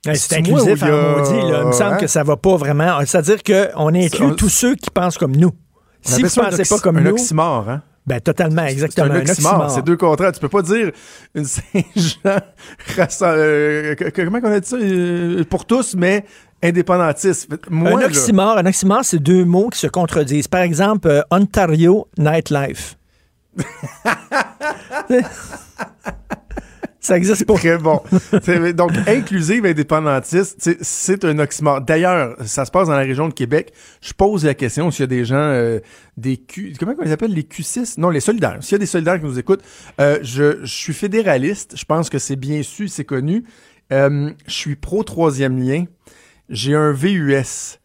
c'est 0.03 0.39
inclusif 0.39 0.83
à 0.83 0.91
maudit, 0.91 1.51
là. 1.51 1.61
Il 1.63 1.67
me 1.67 1.73
semble 1.73 1.95
hein? 1.95 1.97
que 1.99 2.07
ça 2.07 2.23
va 2.23 2.37
pas 2.37 2.57
vraiment. 2.57 2.99
C'est-à-dire 3.05 3.43
qu'on 3.43 3.95
inclut 3.95 4.35
tous 4.37 4.49
ceux 4.49 4.75
qui 4.75 4.91
pensent 4.91 5.19
comme 5.19 5.37
nous. 5.37 5.53
Si 6.01 6.23
vous 6.23 6.29
pensez 6.29 6.65
pas 6.65 6.79
comme 6.79 7.01
nous. 7.01 7.09
Un 7.09 7.13
oxymore, 7.13 7.69
hein? 7.69 7.83
Ben, 8.07 8.21
totalement, 8.21 8.65
exactement. 8.67 9.09
C'est 9.09 9.15
un 9.15 9.21
oxymore. 9.21 9.71
C'est 9.71 9.85
deux 9.85 9.97
contrats. 9.97 10.31
Tu 10.33 10.41
peux 10.41 10.49
pas 10.49 10.63
dire 10.63 10.91
une 11.35 11.45
Saint-Jean, 11.47 12.41
euh, 13.23 13.95
comment 14.15 14.41
on 14.43 14.53
a 14.53 14.61
dit 14.61 14.69
ça? 14.69 14.77
Euh, 14.77 15.45
pour 15.45 15.65
tous, 15.65 15.95
mais 15.95 16.25
indépendantiste. 16.63 17.51
un 17.71 18.03
oxymore, 18.03 18.59
un 18.59 18.67
oxymore, 18.67 19.05
c'est 19.05 19.19
deux 19.19 19.45
mots 19.45 19.71
qui 19.71 19.79
se 19.79 19.87
contredisent. 19.87 20.49
Par 20.49 20.61
exemple, 20.61 21.09
euh, 21.09 21.23
Ontario 21.31 22.07
Nightlife. 22.19 22.99
Ça 27.05 27.19
existe 27.19 27.45
pas. 27.45 27.55
Très 27.55 27.77
bon. 27.77 28.01
Donc, 28.75 28.93
inclusive 29.07 29.67
indépendantiste, 29.67 30.71
c'est 30.81 31.25
un 31.27 31.39
oxymore. 31.39 31.83
D'ailleurs, 31.83 32.35
ça 32.47 32.65
se 32.65 32.71
passe 32.71 32.89
dans 32.89 32.97
la 32.97 33.03
région 33.03 33.29
de 33.29 33.35
Québec. 33.35 33.75
Je 34.01 34.15
pose 34.15 34.47
la 34.47 34.55
question 34.55 34.91
s'il 34.91 35.01
y 35.01 35.05
a 35.05 35.07
des 35.09 35.27
gens, 35.27 35.37
euh, 35.37 35.81
des 36.17 36.39
Q, 36.39 36.73
comment 36.81 36.95
on 36.99 37.05
les 37.05 37.13
appelle, 37.13 37.35
les 37.35 37.43
Q6? 37.43 38.01
Non, 38.01 38.09
les 38.09 38.21
solidaires. 38.21 38.57
S'il 38.63 38.73
y 38.73 38.77
a 38.77 38.79
des 38.79 38.87
solidaires 38.87 39.21
qui 39.21 39.27
nous 39.27 39.39
écoutent, 39.39 39.63
euh, 40.01 40.19
je, 40.23 40.61
je 40.65 40.75
suis 40.75 40.95
fédéraliste. 40.95 41.75
Je 41.77 41.85
pense 41.85 42.09
que 42.09 42.19
c'est 42.19 42.37
bien 42.37 42.63
su, 42.63 42.89
c'est 42.89 43.05
connu. 43.05 43.45
je 43.91 44.33
suis 44.47 44.77
pro 44.77 45.05
troisième 45.05 45.59
lien 45.59 45.85
j'ai 46.49 46.75
un 46.75 46.93
VUS. 46.93 47.79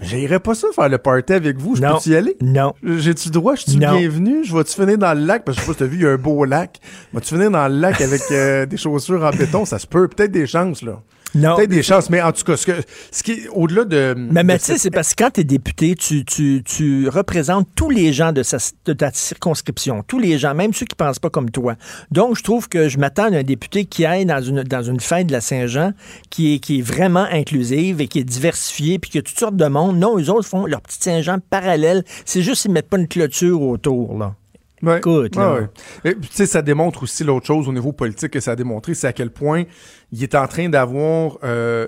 J'irais 0.00 0.40
pas 0.40 0.54
ça 0.54 0.68
faire 0.74 0.88
le 0.88 0.98
party 0.98 1.32
avec 1.32 1.58
vous. 1.58 1.76
Je 1.76 1.82
peux-tu 1.82 2.10
y 2.10 2.16
aller? 2.16 2.36
Non. 2.40 2.72
J'ai-tu 2.82 3.30
droit? 3.30 3.54
Je 3.54 3.62
suis 3.62 3.78
bienvenu? 3.78 4.44
Je 4.44 4.56
vais-tu 4.56 4.74
finir 4.74 4.98
dans 4.98 5.12
le 5.18 5.24
lac? 5.24 5.44
Parce 5.44 5.56
que 5.58 5.62
je 5.62 5.66
sais 5.66 5.72
pas 5.72 5.74
si 5.74 5.78
t'as 5.80 5.86
vu, 5.86 5.96
il 5.98 6.02
y 6.02 6.06
a 6.06 6.10
un 6.10 6.16
beau 6.16 6.44
lac. 6.44 6.80
Vas-tu 7.12 7.34
finir 7.34 7.50
dans 7.50 7.68
le 7.68 7.74
lac 7.78 8.00
avec 8.00 8.22
euh, 8.30 8.66
des 8.66 8.76
chaussures 8.76 9.22
en 9.24 9.30
béton? 9.30 9.64
Ça 9.64 9.78
se 9.78 9.86
peut. 9.86 10.08
Peut-être 10.08 10.32
des 10.32 10.46
chances, 10.46 10.82
là. 10.82 11.00
Non. 11.34 11.54
Peut-être 11.56 11.70
des 11.70 11.82
chances, 11.82 12.10
mais 12.10 12.20
en 12.20 12.32
tout 12.32 12.42
cas, 12.44 12.56
ce, 12.56 12.66
que, 12.66 12.72
ce 13.12 13.22
qui 13.22 13.32
est 13.32 13.48
au-delà 13.54 13.84
de. 13.84 14.14
Mais, 14.16 14.58
cette- 14.58 14.78
c'est 14.78 14.90
parce 14.90 15.14
que 15.14 15.22
quand 15.24 15.30
tu 15.30 15.40
es 15.42 15.44
député, 15.44 15.94
tu, 15.94 16.24
tu, 16.24 16.62
tu 16.64 17.08
représentes 17.08 17.68
tous 17.76 17.90
les 17.90 18.12
gens 18.12 18.32
de, 18.32 18.42
sa, 18.42 18.58
de 18.84 18.92
ta 18.92 19.12
circonscription, 19.12 20.02
tous 20.06 20.18
les 20.18 20.38
gens, 20.38 20.54
même 20.54 20.72
ceux 20.72 20.86
qui 20.86 20.96
pensent 20.96 21.18
pas 21.18 21.30
comme 21.30 21.50
toi. 21.50 21.76
Donc, 22.10 22.36
je 22.36 22.42
trouve 22.42 22.68
que 22.68 22.88
je 22.88 22.98
m'attends 22.98 23.32
à 23.32 23.36
un 23.38 23.42
député 23.42 23.84
qui 23.84 24.04
aille 24.04 24.26
dans 24.26 24.42
une, 24.42 24.62
dans 24.64 24.82
une 24.82 25.00
fête 25.00 25.28
de 25.28 25.32
la 25.32 25.40
Saint-Jean 25.40 25.92
qui 26.30 26.54
est, 26.54 26.58
qui 26.58 26.78
est 26.80 26.82
vraiment 26.82 27.26
inclusive 27.30 28.00
et 28.00 28.08
qui 28.08 28.18
est 28.18 28.24
diversifiée, 28.24 28.98
puis 28.98 29.10
qu'il 29.10 29.18
y 29.18 29.22
a 29.22 29.22
toutes 29.22 29.38
sortes 29.38 29.56
de 29.56 29.66
monde. 29.66 29.98
Non, 29.98 30.18
eux 30.18 30.30
autres 30.30 30.48
font 30.48 30.66
leur 30.66 30.80
petit 30.80 30.98
Saint-Jean 31.00 31.38
parallèle. 31.50 32.04
C'est 32.24 32.42
juste 32.42 32.62
qu'ils 32.62 32.72
mettent 32.72 32.88
pas 32.88 32.98
une 32.98 33.08
clôture 33.08 33.62
autour, 33.62 34.18
là. 34.18 34.34
Ouais. 34.82 34.98
Écoute, 34.98 35.36
Ouais, 35.36 35.42
là. 35.42 35.68
ouais. 36.04 36.16
Et 36.38 36.46
ça 36.46 36.62
démontre 36.62 37.02
aussi 37.02 37.22
l'autre 37.24 37.46
chose 37.46 37.68
au 37.68 37.72
niveau 37.72 37.92
politique 37.92 38.30
que 38.32 38.40
ça 38.40 38.52
a 38.52 38.56
démontré, 38.56 38.94
c'est 38.94 39.06
à 39.06 39.12
quel 39.12 39.30
point 39.30 39.64
il 40.12 40.22
est 40.22 40.34
en 40.34 40.46
train 40.46 40.68
d'avoir 40.68 41.38
euh, 41.44 41.86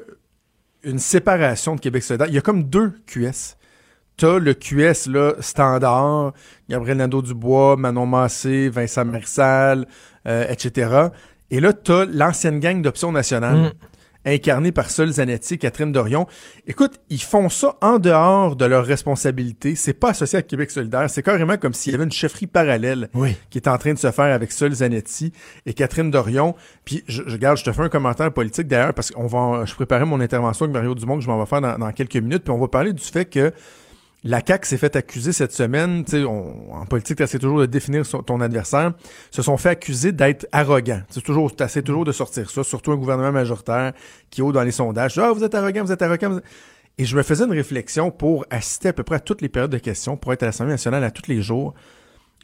une 0.85 0.99
séparation 0.99 1.75
de 1.77 1.81
Québec 1.81 2.03
solidaire. 2.03 2.29
Il 2.29 2.35
y 2.35 2.39
a 2.39 2.43
comme 2.43 2.65
deux 2.65 2.93
QS. 3.07 3.57
T'as 4.19 4.39
le 4.39 4.53
QS 4.53 5.09
là, 5.11 5.33
standard, 5.41 6.33
Gabriel 6.69 6.99
Nadeau-Dubois, 6.99 7.77
Manon 7.77 8.05
Massé, 8.07 8.69
Vincent 8.69 9.05
Mersal, 9.07 9.87
euh, 10.29 10.45
etc. 10.51 11.09
Et 11.51 11.61
là, 11.61 11.73
t'as 11.73 12.05
l'ancienne 12.05 12.61
gang 12.61 12.83
d'Option 12.83 13.11
nationale, 13.11 13.57
Mm. 13.57 13.71
Incarnée 14.25 14.73
par 14.73 14.91
Sol 14.91 15.11
Zanetti, 15.11 15.59
Catherine 15.59 15.93
Dorion. 15.93 16.27
Écoute, 16.67 17.01
ils 17.11 17.23
font 17.23 17.49
ça 17.49 17.77
en 17.81 17.99
dehors 17.99 18.57
de 18.57 18.65
leurs 18.65 18.85
responsabilités. 18.85 19.75
C'est 19.75 19.93
pas 19.95 20.11
associé 20.11 20.39
à 20.39 20.43
Québec 20.43 20.71
solidaire. 20.71 21.09
C'est 21.11 21.23
carrément 21.23 21.57
comme 21.57 21.75
s'il 21.75 21.93
y 21.93 21.95
avait 21.95 22.05
une 22.05 22.13
chefferie 22.13 22.47
parallèle 22.47 23.09
Oui. 23.15 23.37
qui 23.51 23.59
est 23.59 23.69
en 23.69 23.79
train 23.79 23.93
de 23.95 23.99
se 23.99 24.11
faire 24.11 24.33
avec 24.35 24.53
Sol 24.53 24.73
Zanetti 24.73 25.33
et 25.67 25.75
Catherine 25.75 26.11
Dorion. 26.11 26.55
Puis, 26.85 27.03
je, 27.07 27.23
je, 27.27 27.33
regarde, 27.33 27.57
je 27.59 27.65
te 27.65 27.73
fais 27.73 27.83
un 27.83 27.89
commentaire 27.89 28.33
politique 28.33 28.69
d'ailleurs 28.69 28.95
parce 28.95 29.11
qu'on 29.11 29.27
va, 29.27 29.65
je 29.65 29.75
préparais 29.75 30.05
mon 30.05 30.21
intervention 30.21 30.65
avec 30.65 30.75
Mario 30.75 30.95
Dumont 30.95 31.17
que 31.17 31.25
je 31.25 31.29
m'en 31.29 31.39
vais 31.39 31.47
faire 31.47 31.61
dans, 31.61 31.79
dans 31.79 31.93
quelques 31.93 32.17
minutes. 32.17 32.45
Puis 32.45 32.53
on 32.53 32.59
va 32.59 32.69
parler 32.69 32.93
du 32.93 33.03
fait 33.05 33.25
que 33.25 33.53
la 34.25 34.41
CAQ 34.47 34.67
s'est 34.67 34.79
fait 34.79 34.95
accuser 34.95 35.33
cette 35.33 35.53
semaine, 35.53 36.05
tu 36.05 36.13
sais, 36.13 36.25
en 36.25 36.87
politique, 36.89 37.25
tu 37.27 37.39
toujours 37.39 37.61
de 37.61 37.67
définir 37.67 38.07
ton 38.09 38.41
adversaire, 38.41 38.93
se 39.31 39.43
sont 39.43 39.57
fait 39.57 39.71
accuser 39.71 40.13
d'être 40.13 40.47
arrogants. 40.53 41.03
C'est 41.11 41.23
toujours, 41.23 41.53
toujours 41.85 42.05
de 42.05 42.13
sortir 42.13 42.49
ça, 42.49 42.63
surtout 42.63 42.93
un 42.93 42.97
gouvernement 42.97 43.33
majoritaire 43.33 43.93
qui 44.31 44.41
est 44.41 44.53
dans 44.53 44.63
les 44.63 44.71
sondages. 44.71 45.19
Ah, 45.19 45.33
vous 45.33 45.43
êtes 45.43 45.55
arrogant, 45.55 45.85
vous 45.85 45.93
êtes 45.93 46.03
arrogant. 46.03 46.39
Et 46.99 47.05
je 47.05 47.17
me 47.17 47.23
faisais 47.23 47.45
une 47.45 47.53
réflexion 47.53 48.11
pour 48.11 48.47
assister 48.51 48.89
à 48.89 48.93
peu 48.93 49.03
près 49.03 49.17
à 49.17 49.21
toutes 49.21 49.41
les 49.41 49.49
périodes 49.49 49.73
de 49.73 49.79
questions, 49.79 50.17
pour 50.17 50.33
être 50.33 50.45
à 50.45 50.47
l'Assemblée 50.47 50.75
nationale 50.75 51.03
à 51.03 51.11
tous 51.11 51.29
les 51.29 51.43
jours. 51.43 51.75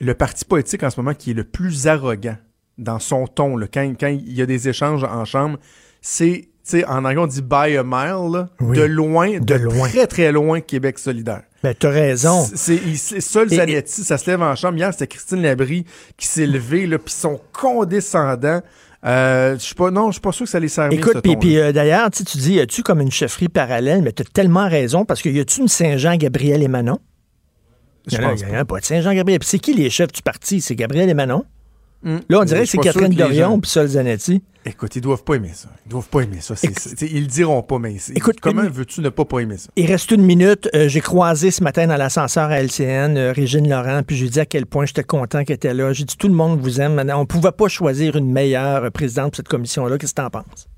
Le 0.01 0.14
parti 0.14 0.45
politique 0.45 0.83
en 0.83 0.91
ce 0.91 1.01
moment 1.01 1.14
qui 1.14 1.31
est 1.31 1.35
le 1.35 1.45
plus 1.45 1.87
arrogant 1.87 2.37
dans 2.76 2.99
son 2.99 3.26
ton, 3.26 3.57
là, 3.57 3.66
quand, 3.72 3.95
quand 3.99 4.09
il 4.09 4.33
y 4.33 4.43
a 4.43 4.47
des 4.47 4.68
échanges 4.68 5.05
en 5.05 5.24
chambre, 5.24 5.59
c'est, 6.01 6.49
sais, 6.71 6.85
en 6.87 7.05
anglais, 7.05 7.19
on 7.19 7.27
dit 7.27 7.43
by 7.43 7.77
a 7.77 7.83
mile, 7.85 8.33
là, 8.33 8.49
Oui. 8.61 8.77
de 8.77 8.83
loin, 8.83 9.39
de, 9.39 9.39
De 9.39 9.55
loin. 9.55 9.89
très 9.89 10.07
très 10.07 10.33
loin, 10.33 10.61
Québec 10.61 10.99
solidaire. 10.99 11.43
Ben, 11.62 11.75
t'as 11.79 11.91
raison. 11.91 12.47
C'est 12.55 12.77
Et- 12.77 13.21
Zanetti, 13.21 14.05
ça 14.05 14.16
se 14.19 14.31
lève 14.31 14.43
en 14.43 14.55
chambre. 14.55 14.79
Hier, 14.79 14.93
c'était 14.93 15.07
Christine 15.09 15.43
Labrie 15.43 15.85
qui 16.16 16.27
s'est 16.27 16.47
levée, 16.47 16.87
là, 16.87 16.99
puis 16.99 17.12
son 17.12 17.41
condescendant. 17.53 18.61
Euh, 19.07 19.55
je 19.55 19.61
suis 19.62 19.75
pas, 19.75 19.91
non, 19.91 20.09
je 20.09 20.12
suis 20.14 20.21
pas 20.21 20.33
sûr 20.33 20.45
que 20.45 20.51
ça 20.51 20.59
les 20.59 20.69
sert 20.69 20.89
Écoute, 20.93 21.21
puis, 21.41 21.59
euh, 21.59 21.71
d'ailleurs, 21.73 22.11
tu 22.11 22.23
dis, 22.25 22.55
y 22.55 22.61
a-tu 22.61 22.83
comme 22.83 23.01
une 23.01 23.12
chefferie 23.12 23.49
parallèle, 23.49 24.03
mais 24.03 24.12
tu 24.12 24.23
as 24.23 24.25
tellement 24.25 24.69
raison, 24.69 25.05
parce 25.05 25.23
que 25.23 25.29
y 25.29 25.39
a-tu 25.41 25.61
une 25.61 25.69
Saint-Jean, 25.69 26.16
Gabriel 26.16 26.62
et 26.62 26.69
Manon? 26.69 26.99
Je 28.11 28.16
pense 28.16 28.41
il 28.41 28.49
y 28.49 28.51
en 28.51 28.59
a 28.61 28.64
pas 28.64 28.81
de 28.81 28.85
Saint-Jean, 28.85 29.12
Gabriel. 29.14 29.39
Puis 29.39 29.49
c'est 29.49 29.59
qui 29.59 29.75
les 29.75 29.91
chefs 29.91 30.12
du 30.12 30.23
parti? 30.23 30.61
C'est 30.61 30.75
Gabriel 30.75 31.09
et 31.11 31.14
Manon? 31.14 31.45
Là, 32.05 32.41
on 32.41 32.45
dirait 32.45 32.61
que 32.61 32.67
c'est 32.67 32.79
Catherine 32.79 33.13
Dorion 33.29 33.61
puis 33.61 33.71
Sol 33.71 33.87
Zanetti. 33.89 34.43
Écoute, 34.65 34.95
ils 34.97 35.01
doivent 35.01 35.25
pas 35.25 35.35
aimer 35.35 35.53
ça. 35.55 35.69
Ils 35.87 35.89
doivent 35.91 36.09
pas 36.09 36.21
aimer 36.21 36.41
ça. 36.41 36.55
Ils 37.01 37.21
le 37.23 37.27
diront 37.27 37.63
pas, 37.63 37.79
mais 37.79 37.97
c'est- 37.99 38.13
Écoute, 38.17 38.39
comment 38.41 38.63
une- 38.63 38.69
veux-tu 38.69 39.01
ne 39.01 39.09
pas 39.09 39.25
pas 39.25 39.39
aimer 39.41 39.57
ça? 39.57 39.71
Il 39.77 39.87
reste 39.87 40.11
une 40.11 40.23
minute. 40.23 40.69
Euh, 40.75 40.89
j'ai 40.89 41.01
croisé 41.01 41.51
ce 41.51 41.63
matin 41.65 41.87
dans 41.87 41.97
l'ascenseur 41.97 42.51
à 42.51 42.61
LCN 42.61 43.17
euh, 43.17 43.33
Régine 43.33 43.69
Laurent, 43.69 44.03
puis 44.07 44.17
j'ai 44.17 44.29
dit 44.29 44.41
à 44.41 44.47
quel 44.47 44.67
point 44.67 44.85
j'étais 44.85 45.05
content 45.05 45.43
qu'elle 45.45 45.57
était 45.57 45.73
là. 45.75 45.93
J'ai 45.93 46.05
dit 46.05 46.17
tout 46.17 46.29
le 46.29 46.35
monde 46.35 46.61
vous 46.61 46.81
aime. 46.81 46.95
Maintenant, 46.95 47.21
on 47.21 47.27
pouvait 47.27 47.53
pas 47.53 47.69
choisir 47.69 48.15
une 48.17 48.31
meilleure 48.31 48.91
présidente 48.93 49.31
pour 49.31 49.37
cette 49.37 49.49
commission-là. 49.49 49.97
Qu'est-ce 49.97 50.13
que 50.15 50.21
t'en 50.21 50.31
penses? 50.31 50.69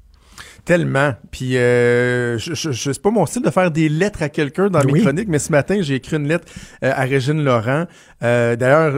Tellement. 0.70 1.14
Puis, 1.32 1.56
euh, 1.56 2.38
je, 2.38 2.54
je, 2.54 2.70
je- 2.70 2.92
c'est 2.92 3.02
pas 3.02 3.10
mon 3.10 3.26
style 3.26 3.42
de 3.42 3.50
faire 3.50 3.72
des 3.72 3.88
lettres 3.88 4.22
à 4.22 4.28
quelqu'un 4.28 4.68
dans 4.70 4.78
Oui. 4.84 4.92
mes 4.92 5.00
chroniques, 5.00 5.26
mais 5.26 5.40
ce 5.40 5.50
matin, 5.50 5.78
j'ai 5.80 5.96
écrit 5.96 6.14
une 6.14 6.28
lettre 6.28 6.44
euh, 6.84 6.92
à 6.94 7.02
Régine 7.02 7.42
Laurent. 7.42 7.86
Euh, 8.22 8.54
D'ailleurs, 8.54 8.94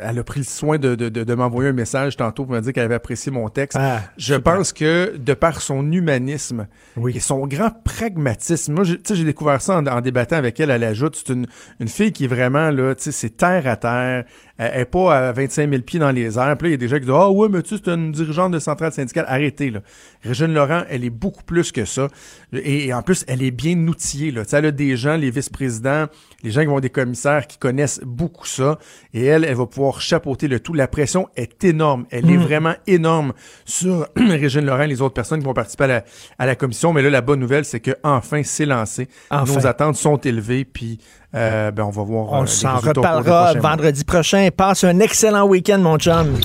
elle 0.00 0.18
a 0.20 0.22
pris 0.22 0.38
le 0.38 0.46
soin 0.46 0.78
de, 0.78 0.94
de, 0.94 1.08
de, 1.08 1.24
de 1.24 1.34
m'envoyer 1.34 1.70
un 1.70 1.72
message 1.72 2.16
tantôt 2.16 2.44
pour 2.44 2.54
me 2.54 2.60
dire 2.60 2.72
qu'elle 2.72 2.84
avait 2.84 2.94
apprécié 2.94 3.32
mon 3.32 3.48
texte. 3.48 3.76
Ah, 3.80 4.02
je 4.16 4.34
super. 4.34 4.54
pense 4.58 4.72
que, 4.72 5.16
de 5.16 5.34
par 5.34 5.60
son 5.60 5.90
humanisme 5.90 6.68
Oui. 6.96 7.14
et 7.16 7.20
son 7.20 7.48
grand 7.48 7.70
pragmatisme, 7.82 8.72
moi, 8.74 8.84
j'ai- 8.84 8.98
tu 8.98 9.02
sais, 9.08 9.16
j'ai 9.16 9.24
découvert 9.24 9.60
ça 9.60 9.78
en, 9.78 9.86
en 9.88 10.00
débattant 10.00 10.36
avec 10.36 10.60
elle. 10.60 10.70
Elle 10.70 10.84
ajoute, 10.84 11.16
c'est 11.16 11.32
une, 11.32 11.46
une 11.80 11.88
fille 11.88 12.12
qui 12.12 12.26
est 12.26 12.28
vraiment, 12.28 12.70
là, 12.70 12.94
tu 12.94 13.02
sais, 13.02 13.10
c'est 13.12 13.36
terre 13.36 13.66
à 13.66 13.74
terre. 13.74 14.22
Elle 14.58 14.70
elle 14.74 14.80
est 14.82 14.84
pas 14.84 15.28
à 15.28 15.32
25 15.32 15.70
000 15.70 15.82
pieds 15.82 15.98
dans 15.98 16.10
les 16.10 16.38
airs. 16.38 16.56
Puis 16.56 16.68
là, 16.68 16.68
il 16.68 16.72
y 16.72 16.74
a 16.74 16.76
des 16.76 16.88
gens 16.88 16.96
qui 16.96 17.02
disent, 17.02 17.14
ah 17.16 17.30
ouais, 17.30 17.48
mais 17.48 17.62
tu 17.62 17.76
c'est 17.76 17.88
une 17.88 18.12
dirigeante 18.12 18.52
de 18.52 18.58
centrale 18.58 18.92
syndicale. 18.92 19.24
Arrêtez, 19.28 19.70
là. 19.70 19.80
Régine 20.22 20.52
Laurent, 20.52 20.82
elle 20.88 21.04
est 21.04 21.10
beaucoup 21.10 21.42
plus 21.42 21.72
que 21.72 21.84
ça. 21.84 22.08
Et, 22.52 22.86
et 22.86 22.94
en 22.94 23.02
plus, 23.02 23.24
elle 23.28 23.42
est 23.42 23.50
bien 23.50 23.76
outillée, 23.88 24.30
là. 24.30 24.44
Tu 24.44 24.50
sais, 24.50 24.58
elle 24.58 24.66
a 24.66 24.70
des 24.70 24.96
gens, 24.96 25.16
les 25.16 25.30
vice-présidents, 25.30 26.06
les 26.42 26.50
gens 26.50 26.60
qui 26.60 26.66
vont 26.66 26.80
des 26.80 26.90
commissaires 26.90 27.46
qui 27.46 27.58
connaissent 27.58 28.00
beaucoup 28.04 28.46
ça. 28.46 28.78
Et 29.14 29.24
elle, 29.24 29.44
elle 29.44 29.54
va 29.54 29.66
pouvoir 29.66 30.00
chapeauter 30.00 30.48
le 30.48 30.60
tout. 30.60 30.74
La 30.74 30.88
pression 30.88 31.28
est 31.36 31.64
énorme. 31.64 32.06
Elle 32.10 32.30
est 32.30 32.36
vraiment 32.36 32.74
énorme 32.86 33.32
sur 33.64 34.06
Régine 34.16 34.64
Laurent 34.64 34.82
et 34.82 34.88
les 34.88 35.02
autres 35.02 35.14
personnes 35.14 35.40
qui 35.40 35.46
vont 35.46 35.54
participer 35.54 35.84
à 35.84 35.88
la, 35.88 36.04
à 36.38 36.46
la 36.46 36.56
commission. 36.56 36.92
Mais 36.92 37.02
là, 37.02 37.10
la 37.10 37.20
bonne 37.20 37.40
nouvelle, 37.40 37.64
c'est 37.64 37.80
que 37.80 37.92
enfin, 38.02 38.42
c'est 38.44 38.66
lancé. 38.66 39.08
Enfin. 39.30 39.52
Nos 39.52 39.66
attentes 39.66 39.96
sont 39.96 40.18
élevées. 40.18 40.64
Puis, 40.64 40.98
euh, 41.34 41.70
ben, 41.70 41.84
on 41.84 41.90
va 41.90 42.02
voir. 42.02 42.26
euh, 42.34 42.38
On 42.38 42.42
les 42.42 42.48
s'en 42.48 42.76
reparlera 42.76 43.54
vendredi 43.54 44.04
prochain. 44.04 44.48
Passe 44.56 44.84
un 44.84 44.98
excellent 45.00 45.46
week-end, 45.46 45.78
mon 45.78 45.96
chum. 45.98 46.38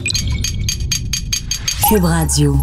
Cube 1.89 2.03
Radio. 2.03 2.57